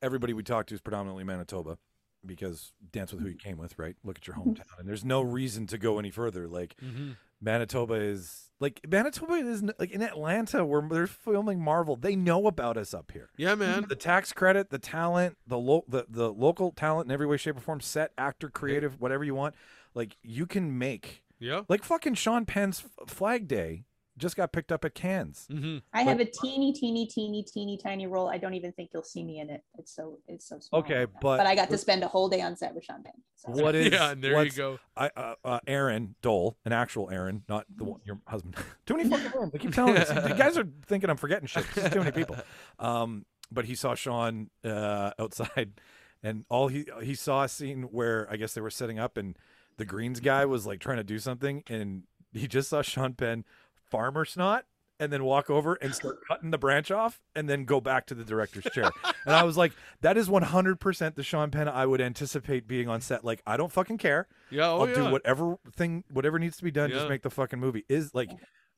[0.01, 1.77] everybody we talked to is predominantly manitoba
[2.25, 5.21] because dance with who you came with right look at your hometown and there's no
[5.21, 7.17] reason to go any further like Mhm.
[7.41, 11.97] Manitoba is like Manitoba is like in Atlanta where they're filming Marvel.
[11.97, 13.29] They know about us up here.
[13.37, 13.85] Yeah, man.
[13.89, 17.57] The tax credit, the talent, the lo- the the local talent in every way, shape,
[17.57, 19.53] or form, set, actor, creative, whatever you want.
[19.93, 21.63] Like you can make Yeah.
[21.67, 23.83] like fucking Sean Penn's Flag Day
[24.17, 25.45] just got picked up at Cannes.
[25.51, 28.29] hmm I have a teeny, teeny, teeny, teeny, tiny role.
[28.29, 29.61] I don't even think you'll see me in it.
[29.77, 30.79] It's so it's so small.
[30.81, 33.13] Okay, but- but I got to spend a whole day on set with Sean Penn.
[33.35, 33.51] So.
[33.51, 34.79] What is Yeah, there you go.
[34.95, 38.55] I uh, uh, Aaron Dole, an actual Aaron, not the one, your husband.
[38.85, 39.51] too many fucking names.
[39.53, 41.65] I keep telling you, you guys are thinking I'm forgetting shit.
[41.75, 42.37] There's too many people.
[42.79, 45.79] Um, but he saw Sean uh, outside,
[46.23, 49.37] and all he he saw a scene where I guess they were setting up, and
[49.77, 52.03] the greens guy was like trying to do something, and
[52.33, 53.45] he just saw Sean Penn
[53.89, 54.65] farmer snot.
[54.97, 58.15] And then walk over and start cutting the branch off, and then go back to
[58.15, 58.89] the director's chair.
[59.25, 63.01] And I was like, "That is 100% the Sean Penn I would anticipate being on
[63.01, 63.25] set.
[63.25, 64.29] Like, I don't fucking care.
[64.49, 64.69] Yeah.
[64.69, 64.95] Oh, I'll yeah.
[64.95, 66.91] do whatever thing, whatever needs to be done.
[66.91, 67.83] Just make the fucking movie.
[67.89, 68.29] Is like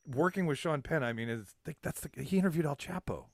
[0.08, 1.04] working with Sean Penn.
[1.04, 3.26] I mean, is like that's the, he interviewed El Chapo.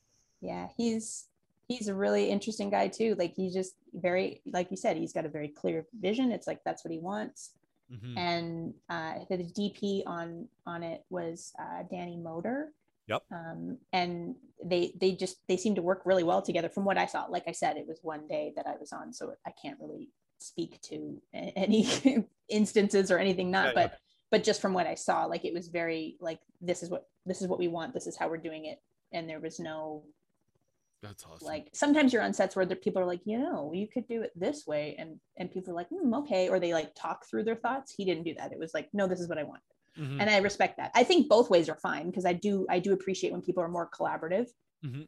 [0.42, 1.28] yeah, he's
[1.66, 3.14] he's a really interesting guy too.
[3.18, 6.32] Like he's just very, like you said, he's got a very clear vision.
[6.32, 7.52] It's like that's what he wants.
[7.92, 8.16] Mhm.
[8.16, 12.72] and uh, the DP on on it was uh, Danny Moder.
[13.06, 13.22] Yep.
[13.30, 16.68] Um, and they they just they seem to work really well together.
[16.70, 19.12] From what I saw, like I said, it was one day that I was on,
[19.12, 21.86] so I can't really speak to any
[22.48, 23.50] instances or anything.
[23.50, 23.88] Not, Yeah, yeah.
[23.88, 23.98] but
[24.30, 27.42] but just from what I saw, like it was very like this is what this
[27.42, 27.92] is what we want.
[27.92, 28.80] This is how we're doing it,
[29.12, 30.04] and there was no
[31.04, 31.46] That's awesome.
[31.46, 34.22] like sometimes you're on sets where the people are like you know you could do
[34.22, 37.44] it this way and and people are like hmm, okay or they like talk through
[37.44, 39.62] their thoughts he didn't do that it was like no this is what i want
[39.98, 40.16] Mhm.
[40.20, 42.92] and i respect that i think both ways are fine because i do i do
[42.92, 44.48] appreciate when people are more collaborative
[44.84, 45.06] Mhm.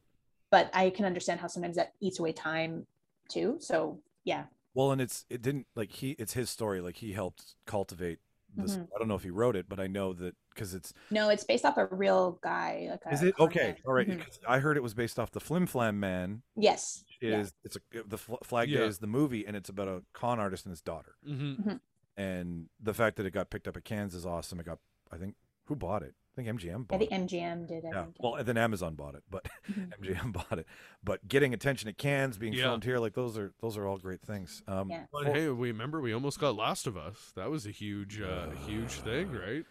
[0.51, 2.87] but i can understand how sometimes that eats away time
[3.29, 4.45] too so yeah
[4.75, 6.81] Well, and it's it didn't like he it's his story.
[6.83, 8.19] Like he helped cultivate
[8.57, 8.77] this.
[8.77, 8.89] Mhm.
[8.95, 11.45] I don't know if he wrote it, but I know that because it's no it's
[11.45, 13.67] based off a real guy like is it con okay?
[13.69, 13.77] man.
[13.87, 14.25] All right, Mhm.
[14.25, 16.43] 'cause I heard it was based off the Flim Flam Man.
[16.57, 17.41] yes Yeah.
[17.41, 18.81] Is it's a the Flag Yeah.
[18.81, 21.17] Day is the movie, and it's about a con artist and his daughter.
[21.27, 21.81] Mhm.
[22.17, 24.61] And the fact that it got picked up at Cannes is awesome.
[24.61, 24.79] It got
[25.11, 25.37] I think
[25.67, 26.15] who bought it?
[26.39, 27.15] I think MGM i bought think it.
[27.29, 28.03] mgm did I Yeah.
[28.05, 28.17] think.
[28.21, 29.47] Well, and then Amazon bought it, but.
[30.03, 30.67] MGM bought it.
[31.03, 32.65] But getting attention at Cannes, being Yeah.
[32.65, 34.63] filmed here, like those are those are all great things.
[34.69, 35.05] Um, Yeah.
[35.13, 37.33] But well, hey, we remember we almost got Last of Us.
[37.37, 39.65] That was a huge, uh, huge thing, right?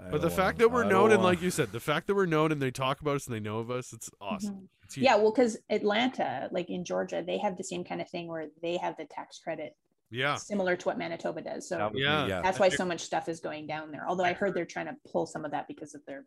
[0.00, 1.80] I But the fact wanna- that we're I known and wanna- like you said, the
[1.80, 4.10] fact that we're known and they talk about us and they know of us, it's
[4.20, 4.54] awesome.
[4.54, 4.68] Mhm.
[4.84, 8.26] It's yeah well because atlanta like in georgia they have the same kind of thing
[8.26, 9.76] where they have the tax credit
[10.10, 12.26] yeah, similar to what manitoba does so That would be- Yeah.
[12.26, 12.42] yeah.
[12.42, 14.06] that's why so much stuff is going down there.
[14.08, 16.24] Although I heard they're trying to pull some of that because of their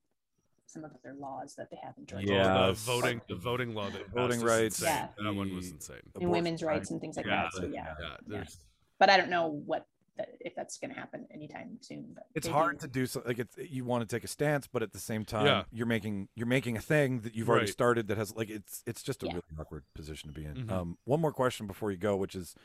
[0.65, 2.25] some of their laws that they have in Georgia.
[2.33, 2.67] Yeah.
[2.67, 4.81] the voting, the voting law, that Voting rights.
[4.81, 5.09] Yeah.
[5.21, 5.97] that one was insane.
[6.19, 6.91] and women's rights rights.
[6.91, 7.53] and things like Yeah, that.
[7.53, 8.57] So yeah, Yeah, there's
[8.97, 9.85] but I don't know what
[10.17, 12.11] that, if that's going to happen anytime soon.
[12.15, 12.87] But It's they hard do.
[12.87, 13.21] to do so.
[13.25, 15.63] Like it's you want to take a stance, but at the same time, Yeah.
[15.71, 17.73] you're making you're making a thing that you've already Right.
[17.73, 19.33] started that has like it's it's just a Yeah.
[19.33, 20.55] really awkward position to be in.
[20.67, 20.71] Mhm.
[20.71, 22.55] Um, one more question before you go, which is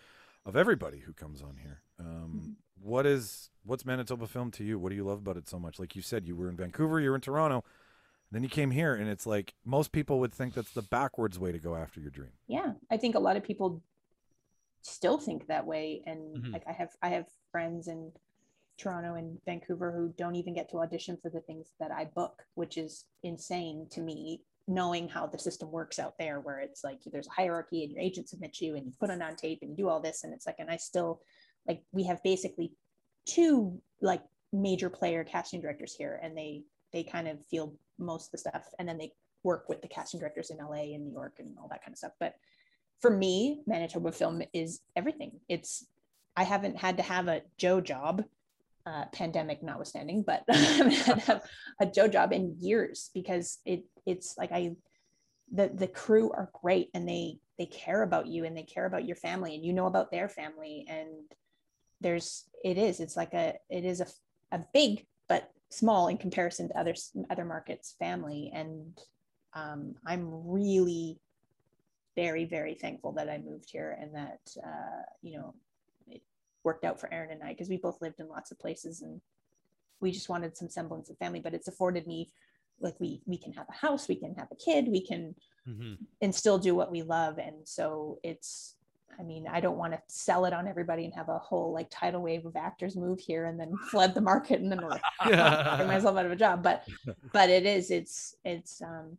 [0.49, 1.83] of everybody who comes on here.
[2.01, 4.79] Um, what is what's Manitoba film to you?
[4.79, 5.79] What do you love about it so much?
[5.79, 7.65] Like you said, you were in Vancouver, you were in Toronto,
[8.33, 11.53] then you came here, and it's like most people would think that's the backwards way
[11.53, 12.33] to go after your dream.
[12.47, 13.83] Yeah, I think a lot of people
[14.81, 16.53] still think that way, and Mhm.
[16.53, 18.11] like I have I have friends in
[18.79, 22.47] Toronto and Vancouver who don't even get to audition for the things that I book,
[22.55, 24.41] which is insane to me.
[24.69, 28.01] Knowing how the system works out there, where it's like there's a hierarchy and your
[28.01, 30.33] agent submits you and you put it on tape and you do all this, and
[30.33, 31.23] it's like, and I still
[31.67, 32.73] like we have basically
[33.27, 34.23] two like
[34.53, 38.65] major player casting directors here, and they they kind of feel most of the stuff,
[38.79, 41.69] and then they work with the casting directors in LA and New York and all
[41.69, 42.13] that kind of stuff.
[42.21, 42.35] But
[43.01, 45.33] for me, Manitoba Film is everything.
[45.49, 45.87] It's
[46.37, 48.25] I haven't had to have a Joe job,
[48.89, 54.77] uh, pandemic notwithstanding, but a Joe job in years because it it's like I
[55.53, 59.05] the the crew are great and they they care about you and they care about
[59.05, 61.09] your family and you know about their family and
[62.01, 64.07] there's it is it's like a it is a
[64.53, 66.95] a big but small in comparison to other
[67.31, 68.51] other markets family.
[68.55, 68.99] And
[69.55, 71.19] um, I'm really
[72.17, 75.55] very, very thankful that I moved here and that, uh, you know,
[76.65, 79.21] worked out for Aaron and I because we both lived in lots of places and
[80.01, 82.31] we just wanted some semblance of family, but it's afforded me
[82.81, 85.95] like we we can have a house, we can have a kid, we can hmm
[86.21, 87.39] and still do what we love.
[87.39, 88.75] And so it's
[89.19, 91.89] I mean, I don't want to sell it on everybody and have a whole like
[91.91, 95.87] tidal wave of actors move here and then flood the market and then like, get
[95.87, 96.63] myself out of a job.
[96.63, 96.85] But
[97.33, 99.17] but it is, it's it's um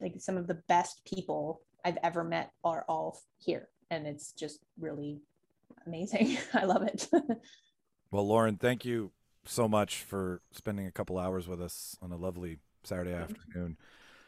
[0.00, 3.68] like some of the best people I've ever met are all here.
[3.90, 5.20] And it's just really
[5.86, 6.36] amazing.
[6.54, 7.08] I love it.
[8.10, 9.12] Well, Lauren, thank you
[9.44, 13.76] so much for spending a couple hours with us on a lovely Saturday afternoon.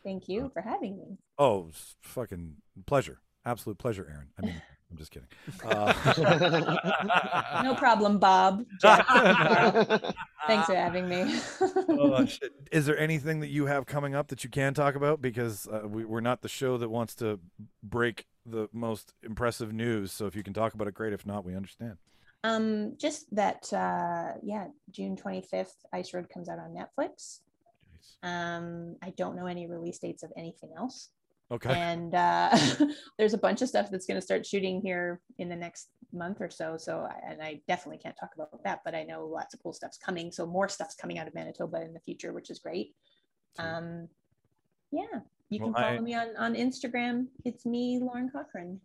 [0.02, 1.18] Thank you for having me.
[1.38, 3.20] Oh, it's fucking pleasure.
[3.46, 4.28] Absolute pleasure, Aaron.
[4.38, 5.28] I mean, I'm just kidding.
[5.64, 8.64] Uh, No problem, Bob.
[8.80, 9.06] Jack,
[10.46, 11.40] Thanks for having me.
[11.88, 12.52] oh, shit.
[12.70, 15.20] Is there anything that you have coming up that you can talk about?
[15.22, 17.40] Because uh, we, we're not the show that wants to
[17.82, 20.12] break the most impressive news.
[20.12, 21.12] So if you can talk about it, great.
[21.12, 21.96] If not, we understand.
[22.42, 27.40] Um, just that, uh, yeah, June 25th, Ice Road comes out on Netflix.
[28.22, 31.10] Um, I don't know any release dates of anything else.
[31.50, 31.72] Okay.
[31.72, 32.56] And uh,
[33.18, 36.40] there's a bunch of stuff that's going to start shooting here in the next month
[36.40, 36.76] or so.
[36.78, 39.98] So, and I definitely can't talk about that, but I know lots of cool stuff's
[39.98, 40.32] coming.
[40.32, 42.94] So, more stuff's coming out of Manitoba in the future, which is great.
[43.58, 44.08] Um,
[44.90, 47.26] yeah, you Well, can follow I- me on, on Instagram.
[47.44, 48.80] It's me, Lauren Cochrane.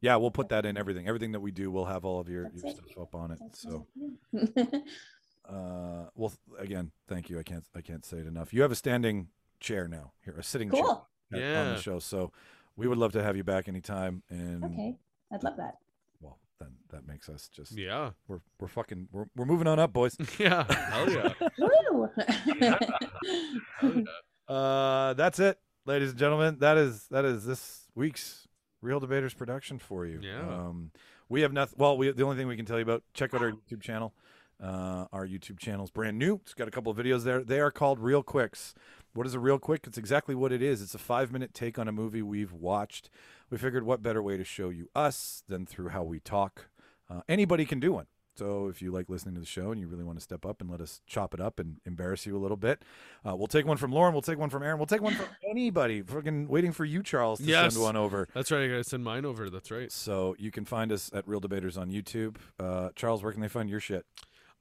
[0.00, 1.06] Yeah, we'll put that in everything.
[1.06, 2.76] Everything that we do, we'll have all of your, That's your it.
[2.76, 3.38] stuff up on it.
[3.40, 3.86] That's So,
[5.48, 7.38] uh, well, again, thank you.
[7.38, 8.52] I can't, I can't say it enough.
[8.52, 9.28] You have a standing
[9.60, 11.08] chair now here, a sitting chair cool.
[11.32, 11.98] at- on the show.
[11.98, 12.32] So,
[12.74, 14.22] we would love to have you back anytime.
[14.30, 14.96] And Okay.
[15.32, 15.76] I'd love that.
[16.20, 18.10] well, then that makes us just Yeah.
[18.28, 20.16] we're we're fucking we're, we're moving on up, boys.
[20.38, 20.64] Yeah.
[20.90, 21.32] Hell yeah.
[21.58, 22.08] Woo!
[22.16, 24.02] Hell yeah.
[24.48, 26.56] Uh, that's it, ladies and gentlemen.
[26.60, 28.48] That is that is this week's
[28.80, 30.20] Reel Debaters production for you.
[30.22, 30.40] Yeah.
[30.40, 30.90] Um,
[31.28, 31.76] we have nothing.
[31.78, 33.02] Well, we the only thing we can tell you about.
[33.14, 34.14] Check out our YouTube channel.
[34.62, 36.36] Uh, our YouTube channel is brand new.
[36.42, 37.42] It's got a couple of videos there.
[37.42, 38.74] They are called Real Quicks.
[39.12, 39.86] What is a Real Quick?
[39.86, 40.80] It's exactly what it is.
[40.80, 43.10] It's a five minute take on a movie we've watched.
[43.50, 46.68] We figured what better way to show you us than through how we talk.
[47.10, 48.06] Uh, anybody can do one.
[48.34, 50.60] So if you like listening to the show and you really want to step up
[50.62, 52.82] and let us chop it up and embarrass you a little bit,
[53.28, 54.14] uh, we'll take one from Lauren.
[54.14, 54.78] We'll take one from Aaron.
[54.78, 56.02] We'll take one from anybody.
[56.02, 57.74] Freaking waiting for you, Charles, to Yes.
[57.74, 58.28] send one over.
[58.34, 58.62] That's right.
[58.64, 59.50] I gotta send mine over.
[59.50, 59.92] That's right.
[59.92, 62.36] So you can find us at Reel Debaters on YouTube.
[62.58, 64.06] Uh, Charles, where can they find your shit?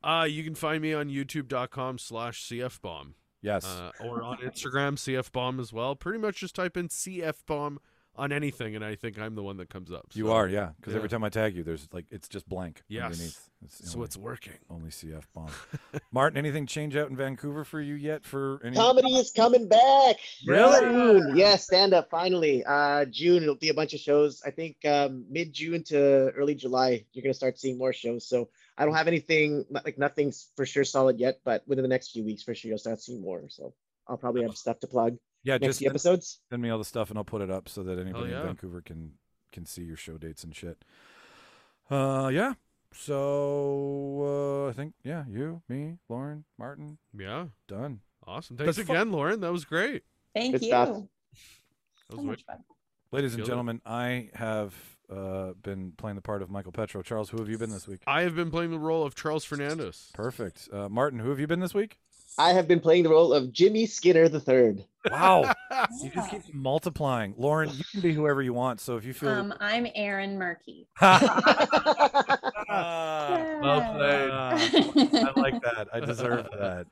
[0.03, 3.13] Uh, you can find me on youtube.com slash cfbomb.
[3.41, 3.65] Yes.
[3.65, 5.95] Uh, or on Instagram, cfbomb as well.
[5.95, 7.77] Pretty much just type in cfbomb
[8.15, 10.05] on anything, and I think I'm the one that comes up.
[10.13, 10.71] you are, yeah.
[10.77, 10.97] Because yeah.
[10.97, 13.05] every time I tag you, there's like it's just blank Yes.
[13.05, 13.49] underneath.
[13.63, 14.53] It's So only, it's working.
[14.69, 15.49] only CF bomb.
[16.11, 18.25] Martin, anything change out in Vancouver for you yet?
[18.25, 18.75] For any?
[18.75, 20.17] Comedy is coming back.
[20.45, 20.79] Really?
[20.79, 21.37] Soon.
[21.37, 22.63] Yeah, stand up finally.
[22.65, 24.41] Uh June it'll be a bunch of shows.
[24.45, 28.27] I think um mid June to early July, you're gonna start seeing more shows.
[28.27, 32.11] So I don't have anything like nothing's for sure solid yet, but within the next
[32.11, 33.43] few weeks for sure you'll start seeing more.
[33.49, 33.73] So
[34.07, 36.39] I'll probably have stuff to plug yeah, next just few send, episodes.
[36.49, 38.41] send me all the stuff and I'll put it up so that anybody yeah.
[38.41, 39.13] in Vancouver can
[39.51, 40.83] can see your show dates and shit.
[41.89, 42.53] Uh, yeah.
[42.93, 47.47] So uh, I think yeah, you, me, Lauren, Martin, Yeah.
[47.67, 48.01] done.
[48.25, 48.57] Awesome.
[48.57, 49.39] Thanks That's fu- again, Lauren.
[49.41, 50.03] That was great.
[50.33, 50.67] Thank Good you.
[50.67, 50.89] stuff.
[52.09, 52.63] That So much fun.
[53.11, 53.51] Ladies and Killed it.
[53.51, 54.73] gentlemen, I have
[55.09, 57.01] uh, been playing the part of Michael Petro.
[57.01, 58.01] Charles, who have you been this week?
[58.07, 60.09] I have been playing the role of Charles Fernandez.
[60.13, 60.69] Perfect.
[60.71, 61.99] Uh, Martin, who have you been this week?
[62.41, 64.83] I have been playing the role of Jimmy Skinner the third.
[65.11, 65.53] Wow.
[66.01, 67.35] you just keep multiplying.
[67.37, 68.79] Lauren, you can be whoever you want.
[68.81, 69.29] So if you feel.
[69.29, 70.87] Um, I'm Aaron Murky.
[72.73, 74.29] Ah, well played.
[74.31, 75.89] ah, I like that.
[75.91, 76.87] I deserve that.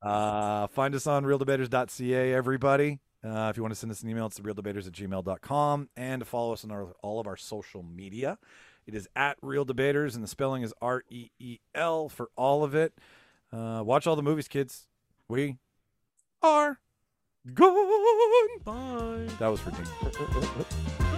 [0.00, 3.00] Uh, find us on reeldebaters.ca, everybody.
[3.24, 5.88] Uh, if you want to send us an email, it's reeldebaters at gmail.com.
[5.96, 8.38] And to follow us on our, all of our social media,
[8.86, 12.62] it is at Reel Debaters, and the spelling is R E E L for all
[12.62, 12.94] of it.
[13.52, 14.86] Uh, watch all the movies, kids.
[15.28, 15.58] We
[16.42, 16.78] are
[17.52, 18.58] gone.
[18.64, 19.26] Bye.
[19.38, 20.66] That was ridiculous.